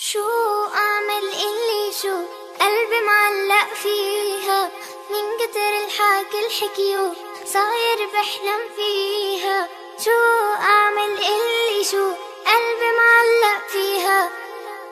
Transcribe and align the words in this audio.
شو 0.00 0.28
أعمل 0.74 1.24
اللي 1.28 1.92
شو 2.02 2.16
قلبي 2.60 3.00
معلق 3.06 3.74
فيها؟ 3.74 4.70
من 5.10 5.24
كتر 5.40 5.72
الحكي 5.84 6.46
الحكيو 6.46 7.14
صاير 7.44 8.06
بحلم 8.14 8.60
فيها. 8.76 9.68
شو 10.04 10.20
أعمل 10.60 11.18
اللي 11.18 11.84
شو 11.84 12.12
قلبي 12.46 12.90
معلق 13.00 13.68
فيها؟ 13.68 14.30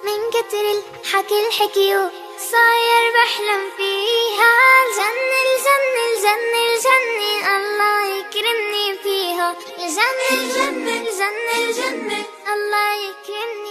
من 0.04 0.30
كتر 0.30 0.60
الحكي 0.60 1.46
الحكيو 1.46 2.08
صاير 2.38 3.12
بحلم 3.14 3.70
فيها. 3.76 4.52
الجنة 4.86 5.38
الجنة 5.46 6.02
الجنة 6.10 6.58
الجنة 6.68 7.56
الله 7.56 8.00
يكرمني 8.18 8.98
فيها. 9.02 9.56
الجنة 9.78 10.30
الجنة 10.32 10.92
الجنة 11.00 11.54
الجنة 11.58 12.24
الله 12.52 12.94
يكرمني 12.94 13.65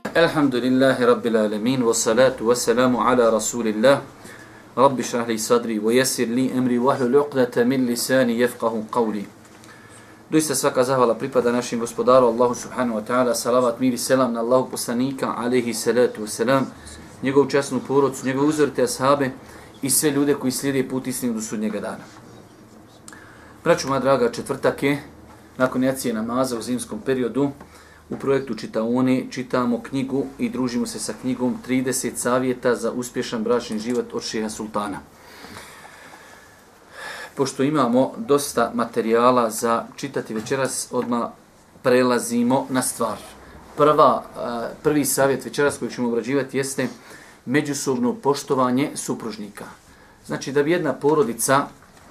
Alhamdulillahi 0.00 1.06
rabbil 1.06 1.36
alemin, 1.36 1.82
wassalatu 1.82 2.46
wassalamu 2.46 3.00
ala 3.00 3.30
rasulillah, 3.30 4.00
rabbi 4.76 5.02
šahli 5.02 5.38
sadri, 5.38 5.78
vajesir 5.78 6.28
li 6.28 6.48
emri, 6.48 6.78
vahlu 6.78 7.08
luqdata 7.08 7.64
min 7.64 7.86
lisani, 7.86 8.38
jefqahu 8.38 8.88
qavli. 8.90 9.26
Doista 10.30 10.54
svaka 10.54 10.84
zahvala 10.84 11.14
pripada 11.14 11.52
našim 11.52 11.80
gospodaru 11.80 12.26
Allahu 12.26 12.54
subhanahu 12.54 12.94
wa 12.94 13.04
ta'ala, 13.04 13.34
salavat, 13.34 13.80
miri 13.80 13.98
selam 13.98 14.32
na 14.32 14.40
Allahu 14.40 14.70
poslanika, 14.70 15.34
alaihi 15.36 15.74
salatu 15.74 16.22
wassalam, 16.22 16.64
njegovu 17.22 17.50
časnu 17.50 17.80
porodcu, 17.88 18.26
njegove 18.26 18.48
uzorite 18.48 18.82
ashabe 18.82 19.30
i 19.82 19.90
sve 19.90 20.10
ljude 20.10 20.34
koji 20.34 20.52
slijede 20.52 20.88
put 20.88 21.06
istinu 21.06 21.34
do 21.34 21.40
sudnjega 21.40 21.80
dana. 21.80 22.04
Braću 23.64 23.88
moja 23.88 24.00
draga, 24.00 24.32
četvrtak 24.32 24.82
je, 24.82 25.02
nakon 25.58 25.84
jacije 25.84 26.14
namaza 26.14 26.58
u 26.58 26.62
zimskom 26.62 27.00
periodu, 27.00 27.50
u 28.12 28.16
projektu 28.16 28.54
Čitaone 28.54 29.24
čitamo 29.30 29.82
knjigu 29.82 30.26
i 30.38 30.50
družimo 30.50 30.86
se 30.86 30.98
sa 30.98 31.14
knjigom 31.20 31.58
30 31.68 32.16
savjeta 32.16 32.74
za 32.74 32.92
uspješan 32.92 33.42
bračni 33.44 33.78
život 33.78 34.14
od 34.14 34.22
Šeha 34.22 34.50
Sultana 34.50 35.00
pošto 37.34 37.62
imamo 37.62 38.12
dosta 38.16 38.70
materijala 38.74 39.50
za 39.50 39.84
čitati 39.96 40.34
večeras, 40.34 40.88
odma 40.90 41.30
prelazimo 41.82 42.66
na 42.70 42.82
stvar. 42.82 43.16
Prva, 43.76 44.22
eh, 44.22 44.74
prvi 44.82 45.04
savjet 45.04 45.44
večeras 45.44 45.78
koji 45.78 45.90
ćemo 45.90 46.08
obrađivati 46.08 46.56
jeste 46.56 46.88
međusobno 47.46 48.14
poštovanje 48.14 48.90
supružnika. 48.94 49.64
Znači 50.26 50.52
da 50.52 50.62
bi 50.62 50.70
jedna 50.70 50.92
porodica 50.92 51.66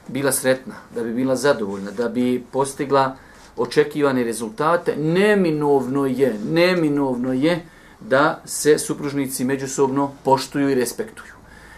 bila 0.07 0.31
sretna, 0.31 0.75
da 0.95 1.03
bi 1.03 1.13
bila 1.13 1.35
zadovoljna, 1.35 1.91
da 1.91 2.09
bi 2.09 2.43
postigla 2.51 3.15
očekivane 3.57 4.23
rezultate, 4.23 4.95
neminovno 4.95 6.05
je, 6.05 6.35
neminovno 6.51 7.33
je 7.33 7.65
da 7.99 8.41
se 8.45 8.79
supružnici 8.79 9.45
međusobno 9.45 10.11
poštuju 10.23 10.69
i 10.69 10.75
respektuju. 10.75 11.31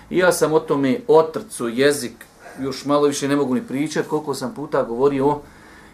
I 0.09 0.17
ja 0.17 0.31
sam 0.31 0.53
o 0.53 0.59
tome 0.59 0.99
otrcu 1.07 1.69
jezik 1.69 2.13
još 2.59 2.85
malo 2.85 3.07
više 3.07 3.27
ne 3.27 3.35
mogu 3.35 3.55
ni 3.55 3.61
pričati, 3.61 4.09
koliko 4.09 4.33
sam 4.33 4.53
puta 4.53 4.83
govorio 4.83 5.39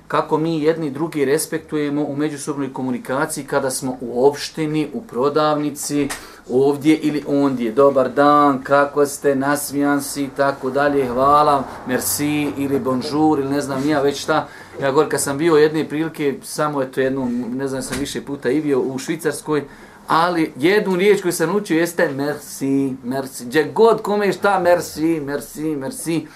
kako 0.09 0.37
mi 0.37 0.63
jedni 0.63 0.89
drugi 0.91 1.25
respektujemo 1.25 2.03
u 2.03 2.15
međusobnoj 2.15 2.73
komunikaciji 2.73 3.43
kada 3.43 3.69
smo 3.71 3.97
u 4.01 4.27
opštini, 4.27 4.89
u 4.93 5.01
prodavnici, 5.01 6.09
ovdje 6.49 6.97
ili 6.97 7.23
ondje. 7.27 7.71
Dobar 7.71 8.09
dan, 8.09 8.63
kako 8.63 9.05
ste, 9.05 9.35
nasmijan 9.35 10.01
si, 10.01 10.29
tako 10.37 10.69
dalje, 10.69 11.07
hvala, 11.07 11.63
merci 11.87 12.51
ili 12.57 12.79
bonjour 12.79 13.39
ili 13.39 13.49
ne 13.49 13.61
znam 13.61 13.81
nija 13.83 14.01
već 14.01 14.21
šta. 14.21 14.47
Ja 14.81 14.91
govorim, 14.91 15.09
kad 15.09 15.21
sam 15.21 15.37
bio 15.37 15.55
jedne 15.55 15.89
prilike, 15.89 16.35
samo 16.43 16.81
je 16.81 16.91
to 16.91 17.01
jednu, 17.01 17.29
ne 17.53 17.67
znam, 17.67 17.81
sam 17.81 17.99
više 17.99 18.25
puta 18.25 18.49
i 18.49 18.61
bio 18.61 18.79
u 18.79 18.99
Švicarskoj, 18.99 19.63
ali 20.07 20.53
jednu 20.57 20.95
riječ 20.95 21.21
koju 21.21 21.31
sam 21.31 21.55
učio 21.55 21.79
jeste 21.79 22.11
merci, 22.11 22.95
merci. 23.03 23.45
Gdje 23.45 23.71
god 23.75 24.01
kome 24.01 24.33
šta, 24.33 24.59
merci, 24.59 25.19
merci, 25.19 25.75
merci 25.75 26.27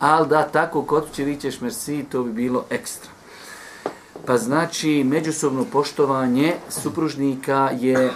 ali 0.00 0.28
da 0.28 0.48
tako 0.48 0.82
kod 0.82 1.04
će 1.12 1.24
vićeš 1.24 1.60
merci, 1.60 2.04
to 2.10 2.22
bi 2.22 2.32
bilo 2.32 2.64
ekstra. 2.70 3.10
Pa 4.26 4.38
znači, 4.38 5.04
međusobno 5.04 5.64
poštovanje 5.72 6.54
supružnika 6.68 7.70
je 7.80 8.10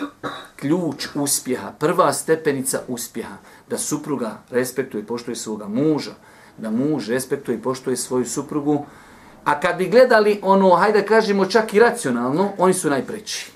ključ 0.56 1.06
uspjeha, 1.14 1.72
prva 1.78 2.12
stepenica 2.12 2.80
uspjeha, 2.88 3.36
da 3.70 3.78
supruga 3.78 4.38
respektuje 4.50 5.02
i 5.02 5.06
poštuje 5.06 5.36
svoga 5.36 5.68
muža, 5.68 6.14
da 6.58 6.70
muž 6.70 7.08
respektuje 7.08 7.58
i 7.58 7.62
poštuje 7.62 7.96
svoju 7.96 8.24
suprugu, 8.24 8.86
a 9.44 9.60
kad 9.60 9.76
bi 9.76 9.88
gledali 9.88 10.40
ono, 10.42 10.70
hajde 10.70 11.06
kažemo 11.06 11.46
čak 11.46 11.74
i 11.74 11.80
racionalno, 11.80 12.48
oni 12.58 12.74
su 12.74 12.90
najpreći. 12.90 13.50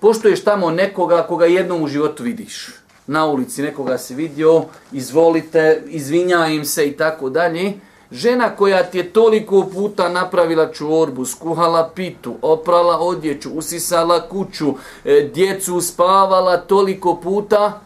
Poštuješ 0.00 0.44
tamo 0.44 0.70
nekoga 0.70 1.22
koga 1.22 1.46
jednom 1.46 1.82
u 1.82 1.88
životu 1.88 2.22
vidiš 2.22 2.82
na 3.06 3.26
ulici 3.26 3.62
nekoga 3.62 3.98
si 3.98 4.14
vidio, 4.14 4.64
izvolite, 4.92 5.82
izvinja 5.86 6.64
se 6.64 6.86
i 6.86 6.92
tako 6.96 7.30
dalje. 7.30 7.72
Žena 8.10 8.56
koja 8.56 8.82
ti 8.82 8.98
je 8.98 9.12
toliko 9.12 9.66
puta 9.72 10.08
napravila 10.08 10.72
čorbu, 10.72 11.24
skuhala 11.24 11.90
pitu, 11.94 12.34
oprala 12.42 12.98
odjeću, 12.98 13.50
usisala 13.50 14.28
kuću, 14.28 14.74
e, 15.04 15.30
djecu 15.34 15.80
spavala 15.80 16.56
toliko 16.56 17.16
puta, 17.16 17.80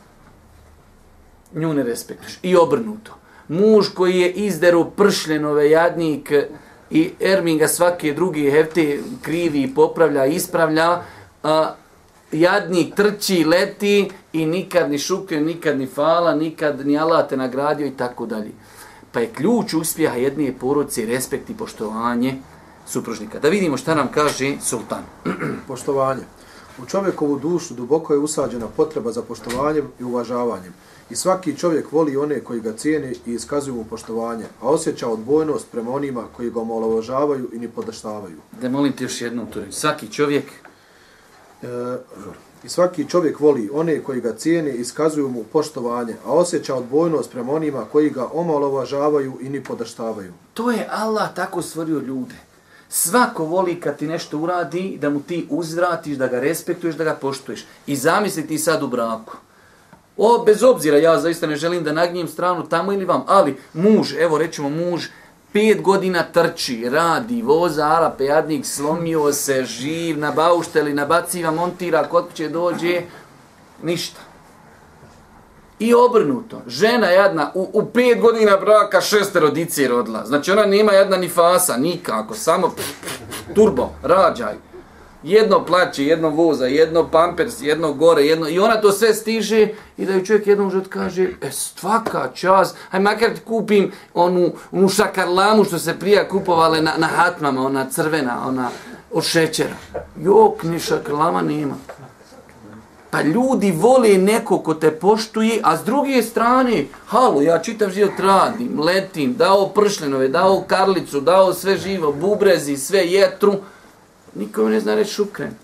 nju 1.54 1.74
ne 1.74 1.82
respektuješ. 1.82 2.38
I 2.42 2.56
obrnuto. 2.56 3.12
Muž 3.48 3.88
koji 3.94 4.20
je 4.20 4.32
izderu 4.32 4.90
pršljenove 4.90 5.70
jadnik 5.70 6.32
i 6.90 7.10
Erminga 7.20 7.68
svake 7.68 8.12
druge 8.12 8.50
hefte 8.50 9.00
krivi 9.22 9.72
popravlja, 9.74 10.26
ispravlja, 10.26 11.02
a, 11.42 11.74
jadnik 12.32 12.94
trči, 12.94 13.44
leti 13.44 14.10
i 14.32 14.46
nikad 14.46 14.90
ni 14.90 14.98
šukre, 14.98 15.40
nikad 15.40 15.78
ni 15.78 15.86
fala, 15.86 16.34
nikad 16.34 16.86
ni 16.86 16.98
Allah 16.98 17.28
te 17.28 17.36
nagradio 17.36 17.86
i 17.86 17.90
tako 17.96 18.26
dalje. 18.26 18.52
Pa 19.12 19.20
je 19.20 19.32
ključ 19.32 19.74
uspjeha 19.74 20.16
jedne 20.16 20.52
porodice 20.60 21.06
respekt 21.06 21.50
i 21.50 21.54
poštovanje 21.54 22.34
supružnika. 22.86 23.38
Da 23.38 23.48
vidimo 23.48 23.76
šta 23.76 23.94
nam 23.94 24.08
kaže 24.14 24.54
sultan. 24.60 25.02
Poštovanje. 25.68 26.22
U 26.82 26.86
čovjekovu 26.86 27.38
dušu 27.38 27.74
duboko 27.74 28.12
je 28.12 28.18
usađena 28.18 28.66
potreba 28.76 29.12
za 29.12 29.22
poštovanjem 29.22 29.88
i 30.00 30.04
uvažavanjem. 30.04 30.74
I 31.10 31.16
svaki 31.16 31.56
čovjek 31.56 31.92
voli 31.92 32.16
one 32.16 32.40
koji 32.40 32.60
ga 32.60 32.72
cijene 32.72 33.12
i 33.26 33.32
iskazuju 33.32 33.74
mu 33.74 33.84
poštovanje, 33.84 34.44
a 34.60 34.68
osjeća 34.68 35.08
odbojnost 35.08 35.66
prema 35.72 35.90
onima 35.90 36.24
koji 36.36 36.50
ga 36.50 36.60
omalovažavaju 36.60 37.50
i 37.52 37.58
ni 37.58 37.68
podaštavaju. 37.68 38.36
Da 38.60 38.68
molim 38.68 38.92
ti 38.92 39.04
još 39.04 39.20
jednom 39.20 39.46
tu 39.46 39.60
Svaki 39.70 40.12
čovjek 40.12 40.44
E, 41.62 41.98
I 42.64 42.68
svaki 42.68 43.08
čovjek 43.08 43.40
voli 43.40 43.70
one 43.72 44.02
koji 44.02 44.20
ga 44.20 44.32
cijene 44.32 44.70
i 44.70 44.80
iskazuju 44.80 45.28
mu 45.28 45.44
poštovanje, 45.44 46.14
a 46.24 46.32
osjeća 46.32 46.74
odbojnost 46.74 47.30
prema 47.30 47.52
onima 47.52 47.84
koji 47.92 48.10
ga 48.10 48.28
omalovažavaju 48.32 49.38
i 49.40 49.48
ni 49.48 49.64
podaštavaju. 49.64 50.32
To 50.54 50.70
je 50.70 50.88
Allah 50.90 51.34
tako 51.34 51.62
stvorio 51.62 51.98
ljude. 51.98 52.34
Svako 52.88 53.44
voli 53.44 53.80
kad 53.80 53.98
ti 53.98 54.06
nešto 54.06 54.38
uradi, 54.38 54.98
da 55.00 55.10
mu 55.10 55.20
ti 55.20 55.46
uzvratiš, 55.50 56.16
da 56.16 56.26
ga 56.26 56.40
respektuješ, 56.40 56.94
da 56.96 57.04
ga 57.04 57.14
poštuješ. 57.14 57.64
I 57.86 57.96
zamisli 57.96 58.46
ti 58.46 58.58
sad 58.58 58.82
u 58.82 58.88
braku. 58.88 59.36
O, 60.16 60.42
bez 60.46 60.62
obzira, 60.62 60.98
ja 60.98 61.20
zaista 61.20 61.46
ne 61.46 61.56
želim 61.56 61.84
da 61.84 61.92
nagnijem 61.92 62.28
stranu 62.28 62.68
tamo 62.68 62.92
ili 62.92 63.04
vam, 63.04 63.24
ali 63.26 63.56
muž, 63.74 64.12
evo 64.18 64.38
rećemo 64.38 64.68
muž, 64.68 65.06
pet 65.52 65.82
godina 65.82 66.22
trči, 66.22 66.88
radi, 66.90 67.42
voza 67.42 67.86
Arape, 67.86 68.24
jadnik, 68.24 68.66
slomio 68.66 69.32
se, 69.32 69.64
živ, 69.64 70.18
na 70.18 70.32
baušteli, 70.32 70.94
nabaciva, 70.94 71.50
montira, 71.50 72.08
kod 72.08 72.24
će 72.34 72.48
dođe, 72.48 73.02
ništa. 73.82 74.25
I 75.78 75.94
obrnuto, 75.94 76.62
žena 76.66 77.06
jedna, 77.06 77.50
u, 77.54 77.70
u 77.72 77.86
pet 77.86 78.20
godina 78.20 78.56
braka 78.56 79.00
šeste 79.00 79.40
rodice 79.40 79.88
rodila. 79.88 80.26
Znači 80.26 80.50
ona 80.50 80.66
nema 80.66 80.92
jedna 80.92 81.16
ni 81.16 81.28
fasa, 81.28 81.76
nikako, 81.76 82.34
samo 82.34 82.74
turbo, 83.54 83.90
rađaj 84.02 84.54
jedno 85.26 85.64
plaće, 85.64 86.06
jedno 86.06 86.28
voza, 86.28 86.66
jedno 86.66 87.08
pampers, 87.10 87.62
jedno 87.62 87.92
gore, 87.92 88.22
jedno... 88.22 88.48
I 88.48 88.58
ona 88.58 88.80
to 88.80 88.92
sve 88.92 89.14
stiže 89.14 89.68
i 89.96 90.06
da 90.06 90.12
ju 90.12 90.24
čovjek 90.24 90.46
jednom 90.46 90.70
život 90.70 90.86
kaže, 90.88 91.28
e, 91.42 91.50
svaka 91.50 92.30
čas, 92.34 92.74
aj 92.90 93.00
makar 93.00 93.34
ti 93.34 93.40
kupim 93.40 93.92
onu, 94.14 94.52
onu 94.72 94.88
šakarlamu 94.88 95.64
što 95.64 95.78
se 95.78 95.98
prija 95.98 96.28
kupovale 96.28 96.80
na, 96.80 96.92
na 96.98 97.06
hatmama, 97.06 97.66
ona 97.66 97.90
crvena, 97.90 98.48
ona 98.48 98.68
od 99.12 99.24
šećera. 99.24 99.76
Jok, 100.20 100.62
ni 100.62 100.80
šakarlama 100.80 101.42
nema. 101.42 101.74
Pa 103.16 103.22
ljudi 103.22 103.70
vole 103.72 104.18
neko 104.18 104.58
ko 104.58 104.74
te 104.74 104.90
poštuje, 104.90 105.60
a 105.64 105.76
s 105.76 105.84
druge 105.84 106.22
strane, 106.22 106.84
halo, 107.06 107.42
ja 107.42 107.58
čitav 107.58 107.90
život 107.90 108.18
radim, 108.18 108.80
letim, 108.80 109.34
dao 109.34 109.68
pršljenove, 109.68 110.28
dao 110.28 110.64
karlicu, 110.66 111.20
dao 111.20 111.54
sve 111.54 111.76
živo, 111.76 112.12
bubrezi, 112.12 112.76
sve 112.76 113.06
jetru, 113.06 113.54
Niko 114.34 114.68
ne 114.68 114.80
zna 114.80 114.94
reći 114.94 115.12
šukren. 115.12 115.54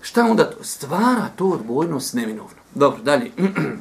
Šta 0.00 0.24
onda 0.24 0.50
to? 0.50 0.64
Stvara 0.64 1.28
to 1.36 1.46
odbojnost 1.46 2.14
neminovno. 2.14 2.56
Dobro, 2.74 3.02
dalje. 3.02 3.30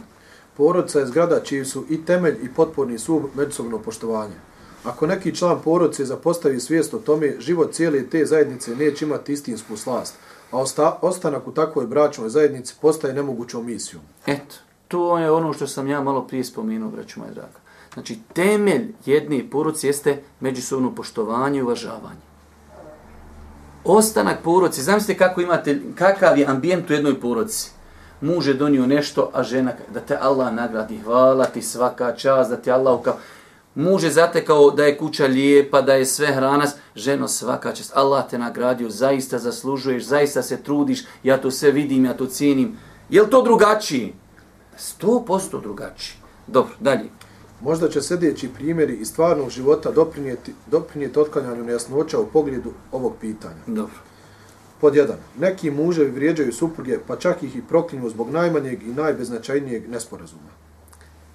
Porodca 0.58 1.00
je 1.00 1.06
zgrada 1.06 1.40
čiji 1.40 1.66
su 1.66 1.86
i 1.90 2.06
temelj 2.06 2.38
i 2.44 2.54
potporni 2.54 3.00
sub 3.00 3.24
međusobno 3.36 3.80
poštovanje. 3.80 4.36
Ako 4.84 5.08
neki 5.08 5.36
član 5.36 5.62
porodice 5.64 6.06
zapostavi 6.06 6.60
svijest 6.60 6.94
o 6.94 7.00
tome, 7.00 7.36
život 7.40 7.74
cijele 7.74 8.04
te 8.04 8.26
zajednice 8.26 8.76
neće 8.76 9.06
imati 9.06 9.34
istinsku 9.34 9.78
slast, 9.78 10.16
a 10.52 10.58
osta, 10.58 11.00
ostanak 11.02 11.48
u 11.48 11.52
takvoj 11.52 11.88
bračnoj 11.88 12.30
zajednici 12.30 12.76
postaje 12.82 13.14
nemogućom 13.14 13.66
misijom. 13.66 14.04
Eto, 14.28 14.56
to 14.88 15.18
je 15.18 15.32
ono 15.32 15.54
što 15.54 15.68
sam 15.68 15.88
ja 15.88 16.02
malo 16.02 16.28
prije 16.28 16.44
spomenuo, 16.44 16.90
braću 16.90 17.20
moja 17.20 17.32
draga. 17.32 17.60
Znači, 17.94 18.20
temelj 18.34 18.94
jedne 19.06 19.50
poruci 19.52 19.88
jeste 19.88 20.22
međusobno 20.40 20.96
poštovanje 20.96 21.60
i 21.60 21.62
uvažavanje. 21.62 22.26
Ostanak 23.84 24.38
poruci, 24.44 24.84
zamislite 24.84 25.18
kako 25.18 25.42
imate, 25.42 25.82
kakav 25.96 26.38
je 26.38 26.46
ambijent 26.46 26.90
u 26.90 26.94
jednoj 26.94 27.22
poruci. 27.22 27.72
Muž 28.22 28.48
je 28.48 28.54
donio 28.54 28.86
nešto, 28.88 29.30
a 29.34 29.44
žena, 29.44 29.74
da 29.94 30.00
te 30.00 30.18
Allah 30.22 30.54
nagradi, 30.54 30.98
hvala 30.98 31.46
ti 31.46 31.62
svaka 31.62 32.16
čast, 32.16 32.50
da 32.50 32.58
ti 32.58 32.72
Allah 32.72 33.00
ukao. 33.00 33.18
Muž 33.76 34.04
je 34.04 34.12
zatekao 34.12 34.72
da 34.72 34.86
je 34.86 34.98
kuća 34.98 35.26
lijepa, 35.26 35.82
da 35.82 35.94
je 35.94 36.06
sve 36.06 36.28
hrana, 36.28 36.66
ženo 36.96 37.28
svaka 37.28 37.74
čast, 37.74 37.92
Allah 37.96 38.30
te 38.30 38.38
nagradio, 38.38 38.90
zaista 38.90 39.40
zaslužuješ, 39.40 40.04
zaista 40.04 40.42
se 40.42 40.64
trudiš, 40.64 41.04
ja 41.24 41.38
to 41.38 41.52
sve 41.52 41.72
vidim, 41.72 42.06
ja 42.06 42.14
to 42.18 42.26
cijenim. 42.26 42.78
Je 43.10 43.22
li 43.22 43.30
to 43.30 43.42
drugačiji? 43.42 44.14
Sto 44.78 45.24
posto 45.28 45.60
drugačiji. 45.60 46.16
Dobro, 46.48 46.74
dalje. 46.80 47.10
Možda 47.62 47.90
će 47.90 48.02
sljedeći 48.02 48.50
primjeri 48.50 48.96
iz 48.96 49.08
stvarnog 49.08 49.50
života 49.50 49.92
doprinijeti, 49.92 50.54
doprinijeti 50.72 51.20
otklanjanju 51.20 51.64
nejasnoća 51.64 52.20
u 52.20 52.26
pogledu 52.26 52.72
ovog 52.92 53.14
pitanja. 53.22 53.62
Dobro. 53.68 53.96
Pod 54.82 54.96
jedan. 54.96 55.18
Neki 55.40 55.72
muževi 55.72 56.12
vrijeđaju 56.12 56.54
supruge, 56.54 57.00
pa 57.08 57.16
čak 57.16 57.44
ih 57.44 57.56
i 57.56 57.62
proklinju 57.62 58.10
zbog 58.10 58.30
najmanjeg 58.30 58.84
i 58.84 58.94
najbeznačajnijeg 58.94 59.90
nesporazuma. 59.90 60.50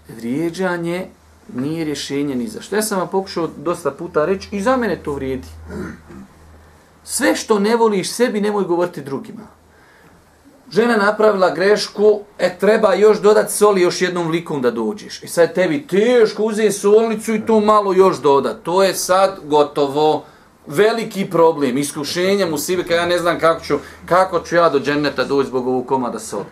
Vrijeđanje 0.09 1.11
nije 1.55 1.85
rješenje 1.85 2.35
ni 2.35 2.49
za 2.49 2.61
što. 2.61 2.77
Ja 2.77 2.83
sam 2.83 2.99
vam 2.99 3.09
pokušao 3.09 3.49
dosta 3.57 3.91
puta 3.91 4.25
reći 4.25 4.49
i 4.53 4.63
za 4.63 4.77
mene 4.77 5.03
to 5.03 5.13
vrijedi. 5.13 5.49
Sve 7.05 7.37
što 7.37 7.59
ne 7.59 7.77
voliš 7.77 8.13
sebi, 8.13 8.41
nemoj 8.41 8.65
govoriti 8.65 9.01
drugima. 9.01 9.47
Žena 10.71 10.97
napravila 10.97 11.51
grešku, 11.51 12.21
e 12.39 12.59
treba 12.59 12.95
još 12.95 13.21
dodati 13.21 13.53
soli 13.53 13.81
još 13.81 14.03
jednom 14.03 14.31
likom 14.31 14.63
da 14.63 14.71
dođeš. 14.71 15.23
I 15.23 15.29
sad 15.29 15.55
tebi 15.55 15.87
teško 15.87 16.43
uzeti 16.43 16.73
solnicu 16.73 17.35
i 17.35 17.47
tu 17.47 17.61
malo 17.61 17.93
još 17.93 18.21
dodat. 18.21 18.63
To 18.63 18.83
je 18.83 18.95
sad 18.95 19.39
gotovo 19.45 20.25
veliki 20.67 21.31
problem, 21.31 21.79
iskušenja 21.79 22.47
mu 22.47 22.59
sibe, 22.59 22.83
kad 22.83 22.97
ja 22.97 23.07
ne 23.07 23.19
znam 23.19 23.41
kako 23.41 23.65
ću, 23.65 23.79
kako 24.07 24.41
ću 24.41 24.57
ja 24.57 24.69
do 24.69 24.81
dženeta 24.81 25.25
doći 25.25 25.49
zbog 25.49 25.69
ovog 25.69 25.87
komada 25.87 26.19
soli. 26.19 26.45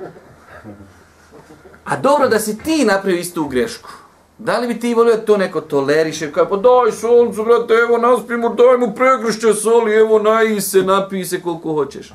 A 1.85 1.97
dobro 1.97 2.29
da 2.29 2.39
si 2.39 2.59
ti 2.59 2.85
napravio 2.85 3.21
istu 3.21 3.45
grešku. 3.45 3.91
Da 4.39 4.59
li 4.59 4.67
bi 4.67 4.81
ti 4.81 4.95
volio 4.95 5.17
da 5.17 5.25
to 5.25 5.37
neko 5.37 5.61
toleriše? 5.61 6.33
Kaj 6.33 6.49
pa 6.49 6.57
daj 6.57 6.93
solcu, 6.93 7.45
brate, 7.45 7.75
evo 7.75 7.99
naspimo, 7.99 8.49
daj 8.49 8.77
mu 8.79 8.95
pregrišće 8.95 9.55
soli, 9.55 9.95
evo 9.95 10.19
naji 10.19 10.61
se, 10.61 10.83
napij 10.83 11.25
se 11.25 11.41
koliko 11.41 11.73
hoćeš. 11.73 12.13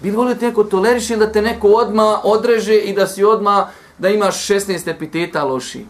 Bi 0.00 0.10
li 0.10 0.16
volio 0.16 0.34
da 0.34 0.40
te 0.40 0.46
neko 0.46 0.64
toleriše 0.64 1.16
da 1.16 1.32
te 1.32 1.42
neko 1.42 1.68
odma 1.68 2.20
odreže 2.24 2.76
i 2.76 2.94
da 2.94 3.06
si 3.06 3.24
odma 3.24 3.68
da 3.98 4.08
imaš 4.08 4.48
16 4.48 4.90
epiteta 4.90 5.44
loši? 5.44 5.84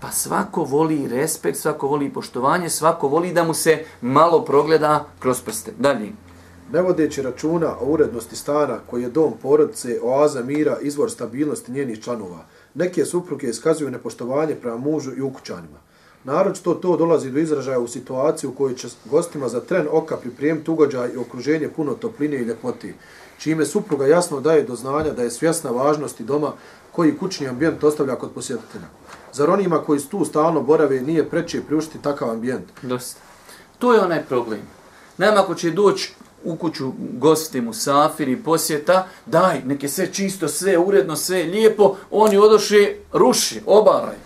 Pa 0.00 0.10
svako 0.10 0.64
voli 0.64 1.08
respekt, 1.08 1.58
svako 1.58 1.86
voli 1.86 2.10
poštovanje, 2.10 2.68
svako 2.68 3.08
voli 3.08 3.32
da 3.32 3.44
mu 3.44 3.54
se 3.54 3.84
malo 4.00 4.44
progleda 4.44 5.04
kroz 5.18 5.40
prste. 5.40 5.72
Dalje. 5.78 6.12
Ne 6.72 6.82
vodeći 6.82 7.22
računa 7.22 7.74
o 7.80 7.84
urednosti 7.86 8.36
stana 8.36 8.78
koji 8.90 9.02
je 9.02 9.08
dom 9.08 9.32
porodice, 9.42 9.98
oaza 10.02 10.42
mira, 10.42 10.78
izvor 10.80 11.10
stabilnosti 11.10 11.72
njenih 11.72 12.00
članova, 12.00 12.44
neke 12.74 13.04
supruge 13.04 13.48
iskazuju 13.48 13.90
nepoštovanje 13.90 14.54
prema 14.54 14.76
mužu 14.76 15.12
i 15.16 15.20
ukućanima. 15.20 15.78
Naročito 16.24 16.74
to 16.74 16.96
dolazi 16.96 17.30
do 17.30 17.38
izražaja 17.38 17.78
u 17.78 17.88
situaciji 17.88 18.50
u 18.50 18.54
kojoj 18.54 18.76
će 18.76 18.88
gostima 19.04 19.48
za 19.48 19.60
tren 19.60 19.86
oka 19.90 20.16
pripremiti 20.16 20.70
ugođaj 20.70 21.10
i 21.14 21.16
okruženje 21.16 21.68
puno 21.68 21.94
topline 21.94 22.36
i 22.36 22.44
ljepoti, 22.44 22.94
čime 23.38 23.66
supruga 23.66 24.06
jasno 24.06 24.40
daje 24.40 24.62
do 24.62 24.76
znanja 24.76 25.10
da 25.10 25.22
je 25.22 25.30
svjesna 25.30 25.70
važnosti 25.70 26.24
doma 26.24 26.52
koji 26.92 27.16
kućni 27.18 27.48
ambijent 27.48 27.84
ostavlja 27.84 28.14
kod 28.14 28.30
posjetitelja. 28.30 28.86
Zar 29.32 29.50
onima 29.50 29.78
koji 29.78 30.00
su 30.00 30.08
tu 30.08 30.24
stalno 30.24 30.62
borave 30.62 31.00
nije 31.00 31.30
preće 31.30 31.62
priuštiti 31.62 32.02
takav 32.02 32.30
ambijent? 32.30 32.64
Dosta. 32.82 33.20
To 33.78 33.94
je 33.94 34.00
onaj 34.00 34.24
problem. 34.24 34.60
Nama 35.18 35.42
ko 35.42 35.54
će 35.54 35.70
doći 35.70 36.14
u 36.44 36.56
kuću 36.56 36.92
gosti 36.98 37.60
mu 37.60 37.72
safiri, 37.72 38.36
posjeta, 38.36 39.06
daj, 39.26 39.60
neke 39.64 39.88
sve 39.88 40.12
čisto, 40.12 40.48
sve 40.48 40.78
uredno, 40.78 41.16
sve 41.16 41.42
lijepo, 41.42 41.96
oni 42.10 42.36
odoše, 42.36 42.94
ruši, 43.12 43.60
obaraj. 43.66 44.16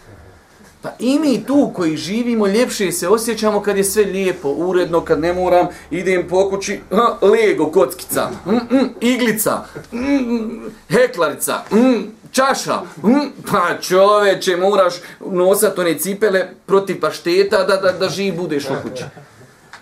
Pa 0.82 0.92
i 0.98 1.18
mi 1.18 1.44
tu 1.44 1.70
koji 1.74 1.96
živimo 1.96 2.46
ljepše 2.46 2.92
se 2.92 3.08
osjećamo 3.08 3.62
kad 3.62 3.76
je 3.76 3.84
sve 3.84 4.04
lijepo, 4.04 4.48
uredno, 4.48 5.00
kad 5.00 5.20
ne 5.20 5.32
moram, 5.32 5.66
idem 5.90 6.28
po 6.28 6.50
kući, 6.50 6.80
ha, 6.90 7.18
lego, 7.22 7.70
kockica, 7.70 8.30
mm, 8.46 8.76
mm, 8.76 8.90
iglica, 9.00 9.64
mm, 9.92 10.70
heklarica, 10.88 11.62
mm, 11.72 12.16
čaša, 12.30 12.80
mm, 13.02 13.42
pa 13.50 13.80
čoveče, 13.80 14.56
moraš 14.56 14.94
nosat 15.20 15.78
one 15.78 15.98
cipele 15.98 16.48
protiv 16.66 17.00
pašteta 17.00 17.64
da, 17.64 17.76
da, 17.76 17.92
da 17.92 18.08
živ 18.08 18.34
budeš 18.34 18.64
u 18.64 18.74
kući. 18.82 19.04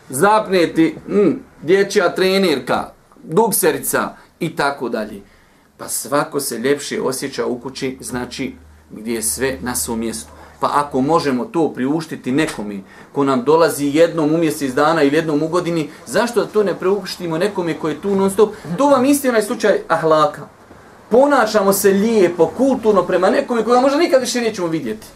Zapneti, 0.08 0.96
mm, 1.08 1.32
dječja 1.64 2.14
trenirka, 2.14 2.90
dukserica 3.22 4.08
i 4.40 4.56
tako 4.56 4.88
dalje. 4.88 5.22
Pa 5.76 5.88
svako 5.88 6.40
se 6.40 6.58
ljepše 6.58 7.00
osjeća 7.00 7.46
u 7.46 7.58
kući, 7.61 7.99
znači 8.00 8.55
gdje 8.90 9.14
je 9.14 9.22
sve 9.22 9.58
na 9.61 9.75
svom 9.75 9.99
mjestu. 9.99 10.31
Pa 10.61 10.70
ako 10.72 11.00
možemo 11.00 11.44
to 11.44 11.72
priuštiti 11.75 12.32
nekome 12.32 12.81
ko 13.12 13.25
nam 13.25 13.44
dolazi 13.44 13.87
jednom 13.87 14.34
u 14.34 14.38
mjesec 14.38 14.75
dana 14.75 15.02
ili 15.02 15.16
jednom 15.16 15.43
u 15.43 15.49
godini, 15.49 15.90
zašto 16.06 16.44
da 16.44 16.50
to 16.50 16.62
ne 16.62 16.75
priuštimo 16.75 17.38
nekome 17.38 17.75
koji 17.75 17.94
je 17.94 18.00
tu 18.00 18.14
non 18.14 18.31
stop? 18.31 18.55
To 18.78 18.87
vam 18.87 19.05
isti 19.05 19.28
onaj 19.28 19.43
slučaj 19.43 19.81
ahlaka. 19.88 20.49
Ponašamo 21.10 21.72
se 21.72 21.90
lijepo, 21.90 22.46
kulturno 22.46 23.02
prema 23.02 23.31
nekome 23.31 23.64
koga 23.64 23.81
možda 23.81 23.99
nikad 23.99 24.20
više 24.20 24.40
nećemo 24.40 24.69
vidjeti. 24.69 25.06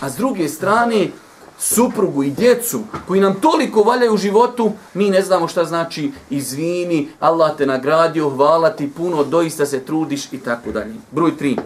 A 0.00 0.10
s 0.10 0.16
druge 0.16 0.48
strane, 0.48 1.08
suprugu 1.58 2.22
i 2.22 2.30
djecu 2.30 2.80
koji 3.08 3.20
nam 3.20 3.40
toliko 3.40 3.82
valjaju 3.82 4.14
u 4.14 4.16
životu, 4.16 4.72
mi 4.94 5.10
ne 5.10 5.22
znamo 5.22 5.48
šta 5.48 5.64
znači 5.64 6.12
izvini, 6.30 7.08
Allah 7.20 7.56
te 7.56 7.66
nagradio, 7.66 8.30
hvala 8.30 8.70
ti 8.70 8.92
puno, 8.96 9.24
doista 9.24 9.66
se 9.66 9.80
trudiš 9.80 10.32
i 10.32 10.38
tako 10.38 10.72
dalje. 10.72 10.94
Broj 11.10 11.32
3. 11.40 11.58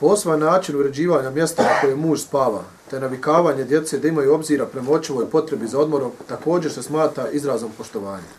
Poseban 0.00 0.40
način 0.40 0.76
uređivanja 0.76 1.30
mjesta 1.30 1.62
na 1.62 1.80
kojem 1.80 2.00
muž 2.00 2.20
spava, 2.20 2.62
te 2.90 3.00
navikavanje 3.00 3.64
djece 3.64 3.98
da 3.98 4.08
imaju 4.08 4.34
obzira 4.34 4.66
prema 4.66 4.90
očevoj 4.90 5.30
potrebi 5.30 5.66
za 5.66 5.78
odmorom, 5.78 6.10
također 6.28 6.72
se 6.72 6.82
smata 6.82 7.28
izrazom 7.28 7.70
poštovanja. 7.78 8.34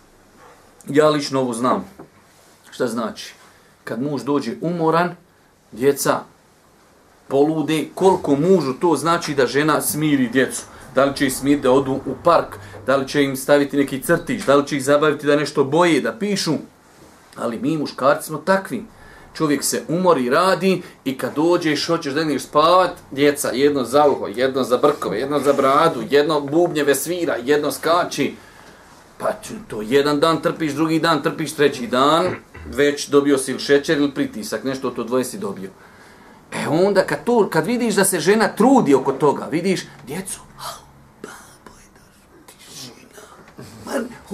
Ja 0.87 1.09
lično 1.09 1.39
ovo 1.39 1.53
znam. 1.53 1.85
Šta 2.71 2.87
znači? 2.87 3.33
Kad 3.83 4.01
muž 4.01 4.23
dođe 4.23 4.53
umoran, 4.61 5.15
djeca 5.71 6.19
polude, 7.27 7.87
koliko 7.95 8.35
mužu 8.35 8.73
to 8.73 8.95
znači 8.95 9.35
da 9.35 9.47
žena 9.47 9.81
smiri 9.81 10.29
djecu. 10.29 10.61
Da 10.95 11.05
li 11.05 11.15
će 11.15 11.27
ih 11.27 11.61
da 11.61 11.71
odu 11.71 11.93
u 11.93 12.15
park, 12.23 12.55
da 12.85 12.95
li 12.95 13.07
će 13.07 13.23
im 13.23 13.35
staviti 13.35 13.77
neki 13.77 14.01
crtić, 14.01 14.43
da 14.43 14.55
li 14.55 14.67
će 14.67 14.75
ih 14.75 14.83
zabaviti 14.83 15.27
da 15.27 15.35
nešto 15.35 15.63
boje, 15.63 16.01
da 16.01 16.13
pišu. 16.13 16.53
Ali 17.35 17.59
mi 17.59 17.77
muškarci 17.77 18.27
smo 18.27 18.37
takvi 18.37 18.85
čovjek 19.35 19.63
se 19.63 19.83
umori, 19.87 20.29
radi 20.29 20.81
i 21.05 21.17
kad 21.17 21.35
dođeš, 21.35 21.87
hoćeš 21.87 22.13
da 22.13 22.21
ideš 22.21 22.43
spavat, 22.43 22.91
djeca, 23.11 23.49
jedno 23.53 23.83
za 23.83 24.07
uho, 24.07 24.27
jedno 24.27 24.63
za 24.63 24.77
brkove, 24.77 25.19
jedno 25.19 25.39
za 25.39 25.53
bradu, 25.53 26.03
jedno 26.09 26.41
bubnjeve 26.41 26.95
svira, 26.95 27.35
jedno 27.43 27.71
skači. 27.71 28.35
Pa 29.17 29.31
to 29.67 29.81
jedan 29.81 30.19
dan 30.19 30.41
trpiš, 30.41 30.73
drugi 30.73 30.99
dan 30.99 31.21
trpiš, 31.23 31.53
treći 31.53 31.87
dan, 31.87 32.25
već 32.65 33.09
dobio 33.09 33.37
si 33.37 33.51
ili 33.51 33.59
šećer 33.59 33.97
ili 33.97 34.11
pritisak, 34.11 34.63
nešto 34.63 34.89
to 34.89 35.03
dvoje 35.03 35.23
si 35.23 35.37
dobio. 35.37 35.69
E 36.51 36.67
onda 36.67 37.03
kad, 37.03 37.23
to, 37.23 37.49
kad 37.49 37.65
vidiš 37.65 37.95
da 37.95 38.05
se 38.05 38.19
žena 38.19 38.47
trudi 38.47 38.93
oko 38.93 39.11
toga, 39.11 39.47
vidiš 39.51 39.81
djecu, 40.07 40.39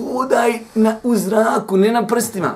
hodaj 0.01 0.59
na, 0.75 0.97
u 1.03 1.15
zraku, 1.15 1.77
ne 1.77 1.91
na 1.91 2.07
prstima. 2.07 2.53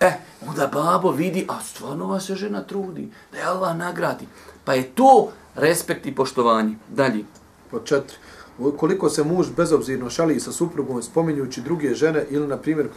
E, 0.00 0.12
onda 0.48 0.66
babo 0.66 1.10
vidi, 1.10 1.46
a 1.48 1.60
stvarno 1.60 2.06
vas 2.06 2.26
se 2.26 2.34
žena 2.34 2.62
trudi, 2.62 3.10
da 3.32 3.38
je 3.38 3.44
Allah 3.44 3.76
nagradi. 3.76 4.26
Pa 4.64 4.74
je 4.74 4.82
to 4.82 5.32
respekt 5.54 6.06
i 6.06 6.14
poštovanje. 6.14 6.74
Dalje. 6.88 7.24
Po 7.70 7.78
četiri. 7.78 8.16
Koliko 8.76 9.10
se 9.10 9.24
muž 9.24 9.46
bezobzirno 9.56 10.10
šali 10.10 10.40
sa 10.40 10.52
suprugom 10.52 11.02
spominjući 11.02 11.60
druge 11.60 11.94
žene 11.94 12.24
ili, 12.30 12.46
na 12.46 12.56
primjer, 12.56 12.88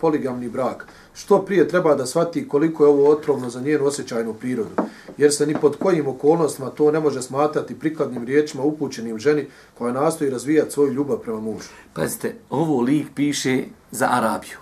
poligamni 0.00 0.48
brak, 0.48 0.86
što 1.14 1.42
prije 1.42 1.68
treba 1.68 1.94
da 1.94 2.06
shvati 2.06 2.48
koliko 2.48 2.84
je 2.84 2.88
ovo 2.88 3.10
otrovno 3.10 3.50
za 3.50 3.60
njenu 3.60 3.86
osjećajnu 3.86 4.34
prirodu, 4.34 4.70
jer 5.18 5.34
se 5.34 5.46
ni 5.46 5.54
pod 5.60 5.76
kojim 5.76 6.08
okolnostima 6.08 6.70
to 6.70 6.90
ne 6.90 7.00
može 7.00 7.22
smatrati 7.22 7.78
prikladnim 7.78 8.24
riječima 8.24 8.62
upućenim 8.62 9.18
ženi 9.18 9.46
koja 9.78 9.92
nastoji 9.92 10.30
razvijati 10.30 10.70
svoju 10.70 10.92
ljubav 10.92 11.18
prema 11.18 11.40
mužu. 11.40 11.68
Pazite, 11.94 12.34
ovo 12.50 12.80
lik 12.80 13.06
piše 13.14 13.64
za 13.90 14.08
Arabiju. 14.10 14.58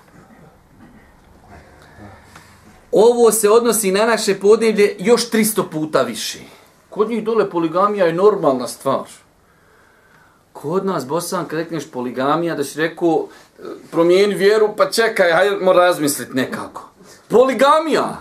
Ovo 2.92 3.32
se 3.32 3.50
odnosi 3.50 3.92
na 3.92 4.06
naše 4.06 4.34
podneblje 4.34 4.96
još 4.98 5.30
300 5.30 5.62
puta 5.70 6.02
više. 6.02 6.38
Kod 6.90 7.08
njih 7.08 7.24
dole 7.24 7.50
poligamija 7.50 8.06
je 8.06 8.12
normalna 8.12 8.68
stvar. 8.68 9.23
Kod 10.64 10.86
nas, 10.86 11.06
Bosan, 11.06 11.44
kad 11.44 11.58
rekneš 11.58 11.90
poligamija, 11.90 12.54
da 12.54 12.64
si 12.64 12.78
rekao, 12.78 13.26
e, 13.58 13.62
promijeni 13.90 14.34
vjeru, 14.34 14.68
pa 14.76 14.90
čekaj, 14.90 15.32
hajmo 15.32 15.72
razmislit 15.72 16.34
nekako. 16.34 16.88
Poligamija. 17.28 18.20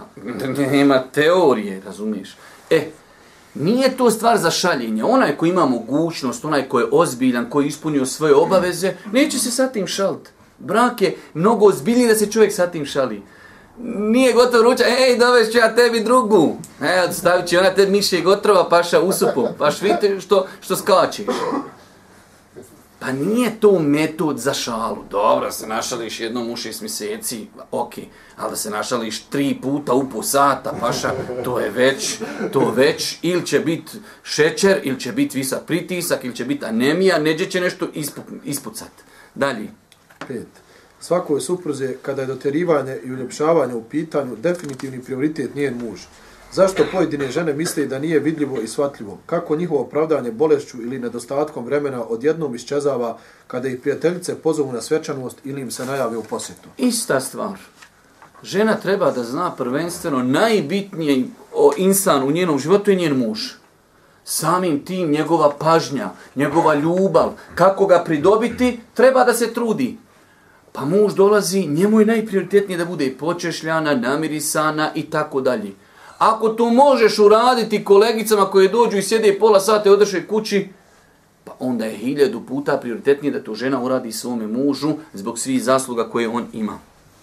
Nema 0.71 1.03
teorije, 1.11 1.81
razumiješ? 1.85 2.35
E, 2.69 2.87
nije 3.53 3.97
to 3.97 4.11
stvar 4.11 4.37
za 4.37 4.51
šaljenje. 4.51 5.03
Onaj 5.03 5.37
ko 5.37 5.45
ima 5.45 5.65
mogućnost, 5.65 6.45
onaj 6.45 6.69
ko 6.69 6.79
je 6.79 6.87
ozbiljan, 6.91 7.49
ko 7.49 7.61
je 7.61 7.67
ispunio 7.67 8.05
svoje 8.05 8.35
obaveze, 8.35 8.93
neće 9.11 9.39
se 9.39 9.51
sa 9.51 9.67
tim 9.67 9.87
šaliti. 9.87 10.29
Brak 10.59 11.01
je 11.01 11.15
mnogo 11.33 11.65
ozbiljniji 11.65 12.07
da 12.07 12.15
se 12.15 12.31
čovjek 12.31 12.53
sa 12.53 12.67
tim 12.67 12.85
šali. 12.85 13.23
Nije 13.83 14.33
gotov 14.33 14.61
ruča, 14.61 14.83
ej, 14.83 15.17
dovešću 15.17 15.57
ja 15.57 15.75
tebi 15.75 16.03
drugu. 16.03 16.55
E, 16.81 17.07
stavit 17.11 17.45
će 17.45 17.59
ona 17.59 17.69
te 17.69 17.85
miše 17.85 18.21
gotrova, 18.21 18.69
paša 18.69 19.01
usupu. 19.01 19.47
Paš 19.57 19.81
vidite 19.81 20.19
što, 20.19 20.47
što 20.61 20.75
skačeš. 20.75 21.25
Pa 23.03 23.11
nije 23.11 23.59
to 23.59 23.79
metod 23.79 24.39
za 24.39 24.53
šalu. 24.53 25.03
Dobro, 25.11 25.51
se 25.51 25.67
našališ 25.67 26.19
jednom 26.19 26.51
u 26.51 26.55
šest 26.55 26.81
mjeseci, 26.81 27.47
ok. 27.71 27.93
Ali 28.37 28.49
da 28.49 28.55
se 28.55 28.69
našališ 28.69 29.23
tri 29.23 29.57
puta 29.61 29.93
u 29.93 30.09
po 30.09 30.23
sata, 30.23 30.73
paša, 30.79 31.11
to 31.43 31.59
je 31.59 31.69
već, 31.69 32.19
to 32.53 32.71
već, 32.71 33.17
ili 33.21 33.45
će 33.45 33.59
biti 33.59 33.91
šećer, 34.23 34.79
ili 34.83 34.99
će 34.99 35.11
biti 35.11 35.37
visok 35.37 35.59
pritisak, 35.67 36.23
ili 36.23 36.35
će 36.35 36.45
biti 36.45 36.65
anemija, 36.65 37.19
neđe 37.19 37.45
će 37.45 37.61
nešto 37.61 37.87
ispu, 37.93 38.21
ispucat. 38.43 38.91
Dalje. 39.35 39.67
Pet. 40.27 40.47
Svakoj 40.99 41.41
supruze, 41.41 41.95
kada 42.01 42.21
je 42.21 42.27
doterivanje 42.27 42.99
i 43.03 43.11
uljepšavanje 43.11 43.73
u 43.73 43.83
pitanju, 43.83 44.35
definitivni 44.35 45.01
prioritet 45.01 45.55
njen 45.55 45.77
muž. 45.77 45.99
Zašto 46.53 46.83
pojedine 46.91 47.31
žene 47.31 47.53
misle 47.53 47.85
da 47.85 47.99
nije 47.99 48.19
vidljivo 48.19 48.61
i 48.61 48.67
shvatljivo? 48.67 49.17
Kako 49.25 49.55
njihovo 49.55 49.81
opravdanje 49.81 50.31
bolešću 50.31 50.81
ili 50.81 50.99
nedostatkom 50.99 51.65
vremena 51.65 52.03
odjednom 52.03 52.55
isčezava 52.55 53.17
kada 53.47 53.67
ih 53.67 53.79
prijateljice 53.81 54.35
pozovu 54.35 54.73
na 54.73 54.81
svečanost 54.81 55.37
ili 55.43 55.61
im 55.61 55.71
se 55.71 55.85
najave 55.85 56.17
u 56.17 56.23
posjetu? 56.23 56.69
Ista 56.77 57.19
stvar. 57.19 57.57
Žena 58.43 58.75
treba 58.75 59.11
da 59.11 59.23
zna 59.23 59.51
prvenstveno 59.51 60.23
najbitnije 60.23 61.25
o 61.53 61.71
insan 61.77 62.23
u 62.23 62.31
njenom 62.31 62.59
životu 62.59 62.91
je 62.91 62.95
njen 62.97 63.17
muž. 63.17 63.39
Samim 64.23 64.85
tim 64.85 65.11
njegova 65.11 65.51
pažnja, 65.59 66.09
njegova 66.35 66.75
ljubav, 66.75 67.31
kako 67.55 67.85
ga 67.85 68.03
pridobiti, 68.05 68.79
treba 68.93 69.23
da 69.23 69.33
se 69.33 69.53
trudi. 69.53 69.97
Pa 70.71 70.85
muž 70.85 71.13
dolazi, 71.13 71.67
njemu 71.67 71.99
je 71.99 72.05
najprioritetnije 72.05 72.77
da 72.77 72.85
bude 72.85 73.15
počešljana, 73.19 73.95
namirisana 73.95 74.91
i 74.95 75.09
tako 75.09 75.41
dalje. 75.41 75.71
Ako 76.23 76.49
to 76.49 76.69
možeš 76.69 77.19
uraditi 77.19 77.83
kolegicama 77.83 78.45
koje 78.45 78.67
dođu 78.67 78.97
i 78.97 79.01
sjede 79.01 79.37
pola 79.39 79.59
sata 79.59 79.89
i 79.89 79.91
odrše 79.91 80.27
kući, 80.27 80.67
pa 81.43 81.51
onda 81.59 81.85
je 81.85 81.97
hiljadu 81.97 82.41
puta 82.47 82.77
prioritetnije 82.77 83.31
da 83.31 83.43
to 83.43 83.55
žena 83.55 83.83
uradi 83.83 84.11
svome 84.11 84.47
mužu 84.47 84.93
zbog 85.13 85.39
svih 85.39 85.63
zasluga 85.63 86.09
koje 86.09 86.29
on 86.29 86.45
ima. 86.53 86.79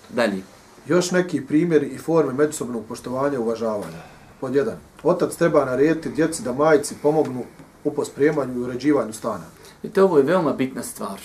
Dalje. 0.08 0.42
Još 0.86 1.10
neki 1.10 1.46
primjeri 1.46 1.86
i 1.86 1.98
forme 1.98 2.32
međusobnog 2.32 2.84
poštovanja 2.88 3.34
i 3.34 3.38
uvažavanja. 3.38 4.02
Pod 4.40 4.54
jedan. 4.54 4.76
Otac 5.02 5.36
treba 5.36 5.64
narediti 5.64 6.10
djeci 6.10 6.42
da 6.42 6.52
majici 6.52 6.94
pomognu 7.02 7.44
u 7.84 7.90
pospremanju 7.90 8.54
i 8.54 8.62
uređivanju 8.62 9.12
stana. 9.12 9.44
Vidite, 9.82 10.02
ovo 10.02 10.18
je 10.18 10.24
veoma 10.24 10.52
bitna 10.52 10.82
stvar. 10.82 11.20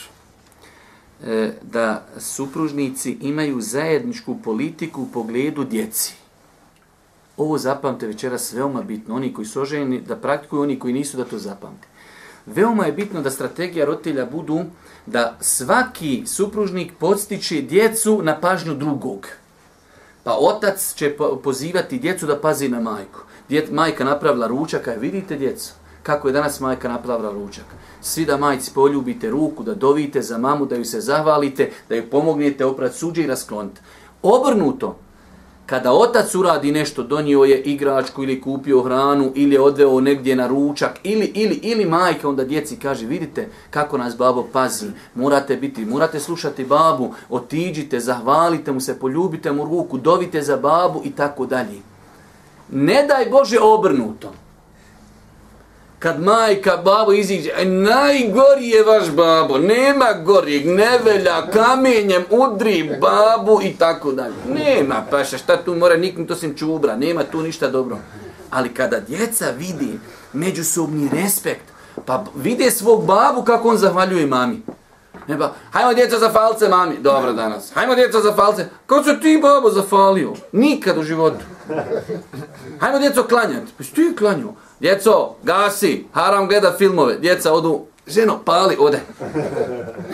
E, 1.23 1.51
da 1.61 2.05
supružnici 2.17 3.17
imaju 3.21 3.61
zajedničku 3.61 4.37
politiku 4.43 5.01
u 5.01 5.07
pogledu 5.13 5.63
djeci. 5.63 6.24
Ovo 7.37 7.57
zapamte 7.57 8.07
večeras 8.07 8.53
veoma 8.53 8.81
bitno. 8.81 9.15
Oni 9.15 9.33
koji 9.33 9.45
su 9.45 9.61
oženjeni 9.61 10.01
da 10.01 10.15
praktikuju, 10.15 10.61
oni 10.61 10.79
koji 10.79 10.93
nisu 10.93 11.17
da 11.17 11.25
to 11.25 11.37
zapamte. 11.37 11.87
Veoma 12.45 12.85
je 12.85 12.91
bitno 12.91 13.21
da 13.21 13.31
strategija 13.31 13.85
roditelja 13.85 14.25
budu 14.25 14.59
da 15.05 15.37
svaki 15.41 16.23
supružnik 16.25 16.93
podstiče 16.99 17.61
djecu 17.61 18.21
na 18.23 18.39
pažnju 18.39 18.73
drugog. 18.73 19.27
Pa 20.23 20.37
otac 20.39 20.93
će 20.93 21.17
pozivati 21.43 21.99
djecu 21.99 22.25
da 22.25 22.39
pazi 22.39 22.69
na 22.69 22.79
majku. 22.79 23.19
Djet, 23.49 23.71
majka 23.71 24.03
napravila 24.03 24.47
ručak, 24.47 24.87
a 24.87 24.93
vidite 24.93 25.35
djecu, 25.35 25.73
kako 26.03 26.27
je 26.27 26.33
danas 26.33 26.59
majka 26.59 26.89
napravila 26.89 27.31
ručak. 27.31 27.65
Svi 28.01 28.25
da 28.25 28.37
majci 28.37 28.71
poljubite 28.73 29.29
ruku, 29.29 29.63
da 29.63 29.75
dovite 29.75 30.21
za 30.21 30.37
mamu, 30.37 30.65
da 30.65 30.75
ju 30.75 30.85
se 30.85 31.01
zahvalite, 31.01 31.71
da 31.89 31.95
ju 31.95 32.09
pomognete 32.09 32.65
oprat 32.65 32.93
suđe 32.93 33.23
i 33.23 33.27
rasklonite. 33.27 33.81
Obrnuto, 34.21 34.97
kada 35.65 35.93
otac 35.93 36.35
uradi 36.35 36.71
nešto, 36.71 37.03
donio 37.03 37.43
je 37.43 37.61
igračku 37.61 38.23
ili 38.23 38.41
kupio 38.41 38.81
hranu 38.81 39.31
ili 39.35 39.55
je 39.55 39.61
odveo 39.61 40.01
negdje 40.01 40.35
na 40.35 40.47
ručak 40.47 40.99
ili, 41.03 41.25
ili, 41.25 41.55
ili 41.55 41.85
majka 41.85 42.29
onda 42.29 42.43
djeci 42.43 42.75
kaže 42.79 43.05
vidite 43.05 43.49
kako 43.69 43.97
nas 43.97 44.17
babo 44.17 44.47
pazi, 44.53 44.87
morate 45.15 45.55
biti, 45.55 45.85
morate 45.85 46.19
slušati 46.19 46.65
babu, 46.65 47.13
otiđite, 47.29 47.99
zahvalite 47.99 48.71
mu 48.71 48.81
se, 48.81 48.99
poljubite 48.99 49.51
mu 49.51 49.65
ruku, 49.65 49.97
dovite 49.97 50.41
za 50.41 50.57
babu 50.57 51.01
i 51.03 51.11
tako 51.11 51.45
dalje. 51.45 51.79
Ne 52.71 53.05
daj 53.07 53.25
Bože 53.31 53.59
obrnuto 53.61 54.44
kad 56.05 56.21
majka 56.21 56.77
babo 56.77 57.13
iziđe, 57.13 57.51
e, 57.57 57.65
najgori 57.65 58.69
je 58.69 58.83
vaš 58.83 59.11
babo, 59.11 59.57
nema 59.57 60.05
gorijeg, 60.25 60.67
nevelja, 60.67 61.47
kamenjem 61.53 62.25
udri 62.29 62.97
babu 63.01 63.59
i 63.63 63.73
tako 63.73 64.11
dalje. 64.11 64.35
Nema, 64.47 65.05
paša, 65.11 65.37
šta 65.37 65.57
tu 65.57 65.75
mora 65.75 65.97
niknuti 65.97 66.33
osim 66.33 66.57
čubra, 66.57 66.95
nema 66.95 67.23
tu 67.23 67.41
ništa 67.41 67.67
dobro. 67.67 67.97
Ali 68.51 68.73
kada 68.73 68.99
djeca 68.99 69.45
vidi 69.57 69.99
međusobni 70.33 71.09
respekt, 71.13 71.63
pa 72.05 72.23
vide 72.35 72.71
svog 72.71 73.05
babu 73.05 73.43
kako 73.43 73.69
on 73.69 73.77
zahvaljuje 73.77 74.25
mami. 74.25 74.61
Ne 75.27 75.39
pa, 75.39 75.53
hajmo 75.71 75.93
djeca 75.93 76.19
za 76.19 76.29
falce, 76.29 76.69
mami. 76.69 76.97
Dobro 76.97 77.33
danas. 77.33 77.71
Hajmo 77.73 77.95
djeca 77.95 78.21
za 78.21 78.33
falce. 78.33 78.65
Kako 78.85 79.03
se 79.03 79.19
ti 79.21 79.39
babo 79.41 79.69
zafalio? 79.69 80.33
Nikad 80.51 80.97
u 80.97 81.03
životu. 81.03 81.45
Hajmo 82.79 82.99
djeco 82.99 83.23
klanjati. 83.23 83.71
Pa 83.77 83.83
što 83.83 84.01
je 84.01 84.15
klanjao? 84.15 84.53
Djeco, 84.79 85.35
gasi, 85.43 86.05
haram 86.13 86.47
gleda 86.47 86.75
filmove. 86.77 87.19
Djeca 87.19 87.53
odu, 87.53 87.85
ženo, 88.07 88.39
pali, 88.45 88.77
ode. 88.79 89.01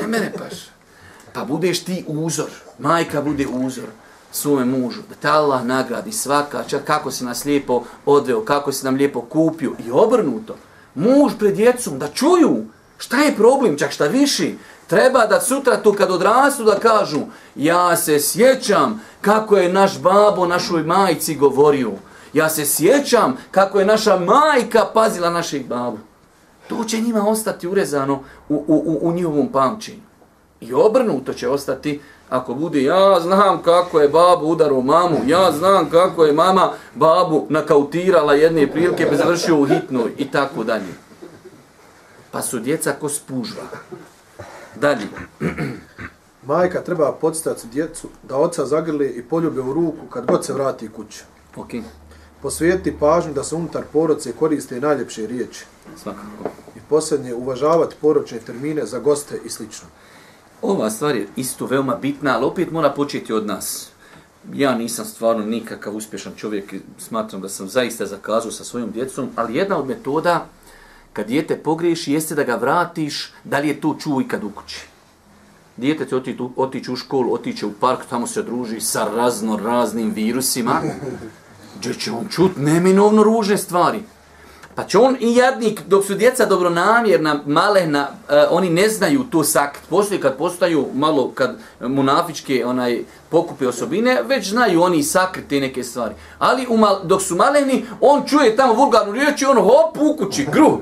Ne 0.02 0.08
mene 0.08 0.34
paš. 0.38 0.54
Pa 1.34 1.44
budeš 1.44 1.84
ti 1.84 2.06
uzor. 2.08 2.50
Majka 2.80 3.22
bude 3.22 3.48
uzor 3.48 3.88
svome 4.32 4.66
mužu. 4.66 5.02
Da 5.10 5.16
te 5.16 5.28
Allah 5.28 5.64
nagradi 5.66 6.12
svaka, 6.12 6.64
čak 6.68 6.84
kako 6.84 7.12
se 7.12 7.26
nas 7.26 7.46
lijepo 7.46 7.84
odveo, 8.06 8.46
kako 8.46 8.72
se 8.72 8.86
nam 8.86 8.96
lijepo 8.96 9.22
kupio. 9.22 9.72
I 9.86 9.92
obrnuto. 9.92 10.56
Muž 10.96 11.34
pred 11.40 11.56
djecom, 11.56 12.00
da 12.00 12.08
čuju. 12.08 12.66
Šta 12.98 13.18
je 13.18 13.36
problem, 13.36 13.78
čak 13.78 13.92
šta 13.92 14.08
viši. 14.08 14.58
Treba 14.88 15.26
da 15.26 15.42
sutra 15.42 15.82
tu 15.82 15.94
kad 15.94 16.12
odrastu 16.12 16.64
da 16.64 16.80
kažu, 16.80 17.20
ja 17.56 17.98
se 17.98 18.20
sjećam 18.20 19.02
kako 19.22 19.58
je 19.58 19.74
naš 19.74 20.00
babo 20.00 20.46
našoj 20.46 20.84
majici 20.84 21.36
govorio. 21.36 21.92
Ja 22.34 22.50
se 22.50 22.66
sjećam 22.66 23.38
kako 23.52 23.80
je 23.80 23.86
naša 23.86 24.20
majka 24.20 24.86
pazila 24.94 25.30
našeg 25.30 25.68
babu. 25.68 25.98
To 26.68 26.84
će 26.84 27.02
njima 27.02 27.28
ostati 27.28 27.68
urezano 27.68 28.24
u, 28.50 28.56
u, 28.56 28.84
u, 28.86 29.00
u 29.02 29.12
njihovom 29.12 29.48
pamćenju. 29.48 30.02
I 30.62 30.74
obrnuto 30.74 31.34
će 31.34 31.50
ostati 31.50 32.02
ako 32.30 32.54
bude 32.54 32.84
ja 32.84 33.20
znam 33.20 33.62
kako 33.62 34.00
je 34.00 34.10
babu 34.10 34.46
udaro 34.46 34.82
mamu, 34.82 35.18
ja 35.28 35.52
znam 35.52 35.90
kako 35.90 36.26
je 36.26 36.34
mama 36.34 36.72
babu 36.96 37.46
nakautirala 37.50 38.34
jedne 38.34 38.72
prilike 38.72 39.08
pa 39.10 39.16
završio 39.16 39.60
u 39.60 39.66
hitnoj 39.66 40.12
i 40.18 40.32
tako 40.32 40.64
dalje. 40.64 40.94
Pa 42.32 42.42
su 42.42 42.60
djeca 42.60 42.94
ko 43.00 43.10
spužva. 43.10 43.64
Dalje. 44.76 45.08
Majka 46.48 46.82
treba 46.82 47.12
podstati 47.12 47.68
djecu 47.68 48.08
da 48.24 48.38
oca 48.38 48.66
zagrli 48.66 49.08
i 49.10 49.24
poljube 49.24 49.62
u 49.62 49.74
ruku 49.74 50.06
kad 50.10 50.26
god 50.26 50.46
se 50.46 50.54
vrati 50.54 50.90
kući. 50.90 51.24
Okay 51.56 51.82
posvijeti 52.42 52.98
pažnju 53.00 53.34
da 53.34 53.44
se 53.44 53.56
unutar 53.56 53.84
poroce 53.94 54.32
koriste 54.32 54.80
najljepše 54.80 55.28
riječi. 55.28 55.66
Svakako. 55.98 56.50
I 56.76 56.80
posljednje, 56.90 57.34
uvažavati 57.34 57.96
poročne 58.02 58.40
termine 58.40 58.86
za 58.86 59.00
goste 59.00 59.40
i 59.46 59.50
slično. 59.50 59.88
Ova 60.62 60.90
stvar 60.90 61.16
je 61.16 61.28
isto 61.36 61.66
veoma 61.66 61.96
bitna, 61.96 62.36
ali 62.36 62.46
opet 62.46 62.72
mora 62.72 62.90
početi 62.90 63.34
od 63.34 63.46
nas. 63.46 63.90
Ja 64.54 64.76
nisam 64.76 65.06
stvarno 65.06 65.46
nikakav 65.46 65.96
uspješan 65.96 66.34
čovjek, 66.36 66.74
smatram 66.98 67.42
da 67.42 67.50
sam 67.50 67.70
zaista 67.70 68.06
zakazao 68.06 68.52
sa 68.52 68.64
svojom 68.64 68.92
djecom, 68.92 69.30
ali 69.36 69.56
jedna 69.56 69.78
od 69.78 69.88
metoda, 69.88 70.46
kad 71.14 71.28
dijete 71.28 71.58
pogriješi, 71.58 72.14
jeste 72.14 72.36
da 72.36 72.44
ga 72.44 72.56
vratiš, 72.56 73.34
da 73.44 73.60
li 73.60 73.68
je 73.68 73.82
to 73.82 73.96
čuo 74.00 74.22
i 74.22 74.28
kad 74.28 74.44
u 74.44 74.50
kući. 74.50 74.88
Dijete 75.78 76.06
će 76.06 76.16
otići, 76.16 76.44
otići 76.56 76.92
u 76.92 76.96
školu, 76.96 77.34
otići 77.34 77.66
u 77.66 77.74
park, 77.80 78.00
tamo 78.10 78.28
se 78.28 78.44
druži 78.44 78.80
sa 78.80 79.08
razno 79.16 79.58
raznim 79.58 80.12
virusima 80.12 80.82
gdje 81.82 81.94
će 81.94 82.12
on 82.12 82.28
čut 82.30 82.52
neminovno 82.58 83.24
ružne 83.24 83.58
stvari. 83.58 84.04
Pa 84.76 84.84
će 84.84 84.98
on 84.98 85.18
i 85.20 85.36
jadnik, 85.36 85.82
dok 85.88 86.06
su 86.06 86.16
djeca 86.16 86.46
dobronamjerna, 86.46 87.42
malehna, 87.46 88.08
uh, 88.10 88.36
oni 88.50 88.70
ne 88.70 88.90
znaju 88.90 89.24
to 89.24 89.44
sakt. 89.44 89.82
Poslije 89.90 90.22
kad 90.22 90.38
postaju 90.38 90.88
malo, 90.94 91.32
kad 91.32 91.58
munafičke 91.80 92.66
onaj, 92.66 93.04
pokupe 93.30 93.68
osobine, 93.68 94.24
već 94.24 94.50
znaju 94.50 94.82
oni 94.82 95.04
sakriti 95.04 95.60
neke 95.60 95.84
stvari. 95.84 96.16
Ali 96.40 96.68
u 96.70 96.78
mal, 96.78 97.00
dok 97.04 97.22
su 97.22 97.36
maleni, 97.36 97.86
on 98.02 98.24
čuje 98.28 98.56
tamo 98.56 98.74
vulgarnu 98.74 99.14
riječ 99.14 99.42
i 99.42 99.46
on 99.46 99.58
hop 99.58 99.98
u 100.00 100.18
kući, 100.18 100.48
gru. 100.54 100.80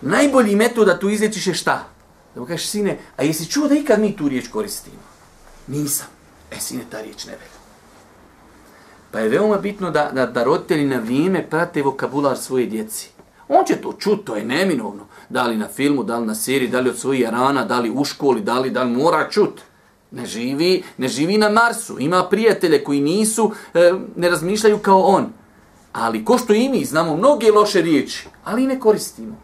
Najbolji 0.00 0.56
metod 0.56 0.86
da 0.86 0.98
tu 0.98 1.10
izlječiš 1.10 1.46
je 1.46 1.54
šta? 1.54 1.84
Da 2.34 2.40
mu 2.40 2.46
kažeš, 2.46 2.66
sine, 2.66 2.98
a 3.16 3.22
jesi 3.22 3.50
čuo 3.50 3.68
da 3.68 3.74
ikad 3.74 4.00
mi 4.00 4.16
tu 4.16 4.28
riječ 4.28 4.48
koristimo? 4.48 5.02
Nisam. 5.66 6.06
E, 6.50 6.60
sine, 6.60 6.82
ta 6.90 7.00
riječ 7.00 7.24
ne 7.24 7.32
veli. 7.32 7.51
Pa 9.12 9.20
je 9.20 9.28
veoma 9.28 9.56
bitno 9.56 9.90
da, 9.90 10.10
da, 10.14 10.26
da 10.26 10.44
roditelji 10.44 10.84
na 10.84 10.98
vrijeme 10.98 11.50
prate 11.50 11.82
vokabular 11.82 12.38
svoje 12.38 12.66
djeci. 12.66 13.10
On 13.48 13.64
će 13.66 13.76
to 13.76 13.92
čuti, 13.92 14.24
to 14.24 14.36
je 14.36 14.44
neminovno. 14.44 15.06
Da 15.28 15.46
li 15.46 15.56
na 15.56 15.68
filmu, 15.68 16.04
da 16.04 16.18
li 16.18 16.26
na 16.26 16.34
seriji, 16.34 16.68
da 16.68 16.80
li 16.80 16.90
od 16.90 16.98
svojih 16.98 17.28
rana, 17.28 17.64
da 17.64 17.80
li 17.80 17.90
u 17.90 18.04
školi, 18.04 18.40
da 18.40 18.58
li, 18.58 18.70
da 18.70 18.82
li 18.82 18.90
mora 18.90 19.28
čuti. 19.30 19.62
Ne 20.10 20.26
živi, 20.26 20.82
ne 20.98 21.08
živi 21.08 21.38
na 21.38 21.48
Marsu. 21.48 21.96
Ima 21.98 22.24
prijatelje 22.24 22.84
koji 22.84 23.00
nisu, 23.00 23.52
e, 23.74 23.92
ne 24.16 24.30
razmišljaju 24.30 24.78
kao 24.78 25.00
on. 25.00 25.32
Ali 25.92 26.24
ko 26.24 26.38
što 26.38 26.52
i 26.52 26.68
mi 26.68 26.84
znamo 26.84 27.16
mnoge 27.16 27.50
loše 27.50 27.82
riječi, 27.82 28.28
ali 28.44 28.66
ne 28.66 28.80
koristimo. 28.80 29.36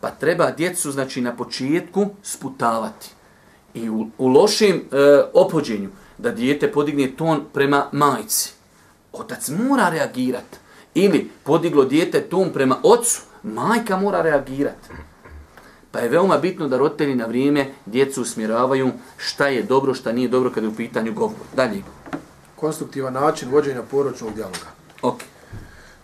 Pa 0.00 0.10
treba 0.10 0.50
djecu, 0.50 0.90
znači, 0.90 1.20
na 1.20 1.36
početku 1.36 2.06
sputavati. 2.22 3.10
I 3.74 3.90
u, 3.90 4.06
u 4.18 4.28
lošem 4.28 4.76
e, 4.76 4.82
opođenju, 5.34 5.90
da 6.18 6.30
dijete 6.30 6.72
podigne 6.72 7.10
ton 7.16 7.44
prema 7.52 7.86
majci. 7.92 8.53
Otac 9.14 9.48
mora 9.48 9.88
reagirati. 9.88 10.58
Ili 10.94 11.30
podiglo 11.44 11.84
dijete 11.84 12.20
ton 12.20 12.52
prema 12.52 12.76
ocu, 12.82 13.20
majka 13.42 13.96
mora 13.96 14.22
reagirati. 14.22 14.88
Pa 15.90 15.98
je 16.00 16.08
veoma 16.08 16.38
bitno 16.38 16.68
da 16.68 16.78
roditelji 16.78 17.14
na 17.14 17.26
vrijeme 17.26 17.66
djecu 17.86 18.22
usmjeravaju 18.22 18.90
šta 19.16 19.48
je 19.48 19.62
dobro, 19.62 19.94
šta 19.94 20.12
nije 20.12 20.28
dobro 20.28 20.50
kada 20.50 20.66
je 20.66 20.70
u 20.72 20.76
pitanju 20.76 21.12
govor. 21.12 21.36
Dalje. 21.56 21.82
Konstruktivan 22.56 23.12
način 23.12 23.50
vođenja 23.50 23.82
poročnog 23.82 24.34
dijaloga. 24.34 24.66
Ok. 25.02 25.20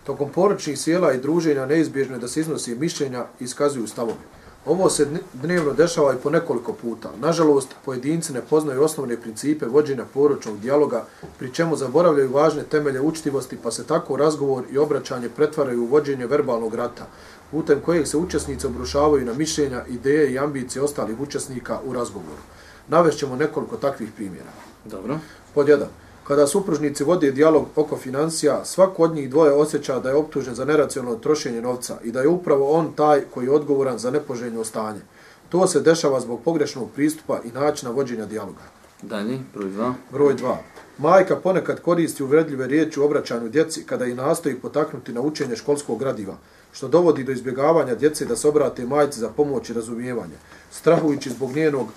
Tokom 0.03 0.29
poročnih 0.29 0.79
sjela 0.79 1.13
i 1.13 1.21
druženja 1.21 1.65
neizbježno 1.65 2.15
je 2.15 2.19
da 2.19 2.27
se 2.27 2.39
iznosi 2.39 2.75
mišljenja 2.75 3.25
i 3.39 3.43
iskazuju 3.43 3.87
stavovi. 3.87 4.17
Ovo 4.65 4.89
se 4.89 5.07
dnevno 5.33 5.73
dešava 5.73 6.13
i 6.13 6.17
po 6.23 6.29
nekoliko 6.29 6.73
puta. 6.73 7.09
Nažalost, 7.19 7.69
pojedinci 7.85 8.33
ne 8.33 8.41
poznaju 8.41 8.83
osnovne 8.83 9.17
principe 9.21 9.65
vođenja 9.65 10.05
poročnog 10.13 10.59
dijaloga, 10.59 11.05
pri 11.39 11.53
čemu 11.53 11.75
zaboravljaju 11.75 12.33
važne 12.33 12.63
temelje 12.63 13.01
učtivosti, 13.01 13.57
pa 13.63 13.71
se 13.71 13.87
tako 13.87 14.17
razgovor 14.17 14.63
i 14.71 14.77
obraćanje 14.77 15.29
pretvaraju 15.29 15.83
u 15.83 15.87
vođenje 15.87 16.27
verbalnog 16.27 16.75
rata, 16.75 17.07
putem 17.51 17.81
kojeg 17.85 18.07
se 18.07 18.17
učesnici 18.17 18.67
obrušavaju 18.67 19.25
na 19.25 19.33
mišljenja, 19.33 19.85
ideje 19.89 20.31
i 20.31 20.39
ambicije 20.39 20.81
ostalih 20.81 21.19
učesnika 21.19 21.79
u 21.85 21.93
razgovoru. 21.93 22.41
Navešćemo 22.87 23.35
nekoliko 23.35 23.77
takvih 23.77 24.09
primjera. 24.15 24.51
Dobro. 24.85 25.19
Pod 25.53 25.69
jedan. 25.69 25.87
Kada 26.27 26.47
supružnici 26.47 27.03
vode 27.03 27.31
dijalog 27.31 27.65
oko 27.75 27.97
financija, 27.97 28.65
svako 28.65 29.03
od 29.03 29.15
njih 29.15 29.29
dvoje 29.29 29.51
osjeća 29.53 29.99
da 29.99 30.09
je 30.09 30.15
optužen 30.15 30.55
za 30.55 30.65
neracionalno 30.65 31.19
trošenje 31.19 31.61
novca 31.61 31.97
i 32.03 32.11
da 32.11 32.21
je 32.21 32.27
upravo 32.27 32.71
on 32.71 32.93
taj 32.93 33.21
koji 33.33 33.45
je 33.45 33.51
odgovoran 33.51 33.99
za 33.99 34.11
nepoželjno 34.11 34.63
stanje. 34.63 35.01
To 35.49 35.67
se 35.67 35.81
dešava 35.81 36.19
zbog 36.19 36.41
pogrešnog 36.45 36.91
pristupa 36.95 37.39
i 37.43 37.51
načina 37.51 37.91
vođenja 37.91 38.25
dijaloga. 38.25 38.61
Dalje, 39.01 39.39
broj 39.53 39.69
dva. 39.69 39.93
Broj 40.11 40.35
2. 40.35 40.55
Majka 40.97 41.35
ponekad 41.35 41.79
koristi 41.79 42.23
uvredljive 42.23 42.67
riječi 42.67 42.99
u 42.99 43.03
obraćanju 43.03 43.49
djeci 43.49 43.83
kada 43.83 44.05
i 44.05 44.15
nastoji 44.15 44.55
potaknuti 44.55 45.13
na 45.13 45.21
učenje 45.21 45.55
školskog 45.55 45.99
gradiva, 45.99 46.37
što 46.71 46.87
dovodi 46.87 47.23
do 47.23 47.31
izbjegavanja 47.31 47.95
djece 47.95 48.25
da 48.25 48.35
se 48.35 48.47
obrate 48.47 48.85
majci 48.85 49.19
za 49.19 49.29
pomoć 49.29 49.69
i 49.69 49.73
razumijevanje, 49.73 50.35
strahujući 50.71 51.29
zbog 51.29 51.51
njenog 51.51 51.87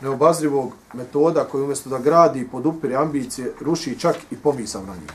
neobazrivog 0.00 0.72
metoda 0.92 1.44
koji 1.44 1.64
umjesto 1.64 1.90
da 1.90 1.98
gradi 1.98 2.40
i 2.40 2.48
podupire 2.48 2.96
ambicije, 2.96 3.52
ruši 3.60 3.98
čak 3.98 4.16
i 4.30 4.36
pomisao 4.36 4.82
na 4.82 4.94
njih. 4.94 5.10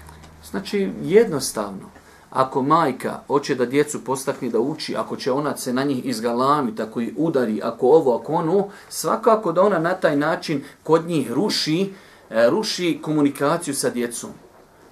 Znači, 0.51 0.89
jednostavno, 1.03 1.89
ako 2.29 2.61
majka 2.61 3.19
hoće 3.27 3.55
da 3.55 3.65
djecu 3.65 4.03
postakne 4.03 4.49
da 4.49 4.59
uči, 4.59 4.95
ako 4.95 5.15
će 5.15 5.31
ona 5.31 5.57
se 5.57 5.73
na 5.73 5.83
njih 5.83 6.05
izgalamiti, 6.05 6.77
tako 6.77 7.01
i 7.01 7.13
udari, 7.17 7.61
ako 7.63 7.87
ovo, 7.87 8.15
ako 8.15 8.33
ono, 8.33 8.67
svakako 8.89 9.51
da 9.51 9.61
ona 9.61 9.79
na 9.79 9.93
taj 9.93 10.17
način 10.17 10.63
kod 10.83 11.05
njih 11.05 11.31
ruši, 11.31 11.93
e, 12.29 12.49
ruši 12.49 12.99
komunikaciju 13.01 13.75
sa 13.75 13.89
djecom. 13.89 14.29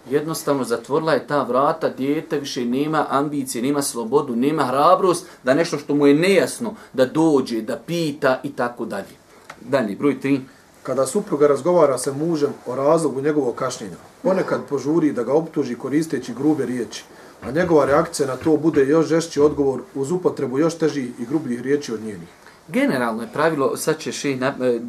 Jednostavno 0.10 0.64
zatvorila 0.64 1.14
je 1.14 1.28
ta 1.28 1.44
vrata, 1.44 1.90
dijete 1.90 2.40
više 2.40 2.66
nema 2.66 3.06
ambicije, 3.10 3.62
nema 3.62 3.82
slobodu, 3.82 4.36
nema 4.36 4.64
hrabrost 4.64 5.28
da 5.44 5.54
nešto 5.54 5.78
što 5.78 5.96
mu 5.96 6.08
je 6.08 6.14
nejasno, 6.14 6.76
da 6.94 7.06
dođe, 7.06 7.62
da 7.62 7.78
pita 7.78 8.40
i 8.44 8.52
tako 8.52 8.86
dalje. 8.86 9.21
Dalje, 9.70 9.96
broj 9.96 10.20
3. 10.20 10.40
Kada 10.84 11.06
supruga 11.06 11.48
razgovara 11.48 11.98
sa 11.98 12.14
mužem 12.14 12.54
o 12.66 12.76
razlogu 12.76 13.22
njegovog 13.22 13.56
kašnjenja, 13.56 13.96
ponekad 14.24 14.62
požuri 14.70 15.12
da 15.12 15.24
ga 15.24 15.34
optuži 15.34 15.76
koristeći 15.76 16.34
grube 16.34 16.66
riječi, 16.66 17.04
a 17.42 17.52
njegova 17.52 17.86
reakcija 17.86 18.28
na 18.28 18.36
to 18.36 18.58
bude 18.58 18.86
još 18.86 19.06
žešći 19.06 19.40
odgovor 19.40 19.82
uz 19.96 20.12
upotrebu 20.12 20.60
još 20.60 20.78
težih 20.78 21.10
i 21.20 21.26
grubljih 21.26 21.62
riječi 21.62 21.94
od 21.94 22.02
njenih. 22.02 22.28
Generalno 22.68 23.22
je 23.22 23.30
pravilo, 23.34 23.78
sad 23.78 23.98
će 23.98 24.12
še 24.12 24.38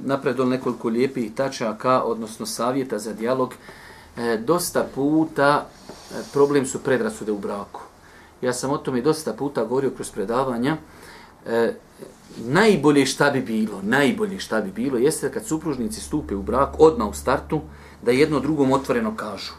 napred 0.04 0.36
do 0.36 0.44
nekoliko 0.44 0.88
lijepih 0.88 1.34
tačaka, 1.34 2.02
odnosno 2.02 2.46
savjeta 2.46 2.98
za 2.98 3.12
dijalog, 3.12 3.54
e, 4.16 4.36
dosta 4.36 4.86
puta 4.94 5.66
e, 5.66 6.14
problem 6.32 6.66
su 6.66 6.78
predrasude 6.78 7.32
u 7.32 7.38
braku. 7.38 7.80
Ja 8.42 8.52
sam 8.52 8.70
o 8.70 8.78
tome 8.78 9.00
dosta 9.00 9.32
puta 9.32 9.64
govorio 9.64 9.90
kroz 9.90 10.10
predavanja. 10.10 10.76
E, 11.46 11.74
najbolje 12.36 13.06
šta 13.06 13.30
bi 13.30 13.40
bilo, 13.40 13.80
najbolje 13.82 14.38
šta 14.38 14.60
bi 14.60 14.70
bilo, 14.70 14.98
jeste 14.98 15.32
kad 15.32 15.46
supružnici 15.46 16.00
stupe 16.00 16.34
u 16.34 16.42
brak, 16.42 16.74
odmah 16.78 17.08
u 17.08 17.14
startu, 17.14 17.60
da 18.02 18.10
jedno 18.10 18.40
drugom 18.40 18.72
otvoreno 18.72 19.16
kažu. 19.16 19.52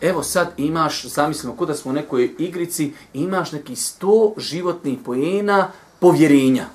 Evo 0.00 0.22
sad 0.22 0.52
imaš, 0.56 1.04
zamislimo, 1.04 1.56
kod 1.56 1.68
da 1.68 1.74
smo 1.74 1.90
u 1.90 1.94
nekoj 1.94 2.34
igrici, 2.38 2.92
imaš 3.14 3.52
neki 3.52 3.76
sto 3.76 4.34
životnih 4.36 4.98
pojena 5.04 5.70
povjerenja. 6.00 6.66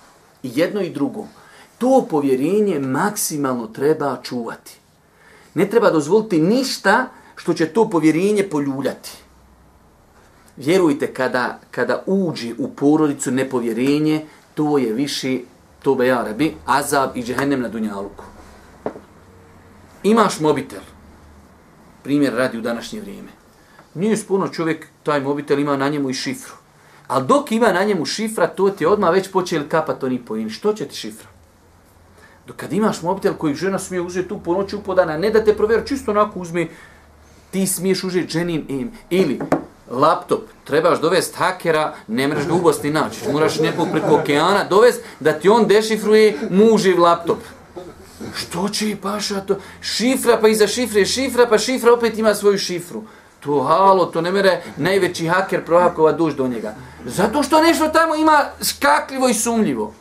I 0.43 0.51
jedno 0.55 0.81
i 0.81 0.89
drugo. 0.89 1.27
To 1.77 2.07
povjerenje 2.09 2.79
maksimalno 2.79 3.67
treba 3.67 4.17
čuvati. 4.23 4.77
Ne 5.53 5.69
treba 5.69 5.91
dozvoliti 5.91 6.41
ništa 6.41 7.07
što 7.35 7.53
će 7.53 7.65
to 7.65 7.89
povjerenje 7.89 8.43
poljuljati. 8.43 9.11
Vjerujte, 10.57 11.13
kada, 11.13 11.59
kada 11.71 12.03
uđi 12.05 12.53
u 12.57 12.67
porodicu 12.67 13.31
nepovjerenje, 13.31 14.25
to 14.59 14.77
je 14.77 14.93
više, 14.93 15.37
to 15.83 15.95
be 15.95 16.07
ja 16.07 16.23
rabi, 16.23 16.55
azab 16.65 17.17
i 17.17 17.23
džehennem 17.23 17.61
na 17.61 17.69
dunjaluku. 17.69 18.23
Imaš 20.03 20.39
mobitel, 20.39 20.81
primjer 22.03 22.33
radi 22.33 22.57
u 22.57 22.61
današnje 22.61 23.01
vrijeme. 23.01 23.29
Nije 23.93 24.17
spuno 24.17 24.47
čovjek, 24.47 24.87
taj 25.03 25.21
mobitel 25.21 25.59
ima 25.59 25.77
na 25.77 25.89
njemu 25.89 26.09
i 26.09 26.13
šifru. 26.13 26.53
Ali 27.07 27.27
dok 27.27 27.51
ima 27.51 27.71
na 27.71 27.83
njemu 27.83 28.05
šifra, 28.05 28.47
to 28.47 28.69
ti 28.69 28.83
je 28.83 28.87
odmah 28.87 29.13
već 29.13 29.31
počeli 29.31 29.69
kapat 29.69 30.03
oni 30.03 30.19
pojeni. 30.25 30.49
Što 30.49 30.73
će 30.73 30.85
ti 30.85 30.95
šifra? 30.95 31.29
Dok 32.47 32.55
kad 32.55 32.73
imaš 32.73 33.01
mobitel 33.01 33.33
koji 33.33 33.55
žena 33.55 33.79
smije 33.79 34.01
uzeti 34.01 34.29
tu 34.29 34.39
po 34.39 34.53
noći 34.53 34.75
upodana, 34.75 35.17
ne 35.17 35.29
da 35.29 35.43
te 35.43 35.55
provjeri, 35.55 35.87
čisto 35.87 36.11
onako 36.11 36.39
uzmi, 36.39 36.69
ti 37.51 37.67
smiješ 37.67 38.03
uzeti 38.03 38.31
ženin 38.31 38.65
im. 38.67 38.91
Ili 39.09 39.39
laptop, 39.87 40.41
trebaš 40.69 41.01
dovesti 41.01 41.37
hakera, 41.37 41.93
ne 42.07 42.27
mreš 42.27 42.47
ga 42.47 42.53
ubosti 42.53 42.91
naći. 42.91 43.31
Moraš 43.33 43.59
nekog 43.59 43.87
preko 43.91 44.15
okeana 44.15 44.63
dovesti 44.69 45.03
da 45.19 45.33
ti 45.33 45.49
on 45.49 45.67
dešifruje 45.67 46.37
muživ 46.49 47.01
laptop. 47.01 47.37
Što 48.35 48.69
će 48.69 48.89
i 48.89 48.95
paša 48.95 49.41
to? 49.41 49.55
Šifra 49.81 50.37
pa 50.41 50.47
iza 50.47 50.67
šifre, 50.67 51.05
šifra 51.05 51.47
pa 51.49 51.57
šifra 51.57 51.93
opet 51.93 52.17
ima 52.17 52.35
svoju 52.35 52.57
šifru. 52.57 53.03
To 53.39 53.63
halo, 53.63 54.05
to 54.05 54.21
ne 54.21 54.31
mere 54.31 54.61
najveći 54.77 55.27
haker 55.27 55.65
prohakova 55.65 56.11
duž 56.11 56.35
do 56.35 56.47
njega. 56.47 56.75
Zato 57.05 57.43
što 57.43 57.61
nešto 57.61 57.87
tamo 57.87 58.15
ima 58.15 58.45
skakljivo 58.61 59.29
i 59.29 59.33
sumljivo. 59.33 59.93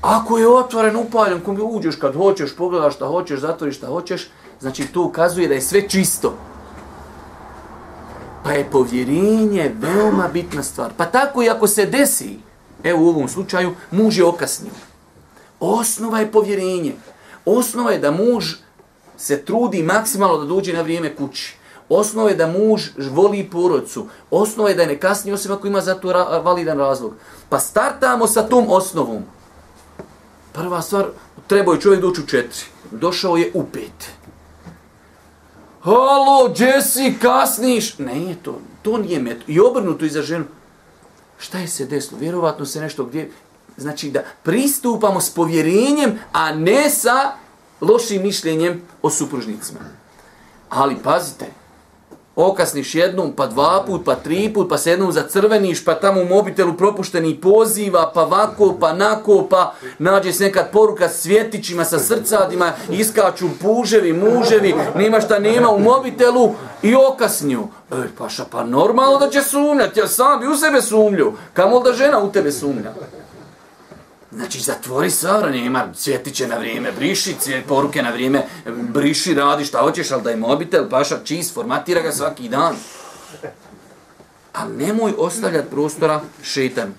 Ako 0.00 0.38
je 0.38 0.48
otvoren, 0.48 0.96
upaljen, 0.96 1.40
kom 1.40 1.58
uđeš 1.62 1.96
kad 1.96 2.14
hoćeš, 2.14 2.56
pogledaš 2.56 2.94
šta 2.94 3.06
hoćeš, 3.06 3.40
zatvoriš 3.40 3.76
šta 3.76 3.86
hoćeš, 3.86 4.28
znači 4.60 4.86
to 4.86 5.02
ukazuje 5.02 5.48
da 5.48 5.54
je 5.54 5.60
sve 5.60 5.88
čisto. 5.88 6.34
Pa 8.44 8.52
je 8.52 8.70
povjerenje 8.70 9.74
veoma 9.80 10.28
bitna 10.28 10.62
stvar. 10.62 10.90
Pa 10.96 11.04
tako 11.04 11.42
i 11.42 11.48
ako 11.48 11.66
se 11.66 11.86
desi, 11.86 12.38
evo 12.84 13.04
u 13.04 13.08
ovom 13.08 13.28
slučaju, 13.28 13.74
muž 13.90 14.18
je 14.18 14.24
okasnio. 14.24 14.72
Osnova 15.60 16.20
je 16.20 16.32
povjerenje. 16.32 16.94
Osnova 17.44 17.90
je 17.90 17.98
da 17.98 18.10
muž 18.10 18.54
se 19.16 19.44
trudi 19.44 19.82
maksimalno 19.82 20.38
da 20.38 20.44
dođe 20.44 20.72
na 20.72 20.82
vrijeme 20.82 21.16
kući. 21.16 21.56
Osnova 21.88 22.30
je 22.30 22.36
da 22.36 22.46
muž 22.46 22.82
voli 23.10 23.48
porodcu. 23.50 24.06
Osnova 24.30 24.68
je 24.68 24.74
da 24.74 24.86
ne 24.86 24.98
kasni 24.98 25.32
osim 25.32 25.52
ako 25.52 25.66
ima 25.66 25.80
za 25.80 25.94
to 25.94 26.12
ra 26.12 26.22
validan 26.22 26.78
razlog. 26.78 27.14
Pa 27.48 27.58
startamo 27.58 28.26
sa 28.26 28.42
tom 28.42 28.66
osnovom. 28.68 29.22
Prva 30.52 30.82
stvar, 30.82 31.06
trebao 31.46 31.74
je 31.74 31.80
čovjek 31.80 32.02
doći 32.02 32.20
u 32.20 32.26
četiri. 32.26 32.64
Došao 32.90 33.36
je 33.36 33.50
u 33.54 33.64
pet. 33.64 34.21
Halo, 35.82 36.54
Jesse, 36.56 37.14
kasniš? 37.20 37.98
Ne, 37.98 38.36
to, 38.42 38.60
to 38.82 38.98
nije 38.98 39.18
meto. 39.18 39.44
I 39.46 39.60
obrnuto 39.60 40.04
i 40.04 40.10
za 40.10 40.22
ženu. 40.22 40.44
Šta 41.38 41.58
je 41.58 41.68
se 41.68 41.86
desilo? 41.86 42.20
Vjerovatno 42.20 42.66
se 42.66 42.80
nešto 42.80 43.04
gdje... 43.04 43.30
Znači 43.76 44.10
da 44.10 44.22
pristupamo 44.42 45.20
s 45.20 45.30
povjerenjem, 45.30 46.18
a 46.32 46.54
ne 46.54 46.90
sa 46.90 47.32
lošim 47.80 48.22
mišljenjem 48.22 48.82
o 49.02 49.10
supružnicima. 49.10 49.80
Ali 50.68 50.96
pazite, 51.02 51.46
okasniš 52.36 52.94
jednom, 52.94 53.32
pa 53.32 53.46
dva 53.46 53.84
put, 53.86 54.04
pa 54.04 54.14
tri 54.14 54.52
put, 54.54 54.68
pa 54.68 54.78
se 54.78 54.90
jednom 54.90 55.12
zacrveniš, 55.12 55.84
pa 55.84 55.94
tamo 55.94 56.20
u 56.20 56.24
mobitelu 56.24 56.74
propušteni 56.74 57.40
poziva, 57.40 58.10
pa 58.14 58.24
vako, 58.24 58.76
pa 58.80 58.92
nako, 58.92 59.46
pa 59.50 59.74
nađe 59.98 60.32
se 60.32 60.44
nekad 60.44 60.70
poruka 60.70 61.08
s 61.08 61.22
svjetićima, 61.22 61.84
sa 61.84 61.98
srcadima, 61.98 62.72
iskaču 62.90 63.48
puževi, 63.60 64.12
muževi, 64.12 64.74
nema 64.96 65.20
šta 65.20 65.38
nema 65.38 65.70
u 65.70 65.78
mobitelu, 65.78 66.54
I 66.82 66.94
okasnju. 66.94 67.68
Ej, 67.92 68.08
paša, 68.18 68.44
pa 68.50 68.64
normalno 68.64 69.18
da 69.18 69.30
će 69.30 69.42
sumnjati, 69.42 70.00
ja 70.00 70.08
sam 70.08 70.40
bi 70.40 70.46
u 70.46 70.56
sebe 70.56 70.82
sumlju. 70.82 71.32
kamol 71.52 71.82
da 71.82 71.92
žena 71.92 72.18
u 72.18 72.32
tebe 72.32 72.52
sumnja? 72.52 72.92
Znači, 74.34 74.60
zatvori 74.60 75.10
Savra, 75.10 75.50
nema 75.50 75.92
cvjetiće 75.94 76.48
na 76.48 76.58
vrijeme, 76.58 76.92
briši 76.92 77.36
cvjet, 77.40 77.66
poruke 77.66 78.02
na 78.02 78.10
vrijeme, 78.10 78.46
briši, 78.66 79.34
radi 79.34 79.64
šta 79.64 79.78
hoćeš, 79.78 80.10
ali 80.10 80.22
daj 80.22 80.36
mobitel, 80.36 80.88
paša, 80.90 81.18
čist, 81.24 81.54
formatira 81.54 82.00
ga 82.00 82.12
svaki 82.12 82.48
dan. 82.48 82.76
Ali 84.52 84.76
nemoj 84.76 85.14
ostavljati 85.18 85.70
prostora 85.70 86.20
šetan. 86.42 86.94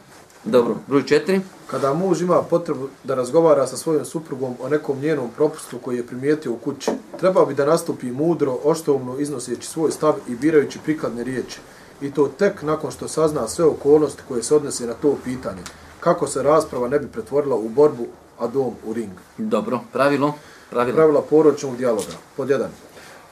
Dobro, 0.45 0.75
broj 0.87 1.05
četiri. 1.05 1.41
Kada 1.67 1.93
muž 1.93 2.21
ima 2.21 2.41
potrebu 2.41 2.89
da 3.03 3.15
razgovara 3.15 3.67
sa 3.67 3.77
svojom 3.77 4.05
suprugom 4.05 4.55
o 4.61 4.69
nekom 4.69 4.99
njenom 4.99 5.29
propustu 5.35 5.77
koji 5.79 5.97
je 5.97 6.07
primijetio 6.07 6.51
u 6.51 6.57
kući, 6.57 6.91
treba 7.19 7.45
bi 7.45 7.53
da 7.53 7.65
nastupi 7.65 8.11
mudro, 8.11 8.57
oštovno 8.63 9.19
iznoseći 9.19 9.67
svoj 9.67 9.91
stav 9.91 10.13
i 10.27 10.35
birajući 10.35 10.79
prikladne 10.83 11.23
riječi. 11.23 11.59
I 12.01 12.11
to 12.11 12.27
tek 12.27 12.61
nakon 12.61 12.91
što 12.91 13.07
sazna 13.07 13.47
sve 13.47 13.65
okolnosti 13.65 14.21
koje 14.27 14.43
se 14.43 14.55
odnese 14.55 14.85
na 14.85 14.93
to 14.93 15.17
pitanje. 15.23 15.61
Kako 16.03 16.27
se 16.27 16.43
rasprava 16.43 16.87
ne 16.87 16.99
bi 16.99 17.07
pretvorila 17.07 17.55
u 17.55 17.69
borbu, 17.69 18.05
a 18.39 18.47
dom 18.47 18.73
u 18.85 18.93
ring. 18.93 19.11
Dobro, 19.37 19.79
pravilo. 19.93 20.33
Pravilo. 20.69 20.95
Pravila 20.95 21.21
poročnog 21.21 21.77
dijaloga. 21.77 22.17
Pod 22.37 22.49
jedan. 22.49 22.69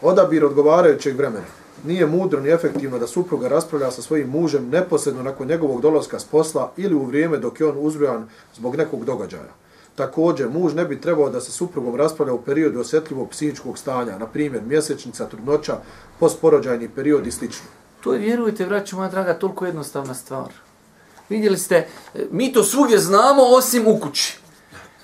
Odabir 0.02 0.46
odgovarajućeg 0.46 1.18
vremena 1.18 1.46
nije 1.86 2.06
mudro 2.06 2.42
ni 2.42 2.50
efektivno 2.50 3.00
da 3.00 3.08
supruga 3.08 3.48
raspravlja 3.48 3.92
sa 3.92 4.02
svojim 4.02 4.30
mužem 4.30 4.70
neposredno 4.70 5.24
nakon 5.24 5.48
njegovog 5.48 5.82
dolaska 5.82 6.20
s 6.20 6.26
posla 6.26 6.72
ili 6.78 6.96
u 6.96 7.04
vrijeme 7.06 7.38
dok 7.38 7.60
je 7.60 7.68
on 7.68 7.76
uzbrojan 7.80 8.30
zbog 8.56 8.76
nekog 8.76 9.06
događaja. 9.06 9.54
Također, 9.96 10.50
muž 10.50 10.74
ne 10.74 10.86
bi 10.86 11.02
trebao 11.02 11.30
da 11.30 11.42
se 11.42 11.52
suprugom 11.52 11.96
raspravlja 11.96 12.34
u 12.34 12.42
periodu 12.42 12.80
osjetljivog 12.80 13.30
psihičkog 13.30 13.78
stanja, 13.78 14.18
na 14.18 14.28
primjer 14.28 14.64
mjesečnica, 14.64 15.26
trudnoća, 15.26 15.78
postporođajni 16.20 16.90
period 16.90 17.28
i 17.28 17.32
sl. 17.32 17.46
To 18.04 18.14
je, 18.14 18.20
vjerujte, 18.20 18.66
vraću 18.66 18.96
moja 18.96 19.10
draga, 19.10 19.34
toliko 19.34 19.66
jednostavna 19.66 20.14
stvar. 20.14 20.71
Vidjeli 21.32 21.58
ste, 21.58 21.88
mi 22.32 22.54
to 22.54 22.64
svugdje 22.64 22.98
znamo 23.00 23.44
osim 23.44 23.88
u 23.88 24.00
kući. 24.00 24.38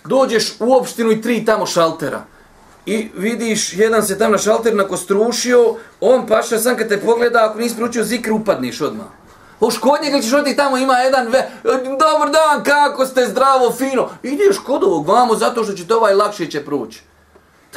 Dođeš 0.05 0.55
u 0.59 0.73
opštinu 0.73 1.11
i 1.11 1.21
tri 1.21 1.45
tamo 1.45 1.65
šaltera 1.65 2.25
i 2.85 3.09
vidiš, 3.15 3.73
jedan 3.73 4.03
se 4.05 4.17
tam 4.17 4.31
na 4.31 4.37
šalter 4.37 4.75
nakostrušio, 4.75 5.75
on 6.01 6.27
paša 6.27 6.59
sam 6.59 6.77
kad 6.77 6.89
te 6.89 7.01
pogleda, 7.01 7.45
ako 7.45 7.59
nisi 7.59 7.75
pručio 7.75 8.03
zikr, 8.03 8.31
upadniš 8.31 8.81
odmah. 8.81 9.05
Už 9.59 9.77
kod 9.77 9.99
njega 10.03 10.21
ćeš 10.21 10.33
oti 10.33 10.55
tamo, 10.55 10.77
ima 10.77 10.97
jedan 10.97 11.27
ve, 11.27 11.49
dobar 11.99 12.31
dan, 12.31 12.63
kako 12.63 13.05
ste, 13.05 13.25
zdravo, 13.25 13.71
fino. 13.71 14.09
Ideš 14.23 14.57
kod 14.65 14.83
ovog 14.83 15.07
vamo, 15.07 15.35
zato 15.35 15.63
što 15.63 15.73
će 15.73 15.87
to 15.87 15.97
ovaj 15.97 16.13
lakše 16.13 16.45
će 16.45 16.65
prući. 16.65 17.01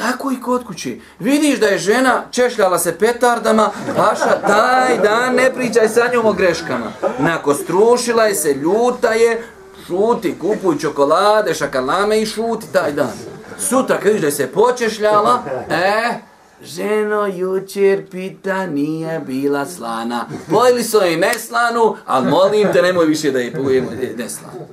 Tako 0.01 0.31
i 0.31 0.41
kod 0.41 0.65
kuće. 0.65 0.95
Vidiš 1.19 1.59
da 1.59 1.67
je 1.67 1.77
žena 1.77 2.23
češljala 2.31 2.79
se 2.79 2.97
petardama, 2.97 3.71
paša, 3.97 4.41
taj 4.47 4.97
dan 4.97 5.35
ne 5.35 5.53
pričaj 5.53 5.89
sa 5.89 6.09
njom 6.13 6.25
o 6.25 6.33
greškama. 6.33 6.91
Nako 7.19 7.53
strušila 7.53 8.23
je 8.23 8.35
se, 8.35 8.53
ljuta 8.53 9.13
je, 9.13 9.43
šuti, 9.87 10.35
kupuj 10.39 10.77
čokolade, 10.77 11.53
šakalame 11.53 12.21
i 12.21 12.25
šuti 12.25 12.65
taj 12.73 12.91
dan. 12.91 13.11
Sutra 13.59 13.97
kad 13.97 14.07
vidiš 14.07 14.21
da 14.21 14.31
se 14.31 14.47
počešljala, 14.47 15.43
e, 15.69 16.19
ženo, 16.63 17.27
jučer 17.27 18.05
pita 18.11 18.65
nije 18.65 19.19
bila 19.19 19.65
slana. 19.65 20.25
Pojeli 20.49 20.83
su 20.83 21.05
i 21.05 21.15
neslanu, 21.15 21.95
ali 22.05 22.29
molim 22.29 22.67
te, 22.73 22.81
nemoj 22.81 23.05
više 23.05 23.31
da 23.31 23.39
je 23.39 23.53
pojemo 23.53 23.89
neslanu. 24.17 24.67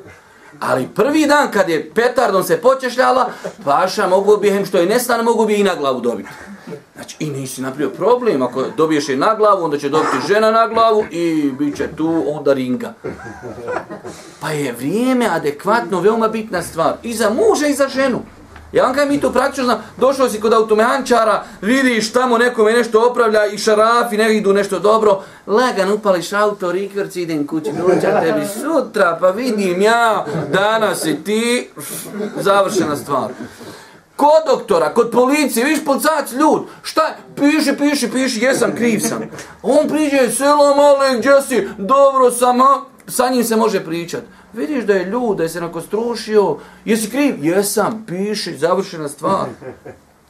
Ali 0.61 0.89
prvi 0.95 1.27
dan 1.27 1.51
kad 1.51 1.69
je 1.69 1.91
petardom 1.95 2.43
se 2.43 2.57
počešljala, 2.57 3.31
paša 3.65 4.07
mogu 4.07 4.37
bi 4.37 4.51
hem 4.51 4.67
što 4.67 4.79
je 4.79 4.87
neslana, 4.87 5.23
mogu 5.23 5.47
bi 5.47 5.55
i 5.55 5.63
na 5.63 5.75
glavu 5.75 6.01
dobiti. 6.01 6.29
Znači, 6.95 7.17
i 7.19 7.31
nisi 7.31 7.63
napravio 7.63 7.91
problem, 7.91 8.43
ako 8.43 8.65
dobiješ 8.77 9.09
je 9.09 9.17
na 9.17 9.35
glavu, 9.35 9.65
onda 9.65 9.79
će 9.79 9.89
dobiti 9.89 10.27
žena 10.29 10.51
na 10.51 10.67
glavu 10.67 11.05
i 11.11 11.53
bit 11.59 11.77
će 11.77 11.89
tu 11.97 12.25
onda 12.27 12.53
ringa. 12.53 12.95
Pa 14.41 14.51
je 14.51 14.73
vrijeme 14.73 15.27
adekvatno 15.27 16.01
veoma 16.01 16.29
bitna 16.29 16.63
stvar. 16.63 16.95
I 17.03 17.15
za 17.15 17.31
muža 17.31 17.67
i 17.67 17.75
za 17.75 17.89
ženu. 17.89 18.23
Ja 18.73 18.85
vam 18.85 18.95
kaj 18.95 19.07
mi 19.07 19.21
to 19.21 19.33
praktično 19.33 19.65
znam, 19.65 19.83
došao 19.97 20.29
si 20.29 20.41
kod 20.41 20.53
automehančara, 20.53 21.45
vidiš 21.63 22.13
tamo 22.13 22.39
nekome 22.39 22.73
nešto 22.73 23.09
opravlja 23.11 23.47
i 23.47 23.59
šarafi, 23.59 24.17
ne 24.17 24.37
idu 24.37 24.53
nešto 24.53 24.79
dobro, 24.79 25.23
lagan 25.47 25.93
upališ 25.93 26.33
auto, 26.33 26.73
rikvrc, 26.73 27.17
idem 27.17 27.47
kući, 27.47 27.73
dođa 27.73 28.21
tebi 28.21 28.47
sutra, 28.63 29.19
pa 29.21 29.31
vidim 29.31 29.83
ja, 29.83 30.27
danas 30.53 31.05
i 31.05 31.17
ti, 31.25 31.71
završena 32.37 32.97
stvar. 32.97 33.29
Kod 34.17 34.43
doktora, 34.47 34.95
kod 34.95 35.11
policije, 35.11 35.67
viš 35.67 35.85
policajac 35.85 36.33
ljud, 36.33 36.63
šta 36.83 37.03
je? 37.03 37.15
Piši, 37.37 37.77
piši, 37.77 38.11
piši, 38.11 38.45
jesam, 38.45 38.75
kriv 38.77 39.01
sam. 39.01 39.23
On 39.63 39.89
priđe, 39.89 40.31
selo 40.31 40.75
male, 40.75 41.19
gdje 41.19 41.43
si, 41.49 41.69
dobro 41.79 42.31
sam, 42.31 42.61
a? 42.61 42.85
sa 43.09 43.29
njim 43.29 43.45
se 43.45 43.57
može 43.57 43.85
pričat. 43.85 44.23
Vidiš 44.53 44.85
da 44.85 44.95
je 44.95 45.05
ljud, 45.05 45.37
da 45.37 45.43
je 45.43 45.49
se 45.49 45.61
nakostrušio, 45.61 46.59
jesi 46.85 47.11
kriv? 47.11 47.45
Jesam, 47.45 48.05
piši, 48.07 48.59
završena 48.59 49.09
stvar. 49.09 49.49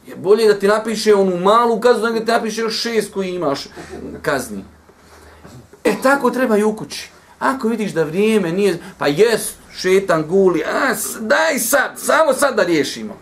Je 0.07 0.15
bolje 0.15 0.47
da 0.47 0.59
ti 0.59 0.67
napiše 0.67 1.15
onu 1.15 1.37
malu 1.37 1.79
kaznu, 1.79 2.03
nego 2.03 2.19
da 2.19 2.25
ti 2.25 2.31
napiše 2.31 2.61
još 2.61 2.81
šest 2.81 3.13
koji 3.13 3.29
imaš 3.29 3.67
kazni. 4.21 4.63
E 5.83 5.93
tako 6.03 6.31
treba 6.31 6.57
i 6.57 6.63
u 6.63 6.75
kući. 6.75 7.09
Ako 7.39 7.67
vidiš 7.67 7.91
da 7.91 8.03
vrijeme 8.03 8.51
nije, 8.51 8.77
pa 8.97 9.07
jes, 9.07 9.53
šetan 9.75 10.23
guli, 10.27 10.63
a, 10.63 10.93
daj 11.19 11.59
sad, 11.59 11.91
samo 11.97 12.33
sad 12.33 12.55
da 12.55 12.63
riješimo. 12.63 13.17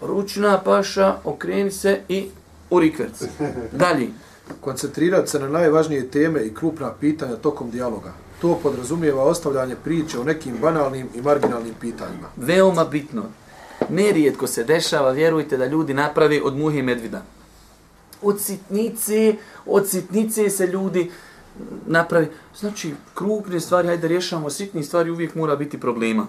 Ručna 0.00 0.60
paša, 0.60 1.16
okreni 1.24 1.70
se 1.70 2.00
i 2.08 2.28
u 2.70 2.80
rikverc. 2.80 3.22
Dalje. 3.72 4.08
Koncentrirati 4.60 5.30
se 5.30 5.38
na 5.38 5.48
najvažnije 5.48 6.10
teme 6.10 6.42
i 6.42 6.54
krupna 6.54 6.92
pitanja 7.00 7.36
tokom 7.36 7.70
dijaloga. 7.70 8.12
To 8.44 8.58
podrazumijeva 8.62 9.22
ostavljanje 9.22 9.76
priče 9.84 10.18
o 10.18 10.24
nekim 10.24 10.56
banalnim 10.60 11.08
i 11.14 11.22
marginalnim 11.22 11.74
pitanjima. 11.80 12.28
Veoma 12.36 12.84
bitno. 12.84 13.22
Nerijetko 13.88 14.46
se 14.46 14.64
dešava, 14.64 15.10
vjerujte 15.10 15.56
da 15.56 15.66
ljudi 15.66 15.94
napravi 15.94 16.40
od 16.44 16.56
muhe 16.56 16.82
medvida. 16.82 17.22
Od 18.22 18.40
sitnice, 18.40 19.36
od 19.66 19.88
sitnice 19.88 20.50
se 20.50 20.66
ljudi 20.66 21.10
napravi. 21.86 22.28
Znači, 22.58 22.94
krupne 23.14 23.60
stvari, 23.60 23.88
hajde 23.88 24.00
da 24.00 24.08
rješavamo 24.08 24.50
sitni 24.50 24.82
stvari, 24.82 25.10
uvijek 25.10 25.34
mora 25.34 25.56
biti 25.56 25.80
problema. 25.80 26.26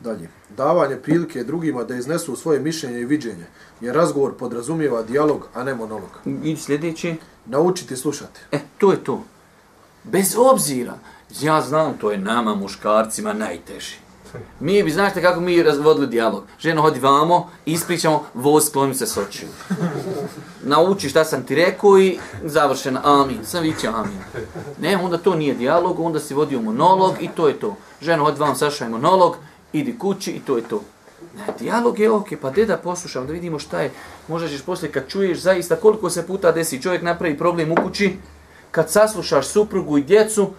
Dalje. 0.00 0.28
Davanje 0.56 0.96
prilike 0.96 1.44
drugima 1.44 1.84
da 1.84 1.94
iznesu 1.94 2.36
svoje 2.36 2.60
mišljenje 2.60 3.00
i 3.00 3.04
viđenje, 3.04 3.46
jer 3.80 3.94
razgovor 3.94 4.34
podrazumijeva 4.34 5.02
dijalog, 5.02 5.48
a 5.54 5.64
ne 5.64 5.74
monolog. 5.74 6.10
I 6.44 6.56
sljedeći? 6.56 7.14
Naučiti 7.46 7.96
slušati. 7.96 8.40
E, 8.52 8.58
to 8.78 8.90
je 8.90 9.04
to. 9.04 9.24
Bez 10.06 10.36
obzira, 10.38 10.94
ja 11.40 11.60
znam, 11.60 11.98
to 11.98 12.10
je 12.10 12.18
nama, 12.18 12.54
muškarcima, 12.54 13.32
najteži. 13.32 13.96
Mi 14.60 14.82
bi, 14.82 14.90
znašte 14.90 15.22
kako 15.22 15.40
mi 15.40 15.62
razvodili 15.62 16.06
dijalog. 16.06 16.44
Ženo, 16.60 16.82
hodi 16.82 17.00
vamo, 17.00 17.50
ispričamo, 17.66 18.24
voz 18.34 18.66
skloni 18.66 18.94
se 18.94 19.06
s 19.06 19.16
očiju. 19.16 19.48
Nauči 20.62 21.08
šta 21.08 21.24
sam 21.24 21.42
ti 21.42 21.54
rekao 21.54 21.98
i 21.98 22.18
završena, 22.44 23.00
amin. 23.04 23.38
Sam 23.44 23.62
viće 23.62 23.88
amin. 23.88 24.18
Ne, 24.80 24.96
onda 24.96 25.18
to 25.18 25.34
nije 25.34 25.54
dijalog, 25.54 26.00
onda 26.00 26.20
si 26.20 26.34
vodio 26.34 26.60
monolog 26.62 27.14
i 27.20 27.28
to 27.28 27.48
je 27.48 27.60
to. 27.60 27.76
Ženo, 28.02 28.24
hodi 28.24 28.40
vamo, 28.40 28.54
sašaj 28.54 28.88
monolog, 28.88 29.36
idi 29.72 29.98
kući 29.98 30.30
i 30.30 30.40
to 30.40 30.56
je 30.56 30.62
to. 30.62 30.82
Ne, 31.36 31.54
dijalog 31.58 31.98
je 31.98 32.10
ok, 32.10 32.28
pa 32.40 32.50
da 32.50 32.76
poslušam, 32.76 33.26
da 33.26 33.32
vidimo 33.32 33.58
šta 33.58 33.80
je. 33.80 33.92
Možda 34.28 34.48
ćeš 34.48 34.62
poslije 34.62 34.92
kad 34.92 35.08
čuješ 35.08 35.38
zaista 35.38 35.76
koliko 35.76 36.10
se 36.10 36.26
puta 36.26 36.52
desi 36.52 36.82
čovjek 36.82 37.02
napravi 37.02 37.38
problem 37.38 37.72
u 37.72 37.74
kući, 37.74 38.16
kad 38.76 38.90
saslušaš 38.90 39.48
suprugu 39.48 39.98
i 39.98 40.02
djecu, 40.02 40.50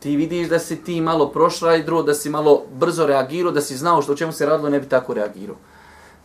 ti 0.00 0.16
vidiš 0.16 0.48
da 0.48 0.58
si 0.58 0.76
ti 0.76 1.00
malo 1.00 1.28
prošrajdro, 1.28 2.02
da 2.02 2.14
si 2.14 2.30
malo 2.30 2.64
brzo 2.74 3.06
reagirao, 3.06 3.52
da 3.52 3.60
si 3.60 3.76
znao 3.76 4.02
što 4.02 4.12
o 4.12 4.16
čemu 4.16 4.32
se 4.32 4.46
radilo, 4.46 4.70
ne 4.70 4.80
bi 4.80 4.88
tako 4.88 5.14
reagirao. 5.14 5.56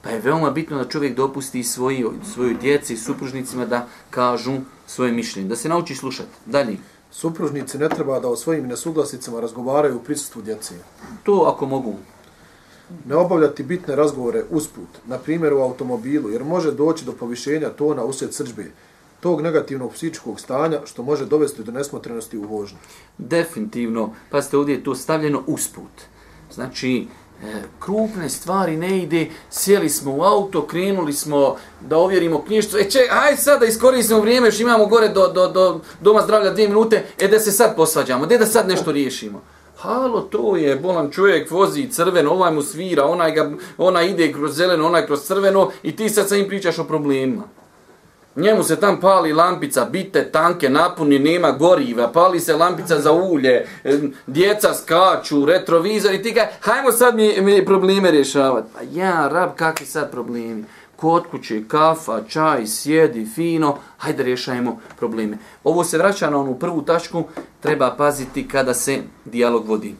Pa 0.02 0.10
je 0.10 0.19
veoma 0.19 0.50
bitno 0.52 0.78
da 0.78 0.89
čovjek 0.89 1.15
dopusti 1.15 1.63
svoji, 1.63 2.06
svoju 2.34 2.58
djeci 2.58 2.93
i 2.93 2.97
supružnicima 2.97 3.65
da 3.65 3.86
kažu 4.10 4.56
svoje 4.88 5.12
mišljenje, 5.12 5.50
da 5.50 5.56
se 5.56 5.69
nauči 5.69 5.95
slušati. 5.95 6.41
Dalje. 6.45 6.78
Supružnici 7.12 7.78
ne 7.78 7.89
treba 7.89 8.19
da 8.19 8.28
o 8.30 8.36
svojim 8.36 8.67
nesuglasicama 8.67 9.39
razgovaraju 9.39 9.97
u 9.97 10.04
prisustvu 10.04 10.41
djece. 10.41 10.76
To 11.23 11.45
ako 11.54 11.65
mogu. 11.65 11.95
Ne 13.06 13.15
obavljati 13.15 13.63
bitne 13.63 13.95
razgovore 13.95 14.43
usput, 14.50 14.89
na 15.06 15.17
primjer 15.17 15.54
u 15.54 15.62
automobilu, 15.62 16.30
jer 16.30 16.43
može 16.43 16.71
doći 16.71 17.06
do 17.06 17.12
povišenja 17.12 17.69
tona 17.69 18.04
usred 18.04 18.34
srđbe, 18.34 18.71
tog 19.28 19.42
negativnog 19.42 19.94
psihičkog 19.94 20.40
stanja 20.40 20.80
što 20.86 21.04
može 21.04 21.26
dovesti 21.26 21.63
do 21.63 21.72
nesmotrenosti 21.72 22.38
u 22.38 22.44
vožnju. 22.44 22.78
Definitivno. 23.18 24.13
Pa 24.32 24.40
ovdje 24.54 24.76
je 24.76 24.84
to 24.84 24.96
stavljeno 24.96 25.44
usput. 25.48 26.06
Znači, 26.52 27.08
e, 27.44 27.62
krupne 27.80 28.30
stvari 28.30 28.78
ne 28.78 29.00
ide, 29.04 29.28
sjeli 29.50 29.90
smo 29.90 30.16
u 30.16 30.24
auto, 30.24 30.62
krenuli 30.68 31.13
smo 31.13 31.56
da 31.82 31.98
ovjerimo 31.98 32.42
knjižicu, 32.42 32.78
e 32.78 32.90
če, 32.90 33.00
aj 33.12 33.38
sad 33.38 33.60
da 33.60 33.66
iskoristimo 33.66 34.20
vrijeme, 34.20 34.48
još 34.48 34.60
imamo 34.60 34.86
gore 34.86 35.10
do, 35.10 35.28
do, 35.28 35.48
do 35.48 35.80
doma 36.02 36.22
zdravlja 36.24 36.54
dvije 36.54 36.68
minute, 36.68 37.04
e 37.20 37.28
da 37.28 37.40
se 37.40 37.52
sad 37.52 37.76
posvađamo, 37.76 38.26
da 38.26 38.38
da 38.38 38.46
sad 38.46 38.68
nešto 38.68 38.92
riješimo. 38.92 39.42
Halo, 39.78 40.22
to 40.22 40.56
je 40.56 40.76
bolan 40.76 41.12
čovjek, 41.12 41.52
vozi 41.52 41.90
crveno, 41.92 42.32
ovaj 42.32 42.52
mu 42.52 42.62
svira, 42.62 43.06
onaj, 43.06 43.32
ga, 43.32 43.52
onaj 43.78 44.08
ide 44.08 44.34
kroz 44.34 44.56
zeleno, 44.56 44.88
onaj 44.88 45.06
kroz 45.06 45.22
crveno 45.28 45.72
i 45.84 45.96
ti 45.96 46.10
sad 46.10 46.30
sa 46.30 46.36
njim 46.36 46.48
pričaš 46.48 46.80
o 46.80 46.84
problemima. 46.84 47.44
Njemu 48.38 48.63
se 48.63 48.76
tam 48.76 49.00
pali 49.00 49.34
lampica, 49.34 49.86
bite, 49.86 50.32
tanke, 50.32 50.69
napuni, 50.69 51.19
nema 51.19 51.52
goriva, 51.52 52.12
pali 52.12 52.39
se 52.39 52.56
lampica 52.56 53.00
za 53.00 53.12
ulje, 53.12 53.67
djeca 54.28 54.73
skaču, 54.73 55.45
retrovizor 55.45 56.13
i 56.13 56.21
ti 56.23 56.32
ga, 56.32 56.50
hajmo 56.60 56.91
sad 56.91 57.15
mi, 57.15 57.41
mi 57.41 57.65
probleme 57.65 58.12
rješavati. 58.12 58.67
Pa 58.73 58.80
ja, 58.91 59.28
rab, 59.28 59.50
kakvi 59.56 59.86
sad 59.86 60.12
problemi? 60.12 60.65
Kod 60.95 61.28
kuće, 61.32 61.62
kafa, 61.67 62.21
čaj, 62.28 62.67
sjedi, 62.67 63.26
fino, 63.36 63.78
hajde 63.97 64.23
rješajmo 64.23 64.80
probleme. 64.97 65.38
Ovo 65.63 65.84
se 65.84 65.97
vraća 65.97 66.30
na 66.30 66.38
onu 66.38 66.60
prvu 66.60 66.82
tačku, 66.82 67.23
treba 67.60 67.95
paziti 67.97 68.47
kada 68.47 68.73
se 68.73 69.00
dijalog 69.26 69.67
vodi. 69.67 69.95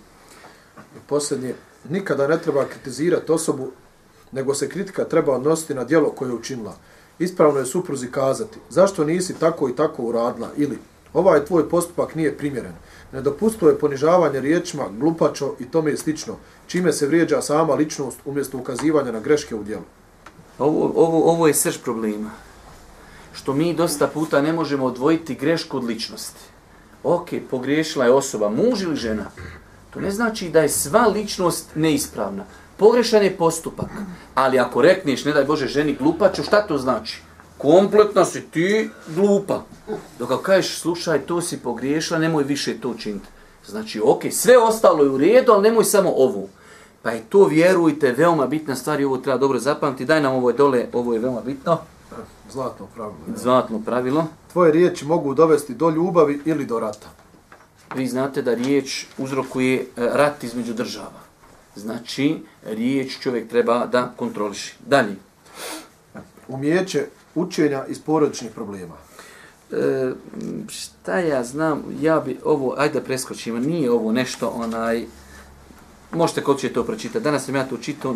Posljednje, 1.08 1.54
nikada 1.90 2.28
ne 2.28 2.38
treba 2.38 2.66
kritizirati 2.66 3.32
osobu, 3.32 3.72
nego 4.32 4.54
se 4.54 4.70
kritika 4.70 5.04
treba 5.04 5.36
odnositi 5.36 5.74
na 5.74 5.84
dijelo 5.84 6.10
koje 6.10 6.30
je 6.30 6.34
učinila. 6.34 6.76
Ispravno 7.20 7.60
je 7.60 7.66
supruzi 7.66 8.12
kazati, 8.12 8.60
zašto 8.70 9.04
nisi 9.04 9.40
tako 9.40 9.70
i 9.70 9.76
tako 9.76 10.04
uradila, 10.04 10.50
ili 10.58 10.80
ovaj 11.14 11.46
tvoj 11.46 11.70
postupak 11.70 12.16
nije 12.16 12.38
primjeren. 12.38 12.74
Nedopustivo 13.12 13.72
je 13.72 13.80
ponižavanje 13.80 14.40
riječima, 14.40 14.84
glupačo 15.00 15.54
i 15.60 15.66
tome 15.66 15.92
je 15.92 15.98
slično, 15.98 16.36
čime 16.68 16.94
se 16.94 17.08
vrijeđa 17.08 17.42
sama 17.42 17.74
ličnost 17.74 18.18
umjesto 18.26 18.58
ukazivanja 18.58 19.12
na 19.12 19.20
greške 19.20 19.56
u 19.56 19.64
djelu. 19.64 19.84
Ovo, 20.60 20.92
ovo, 20.96 21.32
ovo 21.32 21.48
je 21.48 21.54
srž 21.54 21.78
problema. 21.84 22.30
Što 23.34 23.54
mi 23.54 23.74
dosta 23.74 24.08
puta 24.08 24.42
ne 24.42 24.54
možemo 24.54 24.86
odvojiti 24.86 25.36
grešku 25.36 25.78
od 25.78 25.84
ličnosti. 25.84 26.42
Ok, 27.04 27.30
pogriješila 27.52 28.06
je 28.06 28.12
osoba, 28.12 28.50
muž 28.50 28.82
ili 28.82 28.96
žena. 28.96 29.26
To 29.94 30.00
ne 30.00 30.12
znači 30.12 30.50
da 30.50 30.62
je 30.62 30.70
sva 30.70 31.08
ličnost 31.08 31.76
neispravna. 31.76 32.44
Pogrešan 32.78 33.24
je 33.24 33.38
postupak. 33.38 33.90
Ali 34.36 34.60
ako 34.60 34.82
rekneš, 34.82 35.26
ne 35.26 35.34
daj 35.34 35.44
Bože, 35.44 35.68
ženi 35.68 35.96
glupaču, 36.00 36.44
šta 36.44 36.68
to 36.68 36.78
znači? 36.78 37.22
Kompletno 37.58 38.26
si 38.26 38.42
ti 38.42 38.90
glupa. 39.16 39.64
Dok 40.20 40.32
ako 40.32 40.44
kažeš, 40.44 40.80
slušaj, 40.80 41.20
to 41.20 41.42
si 41.42 41.60
pogriješila, 41.60 42.20
nemoj 42.20 42.44
više 42.44 42.78
to 42.82 42.90
učiniti. 42.90 43.28
Znači, 43.68 44.02
ok, 44.04 44.22
sve 44.32 44.58
ostalo 44.58 45.04
je 45.04 45.10
u 45.10 45.18
redu, 45.18 45.52
ali 45.52 45.64
nemoj 45.64 45.84
samo 45.84 46.10
ovu. 46.10 46.50
Pa 47.02 47.12
je 47.12 47.24
to, 47.30 47.46
vjerujte, 47.46 48.12
veoma 48.12 48.48
bitna 48.48 48.76
stvar 48.76 49.02
i 49.02 49.06
ovo 49.06 49.18
treba 49.18 49.38
dobro 49.38 49.60
zapamtiti. 49.60 50.06
Daj 50.06 50.22
nam 50.22 50.36
ovo 50.36 50.50
je 50.50 50.56
dole, 50.56 50.86
ovo 50.94 51.14
je 51.14 51.20
veoma 51.20 51.42
bitno. 51.42 51.78
Zlatno 52.52 52.88
pravilo. 52.96 53.20
ja. 53.28 53.38
Zlatno 53.38 53.82
pravilo. 53.86 54.26
Tvoje 54.52 54.72
riječi 54.72 55.06
mogu 55.06 55.34
dovesti 55.34 55.74
do 55.74 55.90
ljubavi 55.90 56.42
ili 56.46 56.66
do 56.66 56.80
rata. 56.80 57.08
Vi 57.96 58.08
znate 58.08 58.42
da 58.42 58.54
riječ 58.54 59.06
uzrokuje 59.18 59.80
e, 59.80 59.86
rat 59.96 60.44
između 60.44 60.74
država. 60.74 61.27
Znači, 61.78 62.40
riječ 62.66 63.20
čovjek 63.20 63.50
treba 63.50 63.86
da 63.86 64.14
kontroliši. 64.18 64.76
Dalje. 64.86 65.16
Umijeće 66.48 67.06
učenja 67.36 67.86
iz 67.88 68.00
porodičnih 68.00 68.52
problema. 68.52 68.96
E, 69.72 70.12
šta 70.68 71.20
ja 71.20 71.44
znam, 71.44 71.84
ja 72.02 72.20
bi 72.20 72.40
ovo, 72.44 72.76
ajde 72.78 73.02
preskočimo, 73.02 73.60
nije 73.60 73.92
ovo 73.92 74.12
nešto 74.12 74.48
onaj, 74.48 75.06
možete 76.12 76.44
ko 76.44 76.54
će 76.54 76.74
to 76.74 76.84
pročitati, 76.84 77.24
danas 77.24 77.46
sam 77.46 77.56
ja 77.56 77.68
to 77.68 77.78
čitao, 77.78 78.16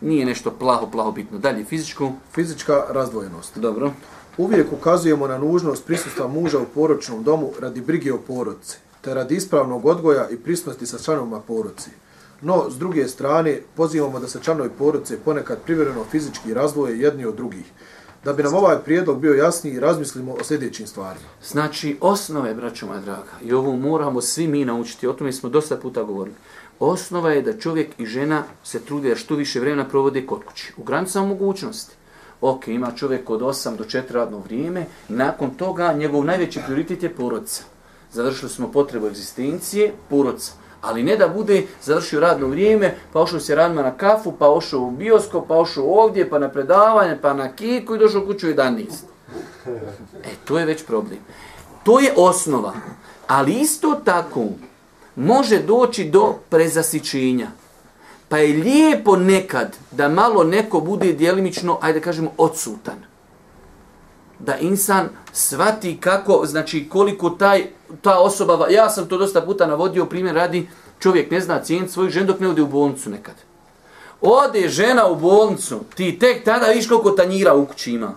nije 0.00 0.26
nešto 0.26 0.50
plaho, 0.50 0.90
plaho 0.90 1.12
bitno. 1.12 1.38
Dalje, 1.38 1.64
fizičku, 1.64 2.12
Fizička 2.32 2.84
razdvojenost. 2.88 3.58
dobro. 3.58 3.92
Uvijek 4.38 4.72
ukazujemo 4.72 5.26
na 5.26 5.38
nužnost 5.38 5.86
prisustva 5.86 6.28
muža 6.28 6.58
u 6.58 6.66
porodičnom 6.74 7.22
domu 7.22 7.52
radi 7.60 7.80
brige 7.80 8.12
o 8.12 8.18
porodici, 8.18 8.78
te 9.00 9.14
radi 9.14 9.36
ispravnog 9.36 9.86
odgoja 9.86 10.28
i 10.28 10.36
prisnosti 10.36 10.86
sa 10.86 10.98
članovima 10.98 11.40
porodici. 11.40 11.90
No, 12.40 12.70
s 12.70 12.78
druge 12.78 13.08
strane, 13.08 13.60
pozivamo 13.74 14.20
da 14.20 14.28
se 14.28 14.40
članovi 14.42 14.70
porodice 14.78 15.18
ponekad 15.24 15.58
privremeno 15.64 16.04
fizički 16.10 16.54
razdvoje 16.54 17.00
jedni 17.00 17.24
od 17.24 17.36
drugih. 17.36 17.64
Da 18.24 18.32
bi 18.32 18.42
nam 18.42 18.54
ovaj 18.54 18.78
prijedlog 18.84 19.20
bio 19.20 19.34
jasniji, 19.34 19.80
razmislimo 19.80 20.32
o 20.32 20.44
sljedećim 20.44 20.86
stvarima. 20.86 21.26
Znači, 21.44 21.96
osnove, 22.00 22.54
braćo 22.54 22.86
moja 22.86 23.00
draga, 23.00 23.32
i 23.44 23.52
ovo 23.52 23.76
moramo 23.76 24.20
svi 24.20 24.48
mi 24.48 24.64
naučiti, 24.64 25.06
o 25.06 25.12
tome 25.12 25.32
smo 25.32 25.48
dosta 25.48 25.76
puta 25.76 26.02
govorili. 26.02 26.36
Osnova 26.80 27.30
je 27.30 27.42
da 27.42 27.58
čovjek 27.58 27.88
i 27.98 28.06
žena 28.06 28.42
se 28.64 28.80
trude 28.80 29.08
da 29.08 29.16
što 29.16 29.34
više 29.34 29.60
vremena 29.60 29.88
provode 29.88 30.26
kod 30.26 30.44
kući. 30.44 30.72
U 30.76 30.84
granicama 30.84 31.26
mogućnosti. 31.26 31.94
Ok, 32.40 32.68
ima 32.68 32.92
čovjek 32.92 33.30
od 33.30 33.40
8 33.40 33.76
do 33.76 33.84
4 33.84 34.02
radno 34.10 34.38
vrijeme, 34.38 34.86
nakon 35.08 35.50
toga 35.50 35.92
njegov 35.92 36.24
najveći 36.24 36.60
prioritet 36.66 37.02
je 37.02 37.14
porodica. 37.14 37.62
Završili 38.12 38.50
smo 38.50 38.72
potrebu 38.72 39.06
egzistencije, 39.06 39.92
porodica. 40.10 40.52
Ali 40.86 41.02
ne 41.02 41.16
da 41.16 41.28
bude 41.28 41.66
završio 41.82 42.20
radno 42.20 42.46
vrijeme, 42.46 42.94
pa 43.12 43.20
ošao 43.20 43.40
se 43.40 43.54
ranima 43.54 43.82
na 43.82 43.96
kafu, 43.96 44.32
pa 44.32 44.50
ošao 44.50 44.80
u 44.80 44.90
bioskop, 44.90 45.48
pa 45.48 45.54
ošao 45.54 45.84
ovdje, 45.84 46.30
pa 46.30 46.38
na 46.38 46.48
predavanje, 46.48 47.18
pa 47.22 47.34
na 47.34 47.52
kiku 47.52 47.94
i 47.94 47.98
došao 47.98 48.26
kuću 48.26 48.46
u 48.46 48.50
11. 48.50 48.84
E, 50.24 50.30
to 50.44 50.58
je 50.58 50.66
već 50.66 50.84
problem. 50.86 51.18
To 51.84 52.00
je 52.00 52.12
osnova. 52.16 52.72
Ali 53.26 53.52
isto 53.52 54.00
tako 54.04 54.44
može 55.16 55.62
doći 55.62 56.04
do 56.04 56.34
prezasićenja. 56.48 57.48
Pa 58.28 58.38
je 58.38 58.62
lijepo 58.62 59.16
nekad 59.16 59.76
da 59.90 60.08
malo 60.08 60.44
neko 60.44 60.80
bude 60.80 61.12
djelimično, 61.12 61.78
ajde 61.82 61.98
da 61.98 62.04
kažemo, 62.04 62.30
odsutan. 62.38 62.98
Da 64.38 64.56
insan 64.56 65.08
svati 65.32 65.96
kako, 66.00 66.46
znači 66.46 66.88
koliko 66.88 67.30
taj, 67.30 67.66
ta 68.02 68.18
osoba, 68.18 68.66
ja 68.70 68.90
sam 68.90 69.08
to 69.08 69.18
dosta 69.18 69.40
puta 69.40 69.66
navodio, 69.66 70.06
primjer 70.06 70.34
radi, 70.34 70.68
čovjek 71.00 71.30
ne 71.30 71.40
zna 71.40 71.62
cijeniti 71.62 71.92
svoju 71.92 72.10
žen 72.10 72.26
dok 72.26 72.40
ne 72.40 72.48
ode 72.48 72.62
u 72.62 72.66
bolnicu 72.66 73.10
nekad. 73.10 73.34
Ode 74.20 74.68
žena 74.68 75.06
u 75.06 75.16
bolnicu, 75.16 75.80
ti 75.94 76.18
tek 76.18 76.44
tada 76.44 76.66
viš 76.66 76.88
koliko 76.88 77.10
tanjira 77.10 77.54
u 77.54 77.66
kući 77.66 77.92
ima. 77.92 78.14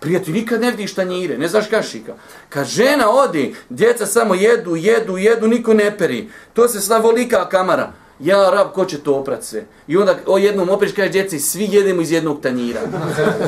Prijatelj, 0.00 0.34
nikad 0.34 0.60
ne 0.60 0.70
vidiš 0.70 0.94
tanjire, 0.94 1.38
ne 1.38 1.48
znaš 1.48 1.66
kašika. 1.66 2.14
Kad 2.48 2.66
žena 2.66 3.10
ode, 3.10 3.52
djeca 3.68 4.06
samo 4.06 4.34
jedu, 4.34 4.76
jedu, 4.76 5.16
jedu, 5.16 5.48
niko 5.48 5.74
ne 5.74 5.98
peri. 5.98 6.30
To 6.52 6.68
se 6.68 6.80
slavolika 6.80 7.48
kamara. 7.48 7.92
Ja, 8.22 8.50
rab, 8.50 8.72
ko 8.74 8.84
će 8.84 8.98
to 8.98 9.14
oprat 9.14 9.44
sve? 9.44 9.64
I 9.88 9.96
onda 9.96 10.16
o 10.26 10.38
jednom 10.38 10.70
opriš 10.70 10.92
kaže 10.92 11.08
djeci, 11.08 11.38
svi 11.38 11.68
jedemo 11.70 12.02
iz 12.02 12.12
jednog 12.12 12.40
tanjira. 12.40 12.80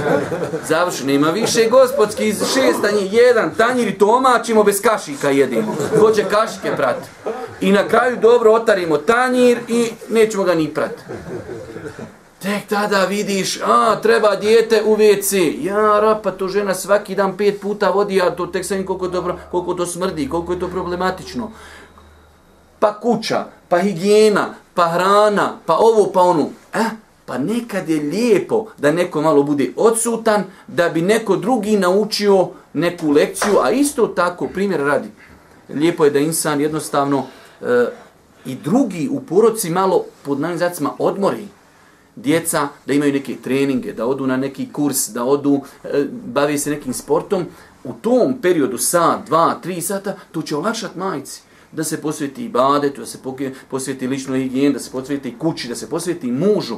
Završi, 0.69 1.07
nema 1.07 1.31
više 1.31 1.69
gospodski 1.71 2.29
iz 2.29 2.39
šest 2.39 2.83
tanjira, 2.83 3.09
jedan 3.13 3.55
tanjir 3.57 3.89
i 3.89 3.99
tomačimo 3.99 4.65
bez 4.65 4.81
kašika 4.81 5.31
jedemo. 5.31 5.77
Ko 6.01 6.11
će 6.11 6.25
kašike 6.25 6.71
prati? 6.77 7.09
I 7.61 7.73
na 7.73 7.89
kraju 7.89 8.17
dobro 8.23 8.53
otarimo 8.53 8.99
tanjir 8.99 9.59
i 9.69 9.87
nećemo 10.11 10.45
ga 10.45 10.55
ni 10.55 10.69
prati. 10.69 11.03
Tek 12.43 12.67
tada 12.69 13.05
vidiš, 13.05 13.61
a, 13.65 14.01
treba 14.03 14.37
dijete 14.37 14.83
u 14.85 14.97
WC. 14.97 15.65
Ja, 15.65 16.01
rap, 16.01 16.23
pa 16.23 16.31
to 16.31 16.49
žena 16.49 16.75
svaki 16.75 17.15
dan 17.15 17.37
pet 17.37 17.61
puta 17.61 17.91
vodi, 17.91 18.23
a 18.23 18.31
to 18.31 18.47
tek 18.47 18.65
sam 18.65 18.87
koliko, 18.87 19.09
dobro, 19.09 19.39
koliko 19.51 19.75
to 19.75 19.87
smrdi, 19.87 20.29
koliko 20.29 20.53
je 20.53 20.61
to 20.61 20.69
problematično. 20.69 21.51
Pa 22.83 22.95
kuća, 23.01 23.45
pa 23.68 23.79
higijena, 23.79 24.55
pa 24.75 24.88
hrana, 24.88 25.59
pa 25.66 25.77
ovo, 25.77 26.11
pa 26.12 26.21
ono. 26.21 26.49
E, 26.75 26.85
pa 27.27 27.38
nekad 27.38 27.88
je 27.88 28.01
lijepo 28.01 28.66
da 28.79 28.92
neko 28.92 29.23
malo 29.23 29.42
bude 29.42 29.73
odsutan, 29.77 30.45
da 30.68 30.88
bi 30.88 31.03
neko 31.03 31.37
drugi 31.37 31.77
naučio 31.77 32.49
neku 32.73 33.11
lekciju, 33.11 33.59
a 33.62 33.71
isto 33.71 34.07
tako, 34.07 34.49
primjer 34.49 34.81
radi, 34.81 35.09
lijepo 35.68 36.05
je 36.05 36.11
da 36.11 36.18
insan 36.18 36.61
jednostavno 36.61 37.27
e, 37.61 37.87
i 38.45 38.55
drugi 38.55 39.09
u 39.12 39.21
poroci 39.21 39.71
malo 39.71 40.05
pod 40.23 40.40
navizacima 40.40 40.90
odmori 40.99 41.47
djeca 42.16 42.68
da 42.87 42.92
imaju 42.92 43.12
neke 43.12 43.37
treninge, 43.37 43.92
da 43.92 44.07
odu 44.07 44.27
na 44.27 44.37
neki 44.37 44.73
kurs, 44.73 45.09
da 45.09 45.25
odu, 45.25 45.61
e, 45.85 46.05
bavi 46.11 46.59
se 46.59 46.71
nekim 46.71 46.92
sportom, 46.92 47.47
u 47.85 47.92
tom 47.92 48.38
periodu 48.42 48.79
sat, 48.79 49.27
dva, 49.27 49.55
tri 49.62 49.81
sata, 49.81 50.16
to 50.33 50.42
će 50.42 50.57
olakšati 50.57 50.99
majici. 50.99 51.42
Da 51.73 51.85
se 51.85 52.01
posveti 52.01 52.45
i 52.45 52.49
badetu, 52.49 53.01
da 53.01 53.07
se 53.07 53.19
posveti 53.71 54.07
ličnoj 54.07 54.39
higijeni, 54.39 54.73
da 54.73 54.81
se 54.81 54.91
posveti 54.91 55.39
kući, 55.39 55.69
da 55.69 55.75
se 55.75 55.91
posveti 55.91 56.33
mužu. 56.33 56.77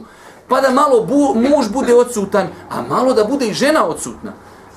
Pa 0.48 0.60
da 0.60 0.70
malo 0.70 1.04
bu, 1.04 1.34
muž 1.34 1.68
bude 1.72 1.94
odsutan, 1.94 2.48
a 2.70 2.82
malo 2.82 3.14
da 3.14 3.24
bude 3.24 3.46
i 3.46 3.54
žena 3.54 3.86
odsutna. 3.86 4.32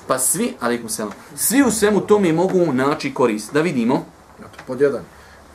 Pa 0.06 0.18
svi, 0.18 0.54
alaikum 0.60 0.88
selam, 0.88 1.12
svi 1.36 1.62
u 1.62 1.70
svemu 1.70 2.00
tome 2.00 2.32
mogu 2.32 2.72
naći 2.72 3.14
korist. 3.14 3.52
Da 3.52 3.60
vidimo. 3.60 4.04
Pod 4.66 4.80
jedan. 4.80 5.02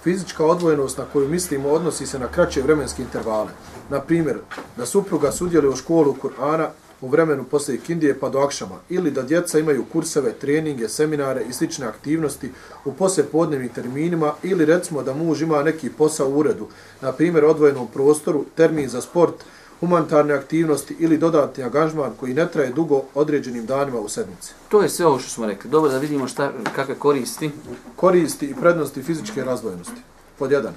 Fizička 0.04 0.46
odvojenost 0.46 0.98
na 0.98 1.06
koju 1.14 1.30
mislimo 1.30 1.70
odnosi 1.70 2.08
se 2.08 2.20
na 2.20 2.28
kraće 2.28 2.62
vremenske 2.62 3.02
intervale. 3.02 3.50
Na 3.90 4.00
primjer, 4.00 4.38
da 4.78 4.86
supruga 4.86 5.32
sudjeluje 5.32 5.74
u 5.74 5.76
školu 5.76 6.16
Kur'ana 6.22 6.68
u 7.04 7.08
vremenu 7.08 7.44
poslije 7.44 7.80
kindije 7.80 8.20
pa 8.20 8.30
do 8.30 8.40
akšama, 8.40 8.76
ili 8.90 9.12
da 9.12 9.22
djeca 9.22 9.60
imaju 9.60 9.86
kurseve, 9.92 10.32
treninge, 10.34 10.90
seminare 10.90 11.44
i 11.50 11.54
slične 11.54 11.88
aktivnosti 11.88 12.52
u 12.86 12.94
poslijepodnevnim 12.94 13.70
terminima, 13.70 14.34
ili 14.44 14.66
recimo 14.66 15.04
da 15.04 15.14
muž 15.14 15.42
ima 15.42 15.64
neki 15.64 15.90
posao 15.90 16.30
u 16.30 16.38
uredu, 16.38 16.68
na 17.02 17.12
primjer 17.12 17.46
odvojenom 17.46 17.88
prostoru, 17.94 18.46
termin 18.56 18.90
za 18.90 19.02
sport, 19.02 19.36
humanitarne 19.80 20.34
aktivnosti 20.34 20.96
ili 21.00 21.18
dodatni 21.18 21.64
angažman 21.64 22.12
koji 22.20 22.34
ne 22.34 22.48
traje 22.52 22.70
dugo 22.70 23.02
određenim 23.16 23.66
danima 23.66 24.00
u 24.00 24.10
sedmici. 24.10 24.54
To 24.70 24.82
je 24.82 24.90
sve 24.90 25.06
ovo 25.06 25.20
što 25.20 25.30
smo 25.30 25.46
rekli. 25.46 25.70
Dobro 25.70 25.92
da 25.92 25.98
vidimo 25.98 26.28
šta, 26.28 26.52
kakve 26.76 26.96
koristi. 26.96 27.52
Koristi 27.96 28.46
i 28.46 28.56
prednosti 28.56 29.04
fizičke 29.04 29.44
razdvojenosti. 29.44 30.02
Pod 30.40 30.52
jedan. 30.52 30.74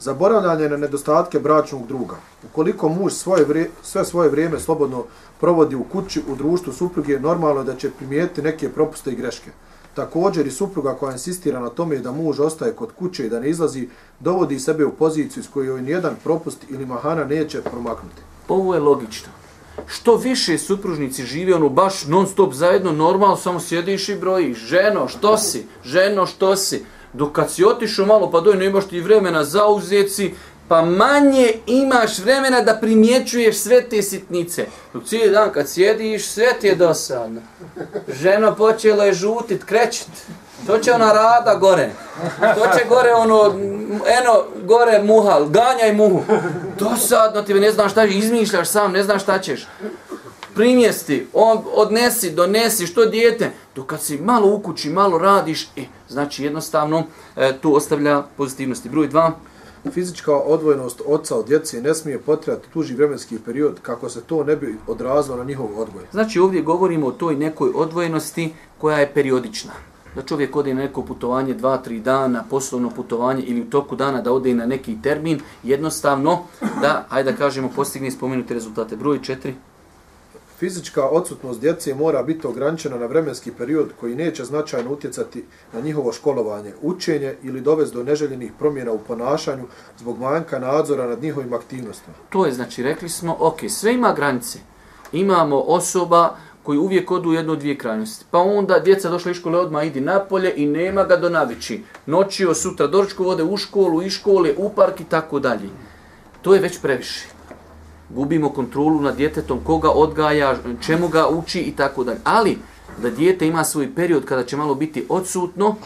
Zaboravljanje 0.00 0.68
na 0.68 0.76
nedostatke 0.76 1.38
bračnog 1.38 1.86
druga. 1.86 2.16
Ukoliko 2.44 2.88
muž 2.88 3.12
svoje 3.12 3.44
vre, 3.44 3.66
sve 3.82 4.04
svoje 4.04 4.28
vrijeme 4.30 4.60
slobodno 4.60 5.04
provodi 5.40 5.76
u 5.76 5.84
kući, 5.84 6.22
u 6.28 6.36
društvu 6.36 6.72
supruge, 6.72 7.20
normalno 7.20 7.60
je 7.60 7.64
da 7.64 7.76
će 7.76 7.90
primijetiti 7.90 8.42
neke 8.42 8.68
propuste 8.68 9.10
i 9.10 9.16
greške. 9.16 9.50
Također 9.94 10.46
i 10.46 10.50
supruga 10.50 10.94
koja 10.94 11.12
insistira 11.12 11.60
na 11.60 11.68
tome 11.68 11.98
da 11.98 12.12
muž 12.12 12.40
ostaje 12.40 12.72
kod 12.72 12.92
kuće 12.92 13.26
i 13.26 13.28
da 13.28 13.40
ne 13.40 13.50
izlazi, 13.50 13.88
dovodi 14.20 14.58
sebe 14.58 14.84
u 14.84 14.92
poziciju 14.92 15.42
s 15.42 15.48
kojoj 15.48 15.82
nijedan 15.82 16.16
propust 16.24 16.64
ili 16.70 16.86
mahana 16.86 17.24
neće 17.24 17.62
promaknuti. 17.62 18.22
Ovo 18.48 18.74
je 18.74 18.80
logično. 18.80 19.28
Što 19.86 20.16
više 20.16 20.58
supružnici 20.58 21.24
žive 21.24 21.54
ono 21.54 21.68
baš 21.68 22.06
non 22.06 22.26
stop 22.26 22.52
zajedno, 22.52 22.92
normalno 22.92 23.36
samo 23.36 23.60
sjediš 23.60 24.08
i 24.08 24.16
brojiš. 24.16 24.58
Ženo, 24.58 25.08
što 25.08 25.38
si? 25.38 25.66
Ženo, 25.84 26.26
što 26.26 26.56
si? 26.56 26.84
Dok 27.12 27.32
kad 27.32 27.50
si 27.50 27.64
otišao 27.64 28.06
malo 28.06 28.30
pa 28.30 28.40
doj, 28.40 28.56
ne 28.56 28.66
imaš 28.66 28.88
ti 28.88 29.00
vremena 29.00 29.44
za 29.44 29.66
uzeci, 29.66 30.34
pa 30.68 30.82
manje 30.82 31.52
imaš 31.66 32.18
vremena 32.18 32.60
da 32.60 32.74
primjećuješ 32.74 33.58
sve 33.58 33.88
te 33.88 34.02
sitnice. 34.02 34.66
Dok 34.92 35.04
cijeli 35.04 35.32
dan 35.32 35.52
kad 35.52 35.68
sjediš, 35.68 36.26
sve 36.26 36.46
ti 36.60 36.66
je 36.66 36.74
dosadno. 36.74 37.40
Ženo 38.08 38.54
počelo 38.54 39.04
je 39.04 39.12
žutit, 39.12 39.64
krećit. 39.64 40.08
To 40.66 40.78
će 40.78 40.92
ona 40.92 41.12
rada 41.12 41.54
gore. 41.54 41.90
To 42.40 42.78
će 42.78 42.84
gore 42.88 43.12
ono, 43.12 43.54
eno, 44.20 44.44
gore 44.64 45.02
muha, 45.02 45.40
ganjaj 45.48 45.92
muhu. 45.92 46.22
Dosadno 46.78 47.42
ti 47.42 47.54
ne 47.54 47.70
znaš 47.72 47.92
šta 47.92 48.04
izmišljaš 48.04 48.68
sam, 48.68 48.92
ne 48.92 49.02
znaš 49.02 49.22
šta 49.22 49.38
ćeš. 49.38 49.66
Primjesti, 50.54 51.26
on, 51.32 51.62
odnesi, 51.74 52.30
donesi, 52.30 52.86
što 52.86 53.06
dijete. 53.06 53.50
Dok 53.74 53.86
kad 53.86 54.02
si 54.02 54.18
malo 54.18 54.54
u 54.54 54.62
kući, 54.62 54.90
malo 54.90 55.18
radiš, 55.18 55.68
e, 55.76 55.82
znači 56.08 56.44
jednostavno 56.44 57.04
e, 57.36 57.52
tu 57.60 57.74
ostavlja 57.74 58.22
pozitivnosti. 58.36 58.88
Broj 58.88 59.08
dva. 59.08 59.32
Fizička 59.90 60.34
odvojenost 60.36 61.02
oca 61.06 61.36
od 61.36 61.46
djece 61.46 61.82
ne 61.82 61.94
smije 61.94 62.18
potrajati 62.18 62.68
tuži 62.72 62.94
vremenski 62.94 63.38
period 63.44 63.76
kako 63.82 64.08
se 64.08 64.20
to 64.20 64.44
ne 64.44 64.56
bi 64.56 64.78
odrazilo 64.86 65.36
na 65.36 65.44
njihov 65.44 65.66
odgoj. 65.76 66.02
Znači 66.12 66.38
ovdje 66.38 66.62
govorimo 66.62 67.06
o 67.06 67.12
toj 67.12 67.36
nekoj 67.36 67.70
odvojenosti 67.74 68.52
koja 68.78 68.98
je 68.98 69.14
periodična. 69.14 69.72
Da 70.14 70.22
čovjek 70.22 70.56
ode 70.56 70.74
na 70.74 70.82
neko 70.82 71.02
putovanje 71.02 71.54
dva, 71.54 71.76
tri 71.78 72.00
dana, 72.00 72.44
poslovno 72.50 72.90
putovanje 72.90 73.42
ili 73.42 73.60
u 73.60 73.70
toku 73.70 73.96
dana 73.96 74.22
da 74.22 74.32
ode 74.32 74.54
na 74.54 74.66
neki 74.66 74.96
termin, 75.02 75.40
jednostavno 75.62 76.38
da, 76.80 77.06
hajde 77.08 77.32
da 77.32 77.38
kažemo, 77.38 77.70
postigne 77.76 78.10
spomenute 78.10 78.54
rezultate. 78.54 78.96
Broj 78.96 79.18
4. 79.18 79.52
Fizička 80.58 81.08
odsutnost 81.08 81.60
djece 81.60 81.94
mora 81.94 82.22
biti 82.22 82.46
ograničena 82.46 82.98
na 82.98 83.06
vremenski 83.06 83.52
period 83.52 83.88
koji 84.00 84.14
neće 84.14 84.44
značajno 84.44 84.92
utjecati 84.92 85.44
na 85.72 85.80
njihovo 85.80 86.12
školovanje, 86.12 86.72
učenje 86.82 87.34
ili 87.42 87.60
dovesti 87.60 87.96
do 87.96 88.02
neželjenih 88.02 88.52
promjena 88.58 88.92
u 88.92 88.98
ponašanju 88.98 89.64
zbog 89.98 90.18
manjka 90.18 90.58
nadzora 90.58 91.06
nad 91.06 91.22
njihovim 91.22 91.52
aktivnostima. 91.52 92.16
To 92.30 92.46
je, 92.46 92.52
znači, 92.52 92.82
rekli 92.82 93.08
smo, 93.08 93.36
ok, 93.40 93.60
sve 93.68 93.94
ima 93.94 94.12
granice. 94.12 94.58
Imamo 95.12 95.60
osoba 95.60 96.36
koji 96.62 96.78
uvijek 96.78 97.10
odu 97.10 97.30
u 97.30 97.34
jednu 97.34 97.56
dvije 97.56 97.78
krajnosti. 97.78 98.24
Pa 98.30 98.38
onda 98.38 98.78
djeca 98.78 99.10
došla 99.10 99.30
iz 99.30 99.36
škole, 99.36 99.58
odmah 99.58 99.86
idi 99.86 100.00
napolje 100.00 100.52
i 100.56 100.66
nema 100.66 101.04
ga 101.04 101.16
do 101.16 101.28
navići. 101.28 101.82
Noćio, 102.06 102.54
sutra 102.54 102.86
doručku 102.86 103.24
vode 103.24 103.42
u 103.42 103.56
školu, 103.56 104.02
iz 104.02 104.12
škole, 104.12 104.54
u 104.56 104.70
park 104.70 105.00
i 105.00 105.04
tako 105.04 105.38
dalje. 105.38 105.68
To 106.42 106.54
je 106.54 106.60
već 106.60 106.80
previše 106.80 107.37
gubimo 108.10 108.50
kontrolu 108.50 109.00
nad 109.00 109.16
djetetom, 109.16 109.58
koga 109.64 109.90
odgaja, 109.90 110.56
čemu 110.80 111.08
ga 111.08 111.28
uči 111.28 111.60
i 111.60 111.76
tako 111.76 112.04
dalje. 112.04 112.20
Ali 112.24 112.58
da 113.02 113.10
dijete 113.10 113.46
ima 113.46 113.64
svoj 113.64 113.94
period 113.94 114.24
kada 114.24 114.44
će 114.44 114.56
malo 114.56 114.74
biti 114.74 115.06
odsutno, 115.08 115.76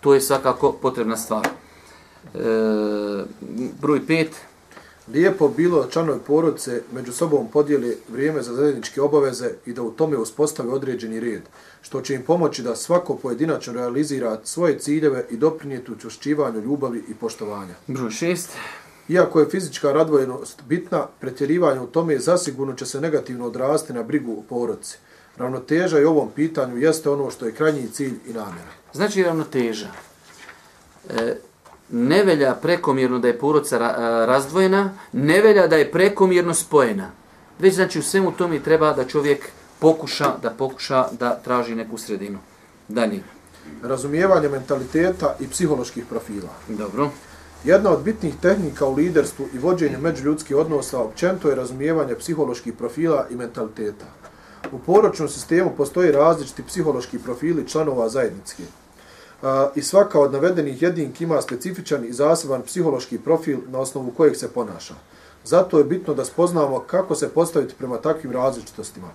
to 0.00 0.14
je 0.14 0.20
svakako 0.20 0.72
potrebna 0.72 1.16
stvar. 1.16 1.46
E, 1.46 2.38
broj 3.80 4.06
pet. 4.06 4.30
Lijepo 5.12 5.48
bilo 5.48 5.86
članovi 5.90 6.20
porodice 6.26 6.82
među 6.92 7.12
sobom 7.12 7.46
podijeli 7.52 7.96
vrijeme 8.08 8.42
za 8.42 8.54
zajedničke 8.54 9.00
obaveze 9.00 9.50
i 9.66 9.72
da 9.72 9.82
u 9.82 9.90
tome 9.90 10.16
uspostave 10.16 10.70
određeni 10.70 11.20
red, 11.20 11.42
što 11.82 12.00
će 12.00 12.14
im 12.14 12.22
pomoći 12.22 12.62
da 12.62 12.76
svako 12.76 13.14
pojedinačno 13.16 13.72
realizira 13.72 14.40
svoje 14.44 14.78
ciljeve 14.78 15.24
i 15.30 15.36
doprinijeti 15.36 15.92
učušćivanju 15.92 16.60
ljubavi 16.60 17.04
i 17.08 17.14
poštovanja. 17.14 17.74
Broj 17.86 18.10
šest. 18.10 18.50
Iako 19.08 19.40
je 19.40 19.48
fizička 19.50 19.92
radvojenost 19.92 20.62
bitna, 20.68 21.06
pretjerivanje 21.20 21.80
u 21.80 21.86
tome 21.86 22.18
zasigurno 22.18 22.74
će 22.74 22.86
se 22.86 23.00
negativno 23.00 23.46
odrasti 23.46 23.92
na 23.92 24.02
brigu 24.02 24.32
u 24.32 24.42
porodci. 24.42 24.98
Ravnoteža 25.36 25.98
i 25.98 26.04
ovom 26.04 26.30
pitanju 26.34 26.76
jeste 26.76 27.10
ono 27.10 27.30
što 27.30 27.46
je 27.46 27.54
krajnji 27.54 27.88
cilj 27.88 28.14
i 28.26 28.32
namjera. 28.32 28.70
Znači 28.92 29.22
ravnoteža. 29.22 29.86
E, 31.10 31.36
ne 31.90 32.24
velja 32.24 32.54
prekomjerno 32.54 33.18
da 33.18 33.28
je 33.28 33.38
porodca 33.38 33.78
ra, 33.78 33.94
razdvojena, 34.26 34.94
ne 35.12 35.40
velja 35.40 35.66
da 35.66 35.76
je 35.76 35.92
prekomjerno 35.92 36.54
spojena. 36.54 37.10
Već 37.58 37.74
znači 37.74 37.98
u 37.98 38.02
svemu 38.02 38.32
tome 38.32 38.62
treba 38.62 38.92
da 38.92 39.04
čovjek 39.04 39.48
pokuša 39.78 40.34
da 40.42 40.50
pokuša 40.50 41.06
da 41.18 41.40
traži 41.44 41.74
neku 41.74 41.98
sredinu. 41.98 42.38
Dalje. 42.88 43.22
Razumijevanje 43.82 44.48
mentaliteta 44.48 45.36
i 45.40 45.48
psiholoških 45.48 46.04
profila. 46.06 46.50
Dobro. 46.68 47.10
Jedna 47.64 47.90
od 47.90 48.02
bitnih 48.02 48.34
tehnika 48.42 48.86
u 48.86 48.94
liderstvu 48.94 49.46
i 49.54 49.58
vođenju 49.58 49.98
međuljudskih 49.98 50.56
odnosa 50.56 51.00
općento 51.00 51.48
je 51.48 51.54
razumijevanje 51.54 52.14
psiholoških 52.14 52.72
profila 52.72 53.26
i 53.30 53.36
mentaliteta. 53.36 54.04
U 54.72 54.78
poročnom 54.78 55.28
sistemu 55.28 55.72
postoji 55.76 56.12
različiti 56.12 56.62
psihološki 56.62 57.18
profili 57.18 57.68
članova 57.68 58.08
zajednice. 58.08 58.54
I 59.74 59.82
svaka 59.82 60.20
od 60.20 60.32
navedenih 60.32 60.82
jedinki 60.82 61.24
ima 61.24 61.42
specifičan 61.42 62.04
i 62.04 62.12
zaseban 62.12 62.62
psihološki 62.62 63.18
profil 63.18 63.58
na 63.68 63.78
osnovu 63.78 64.12
kojeg 64.16 64.36
se 64.36 64.48
ponaša. 64.48 64.94
Zato 65.44 65.78
je 65.78 65.84
bitno 65.84 66.14
da 66.14 66.24
spoznamo 66.24 66.80
kako 66.80 67.14
se 67.14 67.28
postaviti 67.28 67.74
prema 67.78 67.96
takvim 67.96 68.32
različitostima. 68.32 69.08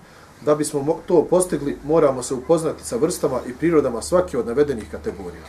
Da 0.44 0.54
bismo 0.54 1.00
to 1.06 1.26
postigli, 1.30 1.76
moramo 1.84 2.22
se 2.22 2.34
upoznati 2.34 2.84
sa 2.84 2.96
vrstama 2.96 3.40
i 3.46 3.52
prirodama 3.52 4.02
svake 4.02 4.38
od 4.38 4.46
navedenih 4.46 4.90
kategorija 4.90 5.44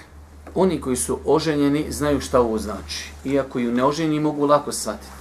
oni 0.56 0.82
koji 0.82 0.96
su 0.96 1.20
oženjeni 1.26 1.86
znaju 1.90 2.22
šta 2.22 2.40
ovo 2.40 2.58
znači. 2.58 3.12
Iako 3.26 3.60
ju 3.60 3.72
neoženjeni 3.72 4.20
mogu 4.20 4.46
lako 4.46 4.72
shvatiti. 4.72 5.12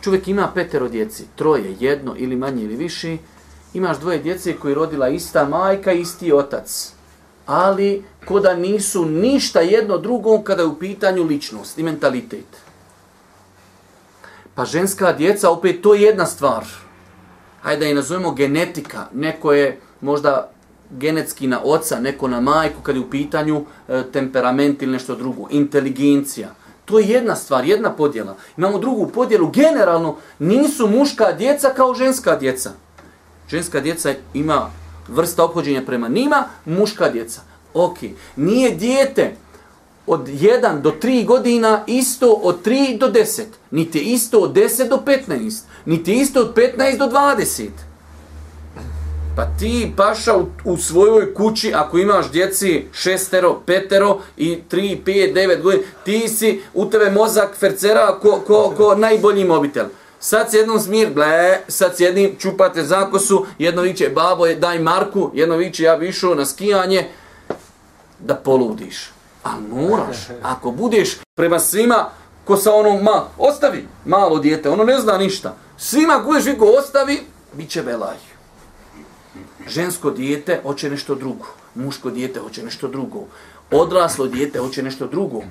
Čovjek 0.00 0.28
ima 0.28 0.50
petero 0.54 0.88
djeci, 0.88 1.24
troje, 1.36 1.76
jedno 1.80 2.14
ili 2.16 2.36
manje 2.36 2.64
ili 2.64 2.76
više. 2.76 3.16
Imaš 3.74 3.98
dvoje 3.98 4.18
djece 4.18 4.56
koji 4.56 4.74
rodila 4.74 5.08
ista 5.08 5.48
majka, 5.48 5.92
isti 5.92 6.32
otac. 6.32 6.92
Ali 7.46 8.04
koda 8.24 8.54
nisu 8.54 9.04
ništa 9.04 9.60
jedno 9.60 9.98
drugom 9.98 10.44
kada 10.44 10.62
je 10.62 10.68
u 10.68 10.78
pitanju 10.78 11.24
ličnost 11.24 11.78
i 11.78 11.82
mentalitet. 11.82 12.46
Pa 14.54 14.64
ženska 14.64 15.12
djeca, 15.12 15.50
opet 15.50 15.82
to 15.82 15.94
je 15.94 16.02
jedna 16.02 16.26
stvar. 16.26 16.64
Hajde 17.62 17.80
da 17.80 17.86
je 17.86 17.94
nazovemo 17.94 18.32
genetika. 18.32 19.06
Neko 19.12 19.52
je 19.52 19.80
možda 20.00 20.50
genetski 20.90 21.46
na 21.46 21.60
oca, 21.64 22.00
neko 22.00 22.28
na 22.28 22.40
majku, 22.40 22.82
kad 22.82 22.96
je 22.96 23.00
u 23.00 23.10
pitanju 23.10 23.64
e, 23.88 24.02
temperament 24.12 24.82
ili 24.82 24.92
nešto 24.92 25.14
drugo, 25.14 25.48
inteligencija. 25.50 26.54
To 26.84 26.98
je 26.98 27.08
jedna 27.08 27.36
stvar, 27.36 27.64
jedna 27.64 27.90
podjela. 27.90 28.36
Imamo 28.56 28.78
drugu 28.78 29.06
podjelu, 29.06 29.50
generalno 29.50 30.16
nisu 30.38 30.88
muška 30.88 31.32
djeca 31.32 31.68
kao 31.68 31.94
ženska 31.94 32.36
djeca. 32.36 32.70
Ženska 33.48 33.80
djeca 33.80 34.14
ima 34.34 34.70
vrsta 35.08 35.44
obhođenja 35.44 35.82
prema 35.86 36.08
njima, 36.08 36.44
muška 36.64 37.10
djeca. 37.10 37.40
Ok, 37.74 37.98
nije 38.36 38.70
dijete 38.70 39.36
od 40.06 40.28
1 40.28 40.80
do 40.80 40.92
3 41.02 41.26
godina 41.26 41.84
isto 41.86 42.32
od 42.32 42.64
3 42.64 42.98
do 42.98 43.08
10, 43.08 43.42
niti 43.70 44.00
isto 44.00 44.38
od 44.38 44.52
10 44.52 44.88
do 44.88 45.02
15, 45.06 45.60
niti 45.84 46.14
isto 46.14 46.40
od 46.40 46.54
15 46.54 46.98
do 46.98 47.04
20. 47.04 47.68
Pa 49.38 49.46
ti 49.58 49.92
paša 49.96 50.36
u, 50.36 50.46
u 50.64 50.76
svojoj 50.76 51.34
kući, 51.34 51.72
ako 51.74 51.98
imaš 51.98 52.30
djeci 52.30 52.84
šestero, 52.92 53.60
petero 53.66 54.20
i 54.36 54.58
tri, 54.68 55.02
pet, 55.04 55.34
devet 55.34 55.62
godina, 55.62 55.82
ti 56.04 56.28
si 56.28 56.62
u 56.74 56.90
tebe 56.90 57.10
mozak 57.10 57.56
fercera 57.56 58.18
ko, 58.22 58.40
ko, 58.46 58.74
ko 58.76 58.94
najbolji 58.94 59.44
mobitel. 59.44 59.86
Sad 60.20 60.50
s 60.50 60.54
jednom 60.54 60.80
smir, 60.80 61.10
ble, 61.14 61.58
sad 61.68 61.96
s 61.96 62.00
jednim 62.00 62.36
čupate 62.38 62.82
zakosu, 62.84 63.46
jedno 63.58 63.82
viće, 63.82 64.08
babo, 64.08 64.46
daj 64.46 64.78
Marku, 64.78 65.30
jedno 65.34 65.56
viće, 65.56 65.82
ja 65.82 65.96
bi 65.96 66.08
išao 66.08 66.34
na 66.34 66.46
skijanje, 66.46 67.08
da 68.18 68.34
poludiš. 68.34 69.10
A 69.44 69.50
moraš, 69.70 70.16
ako 70.52 70.70
budeš 70.70 71.16
prema 71.34 71.58
svima, 71.58 72.10
ko 72.44 72.56
sa 72.56 72.74
onom, 72.74 73.02
ma, 73.02 73.22
ostavi 73.38 73.86
malo 74.04 74.38
dijete, 74.38 74.70
ono 74.70 74.84
ne 74.84 75.00
zna 75.00 75.18
ništa. 75.18 75.54
Svima 75.76 76.22
budeš 76.26 76.44
viko 76.44 76.64
ostavi, 76.64 77.20
bit 77.52 77.70
će 77.70 77.82
belaj 77.82 78.27
žensko 79.68 80.10
dijete 80.10 80.60
hoće 80.62 80.90
nešto 80.90 81.14
drugo, 81.14 81.46
muško 81.74 82.10
dijete 82.10 82.40
hoće 82.40 82.64
nešto 82.64 82.88
drugo, 82.88 83.24
odraslo 83.70 84.26
dijete 84.26 84.58
hoće 84.58 84.82
nešto 84.82 85.06
drugo, 85.06 85.42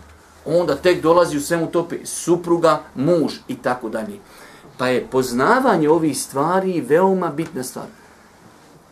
onda 0.45 0.76
tek 0.76 1.01
dolazi 1.01 1.38
u 1.38 1.41
svemu 1.41 1.68
topi 1.68 1.95
supruga, 2.05 2.82
muž 2.95 3.34
i 3.47 3.55
tako 3.55 3.89
dalje. 3.89 4.20
Pa 4.78 4.88
je 4.88 5.07
poznavanje 5.11 5.89
ovih 5.89 6.18
stvari 6.18 6.82
veoma 6.82 7.30
bitna 7.30 7.63
stvar. 7.63 7.86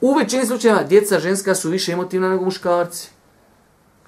U 0.01 0.13
većini 0.13 0.45
slučajeva 0.45 0.84
djeca 0.84 1.19
ženska 1.19 1.55
su 1.55 1.69
više 1.69 1.91
emotivna 1.91 2.30
nego 2.30 2.45
muškarci. 2.45 3.09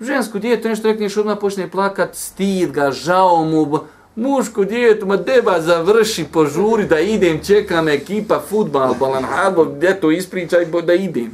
Žensko 0.01 0.39
dijete 0.39 0.69
nešto 0.69 0.87
rekneš 0.87 1.17
odmah 1.17 1.37
počne 1.41 1.71
plakat, 1.71 2.15
stid 2.15 2.71
ga, 2.71 2.91
žao 2.91 3.43
mu, 3.45 3.79
mušku 4.17 4.65
djetu, 4.65 5.05
ma 5.05 5.17
deba 5.17 5.61
završi, 5.61 6.25
požuri 6.33 6.85
da 6.85 6.99
idem, 6.99 7.43
čeka 7.43 7.81
me 7.81 7.93
ekipa, 7.93 8.41
futbal, 8.49 8.95
balan, 8.99 9.23
habo, 9.23 9.65
gdje 9.65 9.99
to 10.01 10.11
ispričaj, 10.11 10.65
bo 10.65 10.81
da 10.81 10.93
idem. 10.93 11.31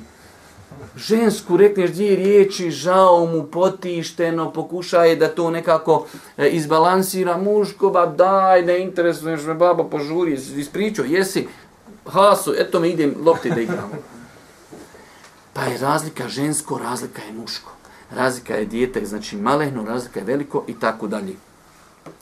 Žensku 0.97 1.57
rekneš 1.57 1.91
dvije 1.91 2.15
riječi, 2.15 2.71
žao 2.71 3.25
mu, 3.25 3.43
potišteno, 3.43 4.51
pokušaje 4.51 5.15
da 5.15 5.27
to 5.27 5.49
nekako 5.49 6.05
e, 6.37 6.49
izbalansira. 6.49 7.37
Muško, 7.37 7.89
ba 7.89 8.05
daj, 8.05 8.61
ne 8.61 8.81
interesuješ 8.83 9.41
me, 9.41 9.53
baba, 9.53 9.83
požuri, 9.83 10.33
ispričao, 10.33 11.05
jesi, 11.05 11.47
hasu, 12.05 12.53
eto 12.57 12.79
me 12.79 12.89
idem, 12.89 13.15
lopti 13.25 13.49
da 13.49 13.61
igramo. 13.61 13.95
Pa 15.53 15.63
je 15.63 15.77
razlika 15.77 16.27
žensko, 16.27 16.79
razlika 16.83 17.21
je 17.21 17.33
muško. 17.33 17.71
Razlika 18.15 18.55
je 18.55 18.65
dijete, 18.65 19.05
znači 19.05 19.37
malehno, 19.37 19.83
razlika 19.83 20.19
je 20.19 20.25
veliko 20.25 20.63
i 20.67 20.79
tako 20.79 21.07
dalje. 21.07 21.33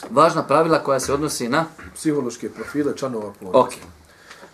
Važna 0.09 0.43
pravila 0.43 0.83
koja 0.83 0.99
se 0.99 1.13
odnosi 1.13 1.49
na... 1.49 1.65
Psihološke 1.95 2.49
profile 2.49 2.97
članova 2.97 3.33
porodice. 3.39 3.57
Ok. 3.57 3.71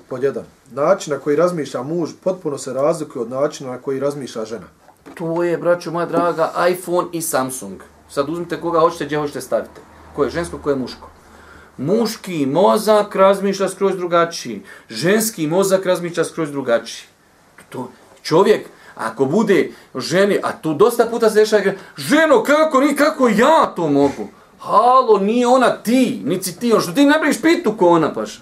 Pod 0.10 0.24
jedan. 0.24 0.44
Način 0.72 1.14
na 1.14 1.20
koji 1.20 1.36
razmišlja 1.36 1.84
muž 1.84 2.10
potpuno 2.24 2.58
se 2.58 2.74
razlikuje 2.74 3.22
od 3.22 3.30
načina 3.30 3.72
na 3.72 3.78
koji 3.78 4.00
razmišlja 4.00 4.46
žena. 4.46 4.68
To 5.16 5.44
je, 5.44 5.58
braćo 5.58 5.92
moja 5.92 6.06
draga, 6.06 6.54
iPhone 6.70 7.08
i 7.12 7.22
Samsung. 7.22 7.82
Sad 8.10 8.30
uzmite 8.30 8.62
koga 8.62 8.80
hoćete, 8.80 9.06
gdje 9.06 9.18
hoćete 9.18 9.42
stavite. 9.42 9.82
Ko 10.16 10.24
je 10.24 10.30
žensko, 10.30 10.58
ko 10.58 10.70
je 10.70 10.76
muško. 10.76 11.10
Muški 11.78 12.46
mozak 12.46 13.16
razmišlja 13.16 13.70
skroz 13.70 13.96
drugačiji. 13.96 14.64
Ženski 14.90 15.48
mozak 15.48 15.86
razmišlja 15.86 16.24
skroz 16.24 16.52
drugačiji. 16.52 17.08
To, 17.70 17.92
čovjek, 18.24 18.68
ako 18.96 19.26
bude 19.26 19.72
ženi, 19.96 20.40
a 20.44 20.52
tu 20.52 20.74
dosta 20.74 21.06
puta 21.06 21.30
se 21.30 21.40
dešava, 21.40 21.64
ženo, 21.98 22.44
kako, 22.44 22.80
ni, 22.80 22.96
kako 22.96 23.28
ja 23.28 23.74
to 23.76 23.90
mogu? 23.90 24.28
Halo, 24.68 25.18
nije 25.20 25.48
ona 25.48 25.70
ti, 25.70 26.22
nici 26.26 26.60
ti, 26.60 26.74
on 26.74 26.82
što 26.82 26.92
ti 26.92 27.06
ne 27.06 27.20
briš 27.20 27.42
pitu 27.42 27.78
ko 27.78 27.90
ona 27.90 28.14
paša. 28.14 28.40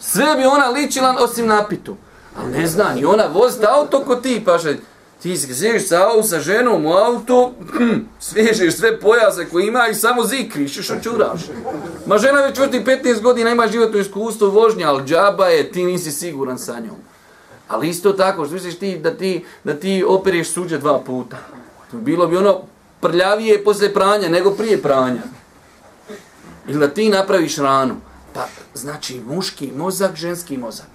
Sve 0.00 0.36
bi 0.36 0.44
ona 0.44 0.68
ličila 0.68 1.16
osim 1.20 1.46
napitu. 1.46 1.96
Ali 2.38 2.52
ne 2.52 2.66
zna, 2.66 2.94
ni 2.94 3.04
ona 3.04 3.26
vozit 3.26 3.64
auto 3.64 4.00
ko 4.00 4.16
ti 4.16 4.42
paša. 4.44 4.74
Ti 5.22 5.36
sjediš 5.36 5.88
sa, 5.88 6.22
sa 6.22 6.40
ženom 6.40 6.86
u 6.86 6.92
auto, 6.92 7.52
hm, 7.72 7.98
svežeš 8.20 8.76
sve 8.76 9.00
pojase 9.00 9.48
koje 9.48 9.66
ima 9.66 9.88
i 9.88 9.94
samo 9.94 10.24
zikriš 10.24 10.76
i 10.76 10.82
šačuraš. 10.82 11.40
Ma 12.06 12.18
žena 12.18 12.40
već 12.40 12.58
vrti 12.58 12.80
15 12.80 13.22
godina, 13.22 13.50
ima 13.50 13.66
životno 13.66 13.98
iskustvo 13.98 14.48
vožnja, 14.48 14.88
ali 14.88 15.04
džaba 15.04 15.46
je, 15.46 15.72
ti 15.72 15.84
nisi 15.84 16.12
siguran 16.12 16.58
sa 16.58 16.80
njom. 16.80 16.96
Ali 17.68 17.88
isto 17.88 18.12
tako, 18.12 18.44
što 18.44 18.54
misliš 18.54 18.78
ti 18.78 18.98
da 18.98 19.14
ti, 19.14 19.44
da 19.64 19.74
ti 19.74 20.04
operiš 20.08 20.50
suđe 20.50 20.78
dva 20.78 20.98
puta? 20.98 21.36
Bilo 21.92 22.26
bi 22.26 22.36
ono 22.36 22.60
prljavije 23.00 23.64
posle 23.64 23.94
pranja 23.94 24.28
nego 24.28 24.50
prije 24.50 24.82
pranja. 24.82 25.22
Ili 26.68 26.78
da 26.78 26.88
ti 26.88 27.08
napraviš 27.08 27.56
ranu. 27.56 27.94
Pa, 28.34 28.46
znači, 28.74 29.20
muški 29.26 29.72
mozak, 29.76 30.16
ženski 30.16 30.56
mozak. 30.56 30.86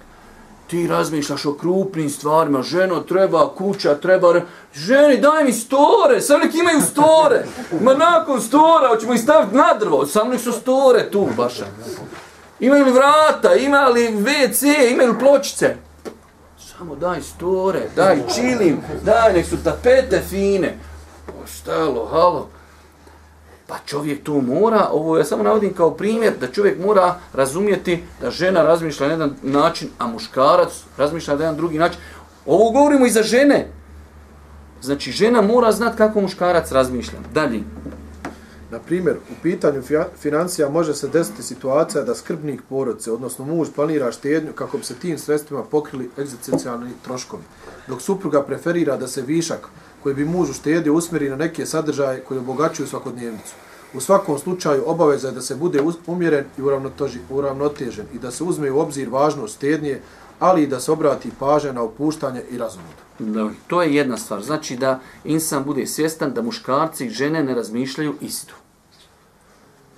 Ti 0.66 0.86
razmišljaš 0.86 1.46
o 1.46 1.54
krupnim 1.54 2.10
stvarima, 2.10 2.62
ženo, 2.62 3.00
treba 3.00 3.54
kuća, 3.54 3.94
treba... 3.94 4.40
Ženi, 4.74 5.18
daj 5.18 5.44
mi 5.44 5.52
store, 5.52 6.20
sam 6.20 6.40
nek 6.40 6.54
imaju 6.54 6.80
store. 6.80 7.46
Ma 7.80 7.94
nakon 7.94 8.40
stora, 8.40 8.88
hoćemo 8.88 9.14
ih 9.14 9.20
staviti 9.20 9.56
na 9.56 9.74
drvo, 9.80 10.06
sam 10.06 10.30
nek 10.30 10.40
su 10.40 10.52
store 10.52 11.10
tu, 11.10 11.28
baša. 11.36 11.64
Imaju 12.60 12.84
li 12.84 12.92
vrata, 12.92 13.54
ima 13.54 13.88
li 13.88 14.08
WC, 14.08 14.92
imaju 14.92 15.12
li 15.12 15.18
pločice? 15.18 15.76
Samo 16.58 16.96
daj 16.96 17.22
store, 17.22 17.88
daj 17.96 18.22
čilim, 18.34 18.80
daj, 19.02 19.32
nek 19.32 19.46
su 19.46 19.56
tapete 19.64 20.22
fine 20.28 20.78
stalo, 21.46 22.06
halo. 22.06 22.48
Pa 23.66 23.78
čovjek 23.86 24.24
to 24.24 24.40
mora, 24.40 24.88
ovo 24.92 25.18
ja 25.18 25.24
samo 25.24 25.42
navodim 25.42 25.74
kao 25.74 25.90
primjer, 25.90 26.32
da 26.40 26.52
čovjek 26.52 26.78
mora 26.84 27.14
razumjeti 27.32 28.02
da 28.20 28.30
žena 28.30 28.62
razmišlja 28.62 29.06
na 29.06 29.12
jedan 29.12 29.34
način, 29.42 29.88
a 29.98 30.06
muškarac 30.06 30.82
razmišlja 30.96 31.34
na 31.34 31.40
jedan 31.40 31.56
drugi 31.56 31.78
način. 31.78 32.00
Ovo 32.46 32.70
govorimo 32.70 33.06
i 33.06 33.10
za 33.10 33.22
žene. 33.22 33.68
Znači, 34.82 35.12
žena 35.12 35.42
mora 35.42 35.72
znati 35.72 35.96
kako 35.96 36.20
muškarac 36.20 36.72
razmišlja. 36.72 37.18
Dalje. 37.34 37.60
Na 38.70 38.78
primjer, 38.78 39.16
u 39.16 39.34
pitanju 39.42 39.82
financija 40.18 40.68
može 40.68 40.94
se 40.94 41.08
desiti 41.08 41.42
situacija 41.42 42.04
da 42.04 42.14
skrbnik 42.14 42.62
porodice, 42.68 43.12
odnosno 43.12 43.44
muž, 43.44 43.68
planira 43.74 44.12
štednju 44.12 44.52
kako 44.52 44.78
bi 44.78 44.84
se 44.84 44.94
tim 44.94 45.18
sredstvima 45.18 45.62
pokrili 45.62 46.10
egzistencijalni 46.18 46.90
troškovi, 47.04 47.42
dok 47.88 48.02
supruga 48.02 48.42
preferira 48.42 48.96
da 48.96 49.08
se 49.08 49.22
višak 49.22 49.68
koji 50.04 50.14
bi 50.14 50.24
muž 50.24 50.50
uštedio 50.50 50.94
usmjeri 50.94 51.30
na 51.30 51.36
neke 51.36 51.66
sadržaje 51.66 52.20
koji 52.20 52.38
obogaćuju 52.38 52.86
svakodnevnicu. 52.86 53.54
U 53.94 54.00
svakom 54.00 54.38
slučaju 54.38 54.82
obaveza 54.86 55.28
je 55.28 55.34
da 55.34 55.40
se 55.40 55.54
bude 55.56 55.80
umjeren 56.06 56.44
i 56.58 56.62
uravnotežen 57.30 58.06
i 58.14 58.18
da 58.18 58.30
se 58.30 58.44
uzme 58.44 58.70
u 58.70 58.80
obzir 58.80 59.08
važnost 59.08 59.56
štednje, 59.56 60.00
ali 60.38 60.62
i 60.62 60.66
da 60.66 60.80
se 60.80 60.92
obrati 60.92 61.30
pažnja 61.38 61.72
na 61.72 61.82
opuštanje 61.82 62.42
i 62.50 62.58
razumodu. 62.58 63.50
To 63.66 63.82
je 63.82 63.94
jedna 63.94 64.16
stvar. 64.16 64.42
Znači 64.42 64.76
da 64.76 65.00
insan 65.24 65.64
bude 65.64 65.86
svjestan 65.86 66.32
da 66.32 66.42
muškarci 66.42 67.06
i 67.06 67.10
žene 67.10 67.44
ne 67.44 67.54
razmišljaju 67.54 68.14
isto. 68.20 68.54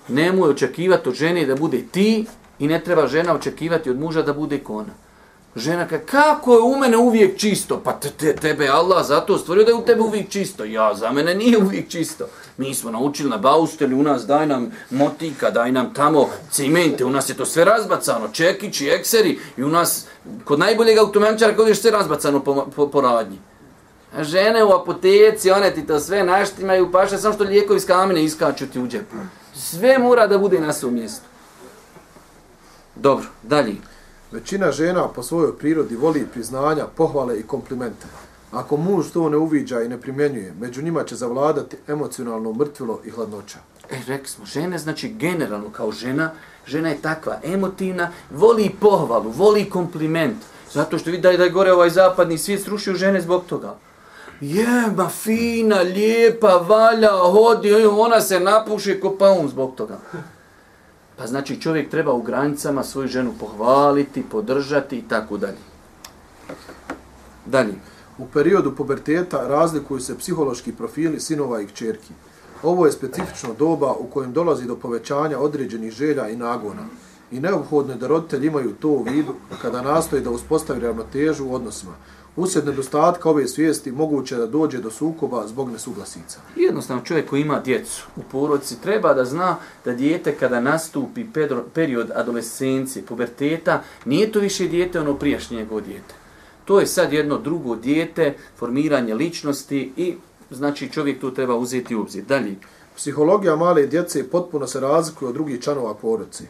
Nemoj 0.07 0.49
očekivati 0.49 1.09
od 1.09 1.15
žene 1.15 1.45
da 1.45 1.55
bude 1.55 1.83
ti 1.91 2.25
i 2.59 2.67
ne 2.67 2.79
treba 2.83 3.07
žena 3.07 3.33
očekivati 3.33 3.89
od 3.89 3.99
muža 3.99 4.21
da 4.21 4.33
bude 4.33 4.59
kona. 4.59 5.06
Žena 5.57 5.87
kaže, 5.87 6.05
kako 6.05 6.53
je 6.53 6.61
u 6.61 6.77
mene 6.77 6.97
uvijek 6.97 7.37
čisto? 7.37 7.81
Pa 7.83 7.93
te, 7.93 8.09
te, 8.09 8.35
tebe 8.35 8.67
Allah 8.67 9.05
zato 9.05 9.37
stvorio 9.37 9.63
da 9.63 9.71
je 9.71 9.75
u 9.75 9.85
tebe 9.85 10.01
uvijek 10.01 10.29
čisto. 10.29 10.63
Ja, 10.63 10.95
za 10.95 11.11
mene 11.11 11.35
nije 11.35 11.57
uvijek 11.57 11.89
čisto. 11.89 12.25
Mi 12.57 12.75
smo 12.75 12.91
naučili 12.91 13.29
na 13.29 13.37
bausteli, 13.37 13.95
u 13.95 14.03
nas 14.03 14.25
daj 14.25 14.47
nam 14.47 14.71
motika, 14.89 15.51
daj 15.51 15.71
nam 15.71 15.93
tamo 15.93 16.29
cimente, 16.51 17.05
u 17.05 17.09
nas 17.09 17.29
je 17.29 17.33
to 17.33 17.45
sve 17.45 17.65
razbacano, 17.65 18.27
čekići, 18.33 18.89
ekseri, 18.89 19.39
i 19.57 19.63
u 19.63 19.69
nas, 19.69 20.05
kod 20.45 20.59
najboljeg 20.59 20.97
automenčara, 20.97 21.55
kod 21.55 21.67
je 21.67 21.75
sve 21.75 21.91
razbacano 21.91 22.43
po, 22.43 22.67
po, 22.75 22.87
po 22.87 23.01
radnji. 23.01 23.39
A 24.15 24.23
žene 24.23 24.63
u 24.63 24.71
apoteci, 24.71 25.51
one 25.51 25.73
ti 25.73 25.87
to 25.87 25.99
sve 25.99 26.23
naštimaju, 26.23 26.91
paše, 26.91 27.17
samo 27.17 27.33
što 27.33 27.43
lijekovi 27.43 27.77
iz 27.77 27.85
kamene 27.85 28.23
iskaču 28.23 28.67
ti 28.67 28.79
u 28.79 28.87
džepu. 28.87 29.15
Sve 29.55 29.97
mora 29.97 30.27
da 30.27 30.37
bude 30.37 30.59
na 30.59 30.73
svom 30.73 30.93
mjestu. 30.93 31.25
Dobro, 32.95 33.25
dalje. 33.43 33.75
Većina 34.31 34.71
žena 34.71 35.07
po 35.07 35.23
svojoj 35.23 35.57
prirodi 35.57 35.95
voli 35.95 36.27
priznanja, 36.33 36.85
pohvale 36.95 37.39
i 37.39 37.43
komplimente. 37.43 38.07
Ako 38.51 38.77
muž 38.77 39.05
to 39.13 39.29
ne 39.29 39.37
uviđa 39.37 39.81
i 39.81 39.87
ne 39.87 40.01
primjenjuje, 40.01 40.53
među 40.59 40.81
njima 40.81 41.03
će 41.03 41.15
zavladati 41.15 41.77
emocionalno 41.87 42.53
mrtvilo 42.53 42.99
i 43.05 43.09
hladnoća. 43.09 43.57
E, 43.89 43.99
rekli 44.07 44.27
smo, 44.27 44.45
žene, 44.45 44.77
znači 44.77 45.09
generalno 45.09 45.69
kao 45.69 45.91
žena, 45.91 46.31
žena 46.65 46.89
je 46.89 47.01
takva 47.01 47.39
emotivna, 47.43 48.11
voli 48.31 48.71
pohvalu, 48.81 49.29
voli 49.31 49.69
kompliment. 49.69 50.37
Zato 50.73 50.97
što 50.97 51.11
vidi 51.11 51.21
da 51.21 51.43
je 51.43 51.49
gore 51.49 51.71
ovaj 51.71 51.89
zapadni 51.89 52.37
svijet 52.37 52.63
srušio 52.63 52.95
žene 52.95 53.21
zbog 53.21 53.45
toga. 53.45 53.75
Jeba, 54.41 55.09
fina, 55.09 55.81
lijepa, 55.81 56.47
valja, 56.47 57.11
hodi, 57.11 57.73
ona 57.85 58.21
se 58.21 58.39
napuši 58.39 58.99
ko 58.99 59.15
paun 59.19 59.49
zbog 59.49 59.75
toga. 59.75 59.99
Pa 61.17 61.27
znači 61.27 61.61
čovjek 61.61 61.89
treba 61.89 62.13
u 62.13 62.21
granicama 62.21 62.83
svoju 62.83 63.07
ženu 63.07 63.33
pohvaliti, 63.39 64.23
podržati 64.31 64.97
i 64.97 65.01
tako 65.01 65.37
dalje. 65.37 65.57
Dalje. 67.45 67.73
U 68.17 68.27
periodu 68.27 68.75
puberteta 68.75 69.47
razlikuju 69.47 69.99
se 69.99 70.17
psihološki 70.17 70.71
profili 70.71 71.19
sinova 71.19 71.61
i 71.61 71.67
kćerki. 71.67 72.13
Ovo 72.63 72.85
je 72.85 72.91
specifično 72.91 73.53
doba 73.59 73.93
u 73.99 74.07
kojem 74.07 74.33
dolazi 74.33 74.65
do 74.65 74.75
povećanja 74.75 75.39
određenih 75.39 75.91
želja 75.91 76.29
i 76.29 76.35
nagona. 76.35 76.85
I 77.31 77.39
neophodno 77.39 77.93
je 77.93 77.99
da 77.99 78.07
roditelji 78.07 78.47
imaju 78.47 78.73
to 78.79 78.89
u 78.89 79.03
vidu 79.03 79.33
kada 79.61 79.81
nastoji 79.81 80.21
da 80.21 80.29
uspostavi 80.29 80.79
ravnotežu 80.79 81.45
u 81.45 81.53
odnosima. 81.53 81.93
Usred 82.35 82.65
nedostatka 82.65 83.29
ove 83.29 83.47
svijesti 83.47 83.91
moguće 83.91 84.35
da 84.35 84.47
dođe 84.47 84.77
do 84.77 84.91
sukoba 84.91 85.47
zbog 85.47 85.71
nesuglasica. 85.71 86.39
Jednostavno 86.55 87.03
čovjek 87.03 87.29
koji 87.29 87.41
ima 87.41 87.59
djecu 87.59 88.07
u 88.15 88.21
porodici 88.31 88.81
treba 88.81 89.13
da 89.13 89.25
zna 89.25 89.55
da 89.85 89.93
dijete 89.93 90.35
kada 90.35 90.61
nastupi 90.61 91.25
period 91.73 92.11
adolescencije, 92.15 93.05
puberteta, 93.05 93.83
nije 94.05 94.31
to 94.31 94.39
više 94.39 94.67
dijete 94.67 94.99
ono 94.99 95.15
prijašnje 95.15 95.57
njegov 95.57 95.81
dijete. 95.81 96.15
To 96.65 96.79
je 96.79 96.87
sad 96.87 97.13
jedno 97.13 97.37
drugo 97.37 97.75
dijete, 97.75 98.35
formiranje 98.57 99.13
ličnosti 99.13 99.93
i 99.97 100.15
znači 100.51 100.89
čovjek 100.89 101.21
tu 101.21 101.33
treba 101.33 101.55
uzeti 101.55 101.95
u 101.95 102.01
obzir. 102.01 102.23
Dalje. 102.23 102.55
Psihologija 102.95 103.55
male 103.55 103.87
djece 103.87 104.29
potpuno 104.29 104.67
se 104.67 104.79
razlikuje 104.79 105.29
od 105.29 105.33
drugih 105.33 105.61
članova 105.61 105.93
porodice. 105.93 106.43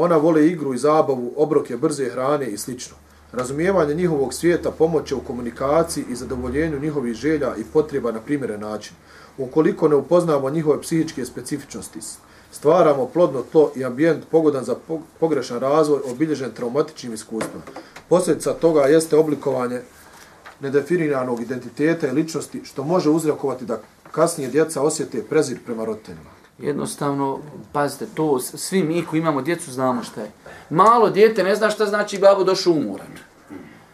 Ona 0.00 0.16
vole 0.16 0.46
igru 0.46 0.74
i 0.74 0.78
zabavu, 0.78 1.32
obroke 1.36 1.76
brze 1.76 2.04
hrane 2.10 2.46
i 2.46 2.58
slično. 2.58 2.96
Razumijevanje 3.32 3.94
njihovog 3.94 4.34
svijeta 4.34 4.70
pomoće 4.70 5.14
u 5.14 5.20
komunikaciji 5.20 6.04
i 6.10 6.14
zadovoljenju 6.14 6.80
njihovih 6.80 7.14
želja 7.14 7.56
i 7.56 7.64
potreba 7.72 8.12
na 8.12 8.20
primjeren 8.20 8.60
način. 8.60 8.96
Ukoliko 9.38 9.88
ne 9.88 9.96
upoznamo 9.96 10.50
njihove 10.50 10.80
psihičke 10.82 11.24
specifičnosti, 11.24 11.98
stvaramo 12.52 13.06
plodno 13.06 13.42
tlo 13.52 13.72
i 13.76 13.84
ambijent 13.84 14.24
pogodan 14.30 14.64
za 14.64 14.76
pogrešan 15.20 15.60
razvoj 15.60 16.00
obilježen 16.12 16.50
traumatičnim 16.50 17.14
iskustvom. 17.14 17.62
Posljedica 18.08 18.54
toga 18.54 18.80
jeste 18.80 19.16
oblikovanje 19.16 19.80
nedefiniranog 20.60 21.42
identiteta 21.42 22.08
i 22.08 22.12
ličnosti 22.12 22.64
što 22.64 22.84
može 22.84 23.10
uzrokovati 23.10 23.64
da 23.64 23.80
kasnije 24.10 24.50
djeca 24.50 24.82
osjete 24.82 25.22
prezir 25.22 25.58
prema 25.66 25.84
roditeljima. 25.84 26.39
Jednostavno, 26.60 27.38
pazite, 27.72 28.06
to 28.14 28.38
svi 28.40 28.82
mi 28.82 29.04
koji 29.04 29.20
imamo 29.20 29.42
djecu 29.42 29.72
znamo 29.72 30.02
šta 30.02 30.20
je. 30.20 30.30
Malo 30.70 31.10
dijete 31.10 31.44
ne 31.44 31.54
zna 31.54 31.70
šta 31.70 31.86
znači 31.86 32.18
babo 32.18 32.44
došao 32.44 32.72
umoran. 32.72 33.06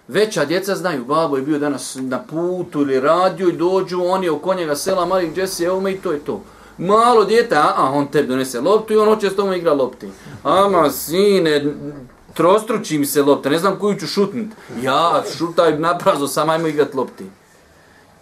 Veća 0.08 0.44
djeca 0.44 0.74
znaju, 0.74 1.04
babo 1.04 1.36
je 1.36 1.42
bio 1.42 1.58
danas 1.58 1.96
na 2.00 2.22
putu 2.22 2.80
ili 2.80 3.00
radio 3.00 3.48
i 3.48 3.56
dođu, 3.56 4.02
oni 4.02 4.28
oko 4.28 4.54
njega 4.54 4.76
sela, 4.76 5.06
mali 5.06 5.28
gdje 5.28 5.46
evo 5.66 5.80
me 5.80 5.92
i 5.92 5.98
to 5.98 6.12
je 6.12 6.18
to. 6.18 6.42
Malo 6.78 7.24
dijete, 7.24 7.56
a, 7.56 7.72
a 7.76 7.90
on 7.92 8.06
tebi 8.06 8.28
donese 8.28 8.60
loptu 8.60 8.92
i 8.92 8.96
on 8.96 9.08
hoće 9.08 9.30
s 9.30 9.36
tomu 9.36 9.52
igra 9.52 9.72
lopti. 9.72 10.08
Ama, 10.42 10.90
sine, 10.90 11.74
trostruči 12.34 12.98
mi 12.98 13.06
se 13.06 13.22
lopta, 13.22 13.48
ne 13.48 13.58
znam 13.58 13.76
koju 13.78 13.98
ću 13.98 14.06
šutnit. 14.06 14.50
Ja, 14.82 15.22
šutaj 15.36 15.78
naprazo, 15.78 16.28
sam 16.28 16.50
ajmo 16.50 16.66
igrat 16.66 16.94
lopti. 16.94 17.24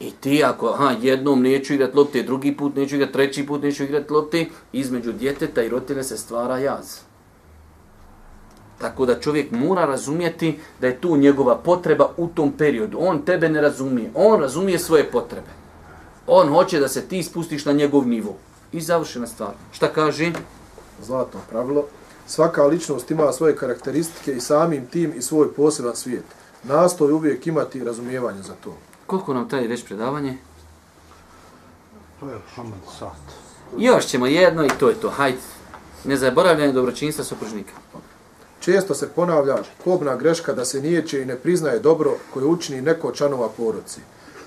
I 0.01 0.11
ti 0.11 0.45
ako 0.45 0.69
aha, 0.69 0.95
jednom 1.03 1.43
neću 1.43 1.75
igrati 1.75 1.97
lopte, 1.97 2.23
drugi 2.23 2.57
put 2.57 2.77
neću 2.77 2.95
igrati, 2.95 3.13
treći 3.13 3.47
put 3.47 3.63
neću 3.63 3.85
igrati 3.85 4.13
lopte, 4.13 4.47
između 4.73 5.13
djeteta 5.13 5.63
i 5.63 5.69
roditelja 5.69 6.03
se 6.03 6.17
stvara 6.17 6.59
jaz. 6.59 6.99
Tako 8.79 9.07
da 9.07 9.21
čovjek 9.21 9.51
mora 9.51 9.85
razumjeti 9.85 10.59
da 10.81 10.87
je 10.87 11.01
tu 11.01 11.17
njegova 11.17 11.57
potreba 11.57 12.09
u 12.17 12.29
tom 12.29 12.53
periodu. 12.53 12.99
On 13.01 13.23
tebe 13.23 13.49
ne 13.49 13.61
razumije. 13.61 14.11
On 14.15 14.41
razumije 14.41 14.79
svoje 14.79 15.11
potrebe. 15.11 15.51
On 16.27 16.49
hoće 16.49 16.81
da 16.81 16.89
se 16.89 17.03
ti 17.03 17.23
spustiš 17.23 17.65
na 17.65 17.73
njegov 17.73 18.09
nivo. 18.09 18.37
I 18.73 18.81
završena 18.81 19.27
stvar. 19.27 19.55
Šta 19.73 19.89
kaže? 19.89 20.33
Zlatno 21.03 21.41
pravilo. 21.51 21.85
Svaka 22.27 22.65
ličnost 22.65 23.11
ima 23.11 23.33
svoje 23.33 23.57
karakteristike 23.57 24.33
i 24.33 24.41
samim 24.41 24.87
tim 24.87 25.13
i 25.17 25.23
svoj 25.23 25.55
poseban 25.55 25.97
svijet. 25.97 26.25
Nastoji 26.65 27.13
uvijek 27.13 27.47
imati 27.47 27.85
razumijevanje 27.85 28.43
za 28.43 28.55
to. 28.65 28.77
Koliko 29.07 29.35
nam 29.35 29.49
traje 29.49 29.69
već 29.69 29.85
predavanje? 29.85 30.39
To 32.21 32.29
je 32.29 32.39
Hamed 32.55 32.81
sat. 32.99 33.45
Još 33.79 34.07
ćemo 34.07 34.27
jedno 34.27 34.65
i 34.65 34.71
to 34.81 34.89
je 34.89 34.95
to. 34.95 35.11
Hajde. 35.11 35.39
Nezaboravljanje 36.05 36.73
dobročinstva 36.73 37.25
supružnika. 37.25 37.73
Često 38.61 38.95
se 38.95 39.09
ponavlja 39.09 39.57
kobna 39.85 40.17
greška 40.17 40.53
da 40.53 40.65
se 40.65 40.81
nijeće 40.81 41.23
i 41.23 41.25
ne 41.25 41.37
priznaje 41.37 41.79
dobro 41.79 42.17
koje 42.35 42.47
učini 42.47 42.83
neko 42.83 43.13
čanova 43.13 43.49
poroci. 43.49 44.01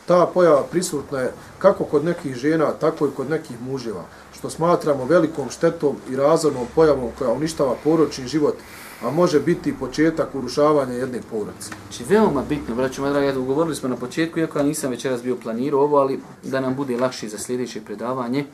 Ta 0.06 0.26
pojava 0.34 0.64
prisutna 0.72 1.20
je 1.20 1.34
kako 1.60 1.84
kod 1.84 2.06
nekih 2.06 2.36
žena, 2.36 2.72
tako 2.72 3.08
i 3.08 3.12
kod 3.16 3.30
nekih 3.30 3.62
muževa, 3.62 4.04
što 4.38 4.50
smatramo 4.50 5.06
velikom 5.06 5.50
štetom 5.50 5.96
i 6.10 6.16
razornom 6.16 6.68
pojavom 6.76 7.10
koja 7.20 7.32
uništava 7.32 7.76
poročni 7.84 8.28
život, 8.28 8.56
a 9.02 9.12
može 9.12 9.40
biti 9.40 9.76
početak 9.80 10.36
urušavanja 10.36 10.94
jedne 10.94 11.22
porodice. 11.32 11.70
Znači, 11.82 12.14
veoma 12.14 12.44
bitno, 12.50 12.76
braću 12.76 13.02
moja 13.02 13.14
draga, 13.14 13.40
ugovorili 13.40 13.76
smo 13.76 13.90
na 13.90 13.96
početku, 13.96 14.40
iako 14.40 14.60
ja 14.60 14.66
nisam 14.66 14.92
večeras 14.92 15.24
bio 15.24 15.36
planirao 15.36 15.82
ovo, 15.82 15.98
ali 15.98 16.20
da 16.44 16.60
nam 16.60 16.76
bude 16.76 16.98
lakše 16.98 17.30
za 17.30 17.38
sljedeće 17.38 17.82
predavanje, 17.82 18.46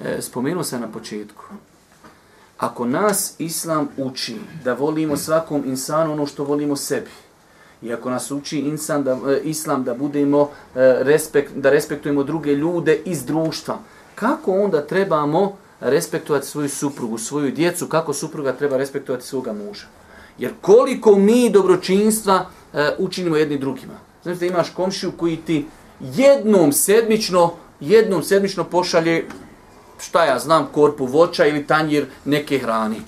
e, 0.00 0.22
spomenuo 0.22 0.64
sam 0.64 0.80
na 0.80 0.88
početku. 0.88 1.44
Ako 2.58 2.84
nas 2.84 3.34
Islam 3.38 3.88
uči 3.96 4.36
da 4.64 4.74
volimo 4.74 5.16
svakom 5.16 5.62
insanu 5.66 6.12
ono 6.12 6.26
što 6.26 6.44
volimo 6.44 6.76
sebi, 6.76 7.10
i 7.82 7.92
ako 7.92 8.10
nas 8.10 8.30
uči 8.30 8.58
insan 8.58 9.04
da, 9.04 9.12
e, 9.12 9.40
Islam 9.44 9.84
da 9.84 9.94
budemo 9.94 10.42
e, 10.42 10.48
respekt, 11.00 11.52
da 11.56 11.70
respektujemo 11.70 12.22
druge 12.22 12.54
ljude 12.54 13.00
iz 13.04 13.24
društva, 13.24 13.78
kako 14.14 14.52
onda 14.52 14.86
trebamo 14.86 15.56
respektovati 15.80 16.46
svoju 16.46 16.68
suprugu, 16.68 17.18
svoju 17.18 17.50
djecu, 17.50 17.86
kako 17.86 18.12
supruga 18.12 18.52
treba 18.52 18.76
respektovati 18.76 19.26
svoga 19.26 19.52
muža? 19.52 19.86
Jer 20.38 20.52
koliko 20.60 21.16
mi 21.16 21.50
dobročinstva 21.50 22.46
e, 22.72 22.90
učinimo 22.98 23.36
jedni 23.36 23.58
drugima. 23.58 23.94
Znači 24.22 24.40
da 24.40 24.46
imaš 24.46 24.70
komšiju 24.70 25.12
koji 25.16 25.36
ti 25.36 25.66
jednom 26.00 26.72
sedmično, 26.72 27.52
jednom 27.80 28.22
sedmično 28.22 28.64
pošalje 28.64 29.26
šta 30.00 30.24
ja 30.24 30.38
znam, 30.38 30.68
korpu 30.72 31.06
voća 31.06 31.46
ili 31.46 31.66
tanjir 31.66 32.06
neke 32.24 32.58
hrani. 32.58 33.00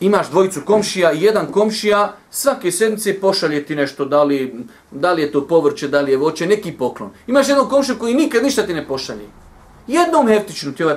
Imaš 0.00 0.30
dvojicu 0.30 0.60
komšija 0.64 1.12
i 1.12 1.22
jedan 1.22 1.52
komšija, 1.52 2.14
svake 2.30 2.72
sedmice 2.72 3.20
pošalje 3.20 3.64
ti 3.64 3.76
nešto, 3.76 4.04
da 4.04 4.22
li, 4.24 4.54
da 4.90 5.12
li 5.12 5.22
je 5.22 5.32
to 5.32 5.46
povrće, 5.46 5.88
da 5.88 6.00
li 6.00 6.10
je 6.10 6.16
voće, 6.16 6.46
neki 6.46 6.72
poklon. 6.72 7.10
Imaš 7.26 7.48
jednog 7.48 7.70
komšija 7.70 7.98
koji 7.98 8.14
nikad 8.14 8.42
ništa 8.42 8.66
ti 8.66 8.74
ne 8.74 8.86
pošalje. 8.86 9.26
Jednom 9.86 10.28
heftičnu 10.28 10.72
ti 10.72 10.84
ovaj, 10.84 10.96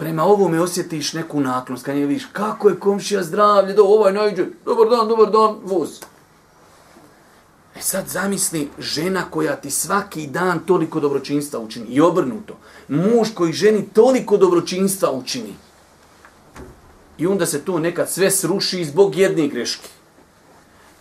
prema 0.00 0.24
ovome 0.24 0.60
osjetiš 0.60 1.12
neku 1.12 1.40
naklonost, 1.40 1.84
kad 1.84 1.96
je 1.96 2.06
vidiš 2.06 2.26
kako 2.32 2.68
je 2.68 2.80
komšija 2.80 3.22
zdravlje, 3.22 3.74
do 3.74 3.84
ovaj 3.84 4.12
najđe, 4.12 4.46
dobar 4.64 4.88
dan, 4.88 5.08
dobar 5.08 5.30
dan, 5.30 5.56
voz. 5.64 5.90
E 7.76 7.82
sad 7.82 8.08
zamisli 8.08 8.68
žena 8.78 9.24
koja 9.30 9.56
ti 9.56 9.70
svaki 9.70 10.26
dan 10.26 10.58
toliko 10.66 11.00
dobročinstva 11.00 11.60
učini 11.60 11.86
i 11.86 12.00
obrnuto. 12.00 12.56
Muž 12.88 13.28
koji 13.34 13.52
ženi 13.52 13.88
toliko 13.92 14.36
dobročinstva 14.36 15.10
učini. 15.10 15.54
I 17.18 17.26
onda 17.26 17.46
se 17.46 17.60
to 17.60 17.78
nekad 17.78 18.10
sve 18.10 18.30
sruši 18.30 18.84
zbog 18.84 19.16
jedne 19.16 19.48
greške. 19.48 19.88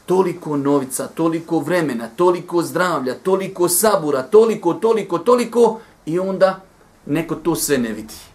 Toliko 0.05 0.57
novica, 0.57 1.07
toliko 1.07 1.59
vremena, 1.59 2.09
toliko 2.15 2.61
zdravlja, 2.61 3.13
toliko 3.13 3.69
sabura, 3.69 4.23
toliko, 4.23 4.73
toliko, 4.73 5.17
toliko 5.17 5.79
i 6.05 6.19
onda 6.19 6.61
neko 7.05 7.35
to 7.35 7.55
sve 7.55 7.77
ne 7.77 7.93
vidi. 7.93 8.28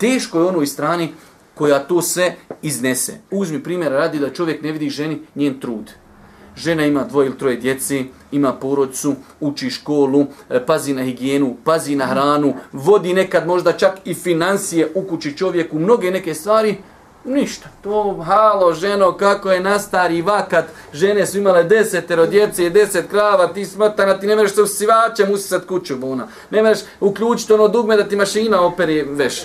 Teško 0.00 0.38
je 0.38 0.46
onoj 0.46 0.66
strani 0.66 1.12
koja 1.54 1.78
to 1.78 2.02
sve 2.02 2.36
iznese. 2.62 3.12
Uzmi 3.30 3.62
primjer 3.62 3.92
radi 3.92 4.18
da 4.18 4.32
čovjek 4.32 4.62
ne 4.62 4.72
vidi 4.72 4.90
ženi 4.90 5.18
njen 5.34 5.60
trud 5.60 5.90
žena 6.56 6.86
ima 6.86 7.04
dvoje 7.04 7.26
ili 7.26 7.38
troje 7.38 7.56
djeci, 7.56 8.04
ima 8.32 8.52
porodcu, 8.52 9.14
uči 9.40 9.70
školu, 9.70 10.26
e, 10.50 10.66
pazi 10.66 10.94
na 10.94 11.02
higijenu, 11.02 11.56
pazi 11.64 11.96
na 11.96 12.06
hranu, 12.06 12.54
vodi 12.72 13.14
nekad 13.14 13.46
možda 13.46 13.72
čak 13.72 13.98
i 14.04 14.14
financije 14.14 14.92
u 14.94 15.02
kući 15.02 15.36
čovjeku, 15.36 15.78
mnoge 15.78 16.10
neke 16.10 16.34
stvari, 16.34 16.76
ništa. 17.24 17.68
To, 17.82 18.22
halo, 18.26 18.72
ženo, 18.72 19.12
kako 19.16 19.50
je 19.50 19.60
nastari 19.60 20.22
vakat, 20.22 20.64
žene 20.92 21.26
su 21.26 21.38
imale 21.38 21.64
desetero 21.64 22.26
djece 22.26 22.66
i 22.66 22.70
deset 22.70 23.10
krava, 23.10 23.52
ti 23.52 23.64
smrtana, 23.64 24.18
ti 24.18 24.26
ne 24.26 24.36
mereš 24.36 24.54
se 24.54 24.62
usivačem 24.62 25.32
usisat 25.32 25.66
kuću, 25.66 25.96
buna. 25.96 26.28
Ne 26.50 26.62
mereš 26.62 26.78
uključiti 27.00 27.52
ono 27.52 27.68
dugme 27.68 27.96
da 27.96 28.08
ti 28.08 28.16
mašina 28.16 28.60
operi 28.60 29.02
veš. 29.02 29.42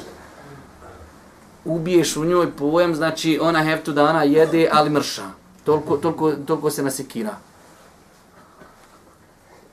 Ubiješ 1.65 2.17
u 2.17 2.25
njoj 2.25 2.51
pojem, 2.51 2.95
znači 2.95 3.39
ona 3.41 3.63
heftu 3.63 3.91
dana 3.91 4.23
jede, 4.23 4.69
ali 4.71 4.89
mrša. 4.89 5.23
Toliko, 5.63 5.97
toliko, 5.97 6.31
toliko 6.31 6.69
se 6.69 6.83
nasekira. 6.83 7.37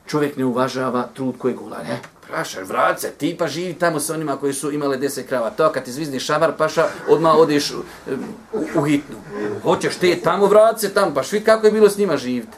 Čovjek 0.07 0.36
ne 0.36 0.45
uvažava 0.45 1.09
trud 1.14 1.38
kojeg 1.38 1.62
ula, 1.62 1.78
ne? 1.78 2.01
Prašar, 2.28 2.64
vrat 2.64 3.01
se, 3.01 3.11
ti 3.11 3.36
pa 3.38 3.47
živi 3.47 3.74
tamo 3.74 4.01
sa 4.01 4.14
onima 4.14 4.36
koji 4.36 4.53
su 4.53 4.72
imale 4.72 4.97
deset 4.97 5.28
krava. 5.28 5.51
To 5.51 5.72
kad 5.72 5.84
ti 5.84 5.93
zvizni 5.93 6.20
šamar, 6.20 6.53
paša, 6.59 6.86
odmah 7.09 7.34
odeš 7.34 7.70
um, 7.70 7.82
u, 8.53 8.80
u 8.80 8.82
hitnu. 8.82 9.16
Hoćeš 9.62 9.97
te 9.97 10.20
tamo, 10.20 10.47
vrat 10.47 10.80
se 10.80 10.95
tamo, 10.95 11.14
pa 11.14 11.22
švi 11.22 11.40
kako 11.40 11.66
je 11.66 11.72
bilo 11.72 11.88
s 11.88 11.99
njima 11.99 12.16
živiti. 12.16 12.57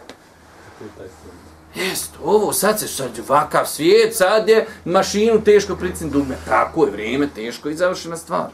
Jest, 1.74 2.10
ovo 2.24 2.52
sad 2.52 2.80
se 2.80 2.88
sad 2.88 3.10
vakav 3.28 3.66
svijet, 3.66 4.16
sad 4.16 4.48
je 4.48 4.66
mašinu 4.84 5.40
teško 5.44 5.76
pricin 5.76 6.10
dugme. 6.10 6.36
Tako 6.48 6.84
je 6.84 6.90
vrijeme, 6.90 7.28
teško 7.34 7.68
i 7.68 7.76
završena 7.76 8.16
stvar. 8.16 8.46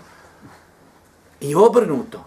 I 1.41 1.55
obrnuto. 1.55 2.25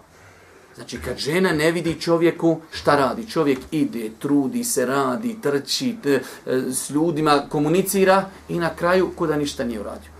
Znači, 0.74 1.00
kad 1.00 1.16
žena 1.16 1.52
ne 1.52 1.72
vidi 1.72 2.00
čovjeku, 2.00 2.60
šta 2.72 2.96
radi? 2.96 3.30
Čovjek 3.30 3.58
ide, 3.70 4.10
trudi 4.18 4.64
se, 4.64 4.86
radi, 4.86 5.36
trči, 5.42 5.96
t, 6.02 6.20
e, 6.46 6.60
s 6.72 6.90
ljudima 6.90 7.42
komunicira 7.48 8.24
i 8.48 8.58
na 8.58 8.74
kraju 8.74 9.10
kuda 9.16 9.36
ništa 9.36 9.64
nije 9.64 9.80
uradio. 9.80 10.10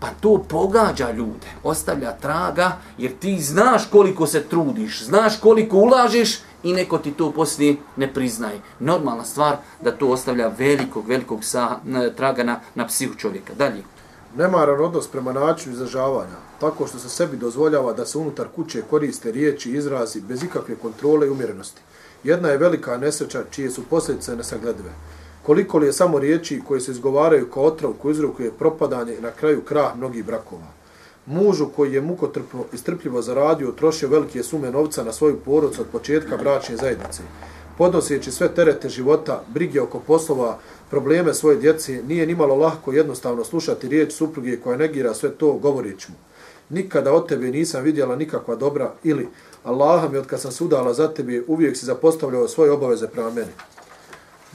Pa 0.00 0.08
to 0.20 0.44
pogađa 0.48 1.10
ljude, 1.10 1.46
ostavlja 1.64 2.12
traga, 2.12 2.76
jer 2.98 3.12
ti 3.20 3.40
znaš 3.40 3.86
koliko 3.90 4.26
se 4.26 4.42
trudiš, 4.42 5.04
znaš 5.04 5.40
koliko 5.40 5.76
ulažeš 5.76 6.38
i 6.62 6.72
neko 6.72 6.98
ti 6.98 7.12
to 7.12 7.32
poslije 7.32 7.76
ne 7.96 8.14
priznaje. 8.14 8.60
Normalna 8.80 9.24
stvar 9.24 9.56
da 9.82 9.90
to 9.90 10.08
ostavlja 10.08 10.52
velikog, 10.58 11.08
velikog 11.08 11.44
sa, 11.44 11.80
traga 12.16 12.44
na, 12.44 12.60
na 12.74 12.86
psihu 12.86 13.14
čovjeka. 13.14 13.54
Dalje. 13.54 13.82
Nemaran 14.36 14.80
odnos 14.80 15.08
prema 15.08 15.32
načinu 15.32 15.74
izražavanja, 15.74 16.47
tako 16.60 16.86
što 16.86 16.98
se 16.98 17.08
sebi 17.08 17.36
dozvoljava 17.36 17.92
da 17.92 18.06
se 18.06 18.18
unutar 18.18 18.46
kuće 18.56 18.82
koriste 18.90 19.32
riječi 19.32 19.70
i 19.70 19.76
izrazi 19.76 20.20
bez 20.20 20.42
ikakve 20.42 20.74
kontrole 20.74 21.26
i 21.26 21.30
umjerenosti. 21.30 21.80
Jedna 22.24 22.48
je 22.48 22.58
velika 22.58 22.96
nesreća 22.96 23.44
čije 23.50 23.70
su 23.70 23.82
posljedice 23.90 24.36
nesagledive. 24.36 24.90
Koliko 25.42 25.78
li 25.78 25.86
je 25.86 25.92
samo 25.92 26.18
riječi 26.18 26.62
koje 26.68 26.80
se 26.80 26.90
izgovaraju 26.90 27.50
kao 27.50 27.62
otrov 27.62 27.92
koji 27.92 28.12
uzrokuje 28.12 28.52
propadanje 28.58 29.14
i 29.14 29.20
na 29.20 29.30
kraju 29.30 29.62
krah 29.62 29.96
mnogih 29.96 30.24
brakova. 30.24 30.66
Mužu 31.26 31.68
koji 31.76 31.92
je 31.92 32.00
mukotrpno 32.00 32.64
i 32.72 32.76
strpljivo 32.76 33.22
zaradio, 33.22 33.72
trošio 33.72 34.08
velike 34.08 34.42
sume 34.42 34.70
novca 34.70 35.04
na 35.04 35.12
svoju 35.12 35.36
porodcu 35.44 35.80
od 35.80 35.86
početka 35.92 36.36
bračne 36.36 36.76
zajednice. 36.76 37.22
Podnoseći 37.78 38.32
sve 38.32 38.54
terete 38.54 38.88
života, 38.88 39.42
brige 39.48 39.80
oko 39.80 40.00
poslova, 40.00 40.58
probleme 40.90 41.34
svoje 41.34 41.56
djece, 41.56 42.02
nije 42.02 42.26
nimalo 42.26 42.54
lahko 42.54 42.92
jednostavno 42.92 43.44
slušati 43.44 43.88
riječ 43.88 44.12
supruge 44.12 44.56
koja 44.56 44.76
negira 44.76 45.14
sve 45.14 45.30
to 45.30 45.52
govoreći 45.52 46.10
mu. 46.10 46.27
Nikada 46.70 47.12
od 47.12 47.28
tebe 47.28 47.50
nisam 47.50 47.82
vidjela 47.82 48.16
nikakva 48.16 48.56
dobra 48.56 48.92
ili 49.02 49.28
Allaha 49.64 50.08
mi 50.08 50.18
od 50.18 50.26
kad 50.26 50.40
sam 50.40 50.52
sudala 50.52 50.94
za 50.94 51.08
tebe 51.08 51.42
uvijek 51.46 51.76
si 51.76 51.86
zapostavljao 51.86 52.48
svoje 52.48 52.70
obaveze 52.70 53.08
prema 53.08 53.30
meni. 53.30 53.52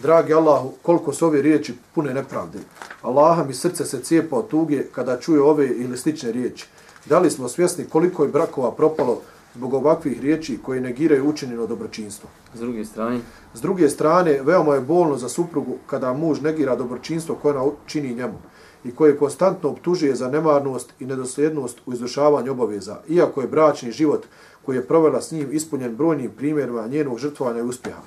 Dragi 0.02 0.34
Allahu, 0.34 0.74
koliko 0.82 1.14
su 1.14 1.26
ove 1.26 1.42
riječi 1.42 1.74
pune 1.96 2.14
nepravde. 2.14 2.60
Allaha 3.02 3.44
mi 3.44 3.54
srce 3.54 3.86
se 3.86 4.02
cijepa 4.02 4.36
od 4.36 4.48
tuge 4.48 4.84
kada 4.84 5.20
čuje 5.20 5.42
ove 5.42 5.68
ili 5.68 5.98
slične 5.98 6.32
riječi. 6.32 6.68
Da 7.06 7.20
li 7.20 7.32
smo 7.32 7.50
svjesni 7.50 7.86
koliko 7.86 8.24
je 8.24 8.30
brakova 8.30 8.72
propalo 8.72 9.22
zbog 9.56 9.74
ovakvih 9.74 10.22
riječi 10.22 10.60
koje 10.64 10.82
negiraju 10.82 11.30
učinjeno 11.30 11.68
dobročinstvo? 11.68 12.30
S 12.56 12.60
druge 12.60 12.86
strane, 12.86 13.20
S 13.54 13.62
druge 13.62 13.90
strane, 13.90 14.40
veoma 14.44 14.76
je 14.76 14.82
bolno 14.82 15.18
za 15.18 15.30
suprugu 15.30 15.78
kada 15.88 16.14
muž 16.14 16.42
negira 16.42 16.76
dobročinstvo 16.76 17.36
koje 17.36 17.58
ona 17.58 17.72
čini 17.86 18.16
njemu 18.16 18.38
i 18.86 18.92
koje 18.92 19.18
konstantno 19.18 19.70
optužuje 19.70 20.16
za 20.16 20.30
nemarnost 20.30 20.94
i 21.00 21.06
nedosljednost 21.06 21.78
u 21.86 21.94
izvršavanju 21.94 22.52
obaveza, 22.52 22.98
iako 23.10 23.42
je 23.42 23.48
bračni 23.48 23.92
život 23.92 24.26
koji 24.66 24.76
je 24.76 24.88
provela 24.88 25.22
s 25.22 25.32
njim 25.32 25.48
ispunjen 25.52 25.96
brojnim 25.96 26.32
primjerima 26.38 26.88
njenog 26.88 27.20
žrtvovanja 27.20 27.60
i 27.60 27.64
uspjeha. 27.64 28.02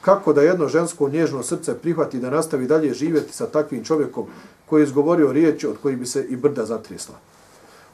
Kako 0.00 0.32
da 0.32 0.42
jedno 0.42 0.68
žensko 0.68 1.08
nježno 1.08 1.42
srce 1.42 1.78
prihvati 1.78 2.18
da 2.18 2.30
nastavi 2.30 2.66
dalje 2.66 2.94
živjeti 2.94 3.32
sa 3.32 3.46
takvim 3.46 3.84
čovjekom 3.84 4.26
koji 4.66 4.82
je 4.82 4.84
izgovorio 4.84 5.32
riječi 5.32 5.66
od 5.66 5.76
kojih 5.82 5.98
bi 5.98 6.06
se 6.06 6.24
i 6.28 6.36
brda 6.36 6.64
zatresla? 6.64 7.14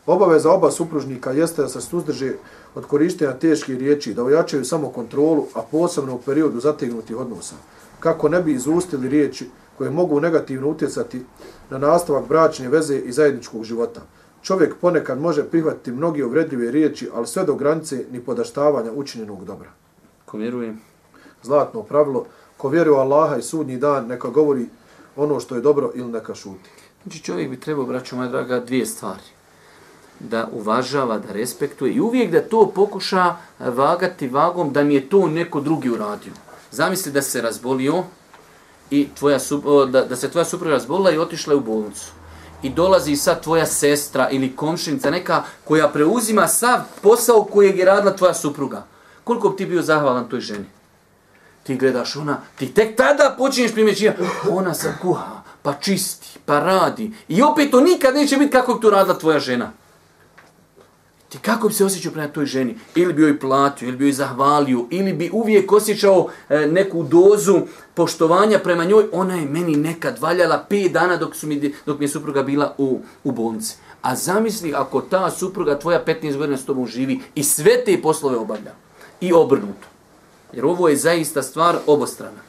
Obaveza 0.07 0.51
oba 0.51 0.71
supružnika 0.71 1.33
jeste 1.33 1.63
da 1.63 1.69
se 1.69 1.81
suzdrže 1.81 2.33
od 2.75 2.87
korištenja 2.87 3.33
teških 3.33 3.79
riječi, 3.79 4.15
da 4.15 4.25
ojačaju 4.25 4.65
samo 4.65 4.89
kontrolu, 4.89 5.47
a 5.55 5.63
posebno 5.63 6.15
u 6.15 6.19
periodu 6.19 6.61
zategnutih 6.61 7.17
odnosa, 7.17 7.55
kako 8.01 8.29
ne 8.29 8.43
bi 8.43 8.53
izustili 8.53 9.09
riječi 9.09 9.51
koje 9.79 9.91
mogu 9.91 10.21
negativno 10.21 10.69
utjecati 10.69 11.25
na 11.71 11.79
nastavak 11.79 12.29
bračne 12.29 12.69
veze 12.69 12.99
i 12.99 13.13
zajedničkog 13.13 13.65
života. 13.65 14.01
Čovjek 14.43 14.75
ponekad 14.81 15.21
može 15.21 15.45
prihvatiti 15.45 15.93
mnogi 15.93 16.23
uvredljive 16.23 16.71
riječi, 16.71 17.09
ali 17.15 17.27
sve 17.27 17.45
do 17.45 17.55
granice 17.55 18.05
ni 18.13 18.21
podaštavanja 18.21 18.93
učinjenog 18.93 19.45
dobra. 19.45 19.71
ko 20.25 20.37
vjeruje, 20.37 20.77
Zlatno 21.43 21.83
pravilo, 21.83 22.27
ko 22.57 22.69
vjeruje 22.69 22.99
Allaha 22.99 23.37
i 23.37 23.43
sudnji 23.43 23.77
dan, 23.77 24.07
neka 24.07 24.29
govori 24.29 24.67
ono 25.17 25.41
što 25.41 25.55
je 25.55 25.61
dobro 25.61 25.91
ili 25.95 26.13
neka 26.13 26.35
šuti. 26.35 26.71
Znači 27.03 27.23
čovjek 27.23 27.51
bi 27.51 27.61
trebao, 27.61 27.85
braćo 27.85 28.17
moja 28.17 28.29
draga, 28.29 28.61
dvije 28.61 28.87
stvari. 28.87 29.23
Da 30.21 30.49
uvažava, 30.53 31.19
da 31.19 31.33
respektuje 31.33 31.93
i 31.93 32.01
uvijek 32.01 32.31
da 32.31 32.41
to 32.41 32.73
pokuša 32.75 33.37
vagati 33.59 34.29
vagom 34.29 34.73
da 34.73 34.85
mi 34.85 34.95
je 34.95 35.09
to 35.09 35.29
neko 35.29 35.61
drugi 35.61 35.91
uradio. 35.91 36.33
Zamisli 36.71 37.13
da 37.13 37.23
se 37.23 37.43
razbolio 37.43 38.03
i 38.91 39.09
tvoja, 39.19 39.39
da, 39.91 40.05
da 40.05 40.17
se 40.17 40.31
tvoja 40.31 40.45
supruga 40.45 40.75
razbolila 40.75 41.11
i 41.11 41.19
otišla 41.19 41.53
je 41.53 41.57
u 41.57 41.61
bolnicu. 41.61 42.07
I 42.63 42.71
dolazi 42.71 43.17
sad 43.17 43.43
tvoja 43.43 43.67
sestra 43.67 44.29
ili 44.31 44.57
komšinica 44.57 45.11
neka 45.11 45.43
koja 45.65 45.89
preuzima 45.89 46.49
sav 46.49 46.81
posao 47.03 47.45
kojeg 47.45 47.79
je 47.79 47.85
radila 47.85 48.17
tvoja 48.17 48.35
supruga. 48.35 48.87
Koliko 49.25 49.49
bi 49.49 49.57
ti 49.57 49.67
bio 49.67 49.83
zahvalan 49.83 50.29
toj 50.29 50.41
ženi? 50.41 50.67
ti 51.69 51.77
gledaš 51.77 52.17
ona, 52.17 52.41
ti 52.59 52.75
tek 52.75 52.97
tada 52.97 53.35
počinješ 53.39 53.73
primjećivati, 53.73 54.23
ona 54.51 54.75
sad 54.75 55.01
kuha, 55.01 55.43
pa 55.63 55.75
čisti, 55.75 56.39
pa 56.45 56.61
radi. 56.61 57.13
I 57.29 57.43
opet 57.43 57.71
to 57.71 57.81
nikad 57.81 58.15
neće 58.15 58.37
biti 58.37 58.51
kako 58.51 58.75
bi 58.75 58.81
to 58.81 58.91
radila 58.91 59.19
tvoja 59.19 59.39
žena. 59.39 59.73
Ti 61.29 61.39
kako 61.39 61.69
bi 61.69 61.75
se 61.75 61.85
osjećao 61.85 62.13
prema 62.13 62.29
toj 62.29 62.47
ženi? 62.47 62.79
Ili 62.95 63.13
bi 63.13 63.23
joj 63.23 63.41
platio, 63.41 63.89
ili 63.89 63.97
bi 63.97 64.05
joj 64.05 64.13
zahvalio, 64.13 64.87
ili 64.91 65.13
bi 65.13 65.31
uvijek 65.33 65.73
osjećao 65.73 66.29
e, 66.49 66.67
neku 66.67 67.03
dozu 67.03 67.61
poštovanja 67.95 68.59
prema 68.59 68.85
njoj. 68.85 69.05
Ona 69.13 69.35
je 69.35 69.49
meni 69.49 69.77
nekad 69.77 70.19
valjala 70.19 70.67
5 70.71 70.93
dana 70.93 71.17
dok, 71.17 71.37
su 71.37 71.47
mi, 71.47 71.75
dok 71.87 71.99
mi 71.99 72.05
je 72.05 72.09
supruga 72.09 72.43
bila 72.43 72.75
u, 72.79 73.01
u 73.25 73.33
bolnici. 73.33 73.77
A 74.03 74.17
zamisli 74.17 74.75
ako 74.75 75.01
ta 75.01 75.31
supruga 75.31 75.79
tvoja 75.79 76.05
15 76.05 76.37
godina 76.37 76.59
s 76.59 76.65
tobom 76.65 76.87
živi 76.87 77.21
i 77.35 77.45
sve 77.45 77.85
te 77.85 78.03
poslove 78.03 78.37
obavlja. 78.37 78.73
I 79.21 79.33
obrnuto. 79.33 79.89
Jer 80.53 80.65
ovo 80.65 80.89
je 80.89 80.97
zaista 80.97 81.43
stvar 81.43 81.77
obostrana. 81.87 82.49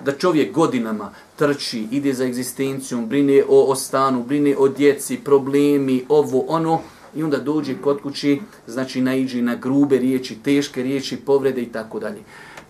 Da 0.00 0.12
čovjek 0.12 0.52
godinama 0.52 1.10
trči, 1.36 1.88
ide 1.90 2.12
za 2.12 2.24
egzistencijom, 2.24 3.08
brine 3.08 3.42
o, 3.48 3.64
o 3.70 3.74
stanu, 3.74 4.22
brine 4.22 4.56
o 4.58 4.68
djeci, 4.68 5.16
problemi, 5.16 6.04
ovo, 6.08 6.44
ono, 6.48 6.80
i 7.16 7.22
onda 7.22 7.38
dođe 7.38 7.74
kod 7.82 8.02
kući, 8.02 8.40
znači 8.66 9.00
naiđe 9.00 9.42
na 9.42 9.54
grube 9.54 9.98
riječi, 9.98 10.38
teške 10.42 10.82
riječi, 10.82 11.16
povrede 11.16 11.62
i 11.62 11.72
tako 11.72 11.98
dalje. 11.98 12.20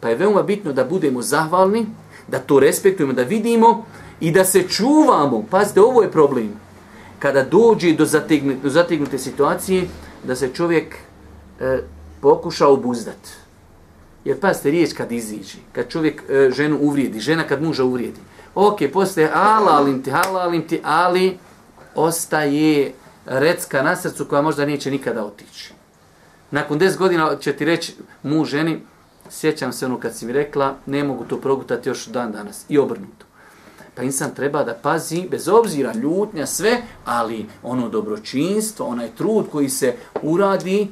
Pa 0.00 0.08
je 0.08 0.16
veoma 0.16 0.42
bitno 0.42 0.72
da 0.72 0.84
budemo 0.84 1.22
zahvalni, 1.22 1.86
da 2.28 2.38
to 2.38 2.60
respektujemo, 2.60 3.12
da 3.12 3.22
vidimo 3.22 3.86
i 4.20 4.30
da 4.30 4.44
se 4.44 4.62
čuvamo. 4.68 5.44
Pazite, 5.50 5.80
ovo 5.80 6.02
je 6.02 6.10
problem. 6.10 6.52
Kada 7.18 7.44
dođe 7.44 7.92
do, 7.92 8.04
zategnute, 8.04 8.68
zategnute 8.68 9.18
situacije, 9.18 9.88
da 10.24 10.36
se 10.36 10.48
čovjek 10.54 10.94
e, 11.60 11.78
pokuša 12.20 12.68
obuzdati. 12.68 13.30
Jer 14.24 14.40
pazite, 14.40 14.70
riječ 14.70 14.92
kad 14.92 15.12
iziđe, 15.12 15.58
kad 15.72 15.88
čovjek 15.88 16.22
e, 16.28 16.50
ženu 16.50 16.78
uvrijedi, 16.80 17.20
žena 17.20 17.46
kad 17.46 17.62
muža 17.62 17.84
uvrijedi. 17.84 18.20
Ok, 18.54 18.78
postoje 18.92 19.30
halalim 19.32 20.02
ti, 20.02 20.10
halalim 20.10 20.62
ti, 20.68 20.80
ali 20.82 21.38
ostaje 21.94 22.92
recka 23.26 23.82
na 23.82 23.96
srcu 23.96 24.24
koja 24.24 24.42
možda 24.42 24.66
neće 24.66 24.90
nikada 24.90 25.24
otići. 25.24 25.72
Nakon 26.50 26.78
10 26.78 26.96
godina 26.96 27.36
će 27.36 27.52
ti 27.52 27.64
reći 27.64 27.94
mu 28.22 28.44
ženi, 28.44 28.80
sjećam 29.30 29.72
se 29.72 29.86
ono 29.86 30.00
kad 30.00 30.16
si 30.16 30.26
mi 30.26 30.32
rekla, 30.32 30.74
ne 30.86 31.04
mogu 31.04 31.24
to 31.24 31.40
progutati 31.40 31.88
još 31.88 32.06
dan 32.06 32.32
danas. 32.32 32.64
I 32.68 32.78
obrnuto. 32.78 33.26
Pa 33.94 34.02
insan 34.02 34.34
treba 34.34 34.64
da 34.64 34.74
pazi, 34.74 35.28
bez 35.30 35.48
obzira 35.48 35.92
ljutnja, 35.94 36.46
sve, 36.46 36.82
ali 37.04 37.46
ono 37.62 37.88
dobročinstvo, 37.88 38.86
onaj 38.86 39.08
trud 39.16 39.46
koji 39.52 39.68
se 39.68 39.94
uradi, 40.22 40.88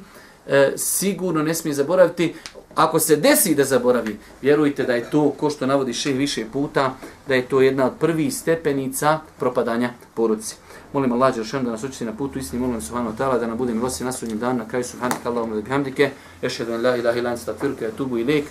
e, 0.47 0.73
sigurno 0.77 1.43
ne 1.43 1.53
smije 1.53 1.73
zaboraviti. 1.73 2.35
Ako 2.75 2.99
se 2.99 3.15
desi 3.15 3.55
da 3.55 3.63
zaboravi, 3.63 4.19
vjerujte 4.41 4.83
da 4.83 4.93
je 4.93 5.09
to, 5.09 5.29
ko 5.39 5.49
što 5.49 5.65
navodi 5.65 5.93
še 5.93 6.11
više 6.11 6.45
puta, 6.53 6.93
da 7.27 7.35
je 7.35 7.45
to 7.45 7.61
jedna 7.61 7.85
od 7.85 7.93
prvih 7.99 8.33
stepenica 8.33 9.19
propadanja 9.39 9.89
porodice. 10.13 10.55
Molim 10.95 11.11
Allah 11.11 11.35
Đeršan 11.35 11.65
da 11.65 11.71
nas 11.71 11.83
učiti 11.83 12.05
na 12.05 12.11
putu 12.11 12.39
istini, 12.39 12.61
molim 12.61 12.81
Subhanu 12.81 13.09
wa 13.09 13.15
ta'ala 13.17 13.39
da 13.39 13.47
nam 13.47 13.57
bude 13.57 13.73
milosti 13.73 14.03
na 14.03 14.11
sudnjem 14.11 14.39
danu, 14.39 14.57
na 14.57 14.67
kraju 14.67 14.83
Subhanu 14.83 15.15
Allahumma 15.25 15.55
da 15.55 15.61
bihamdike, 15.61 16.09
ešhedu 16.41 16.73
en 16.73 16.81
la 16.81 16.97
ilaha 16.97 17.19
ilan 17.19 17.37
stafirke, 17.37 17.89
tubu 17.97 18.17
ilik, 18.17 18.45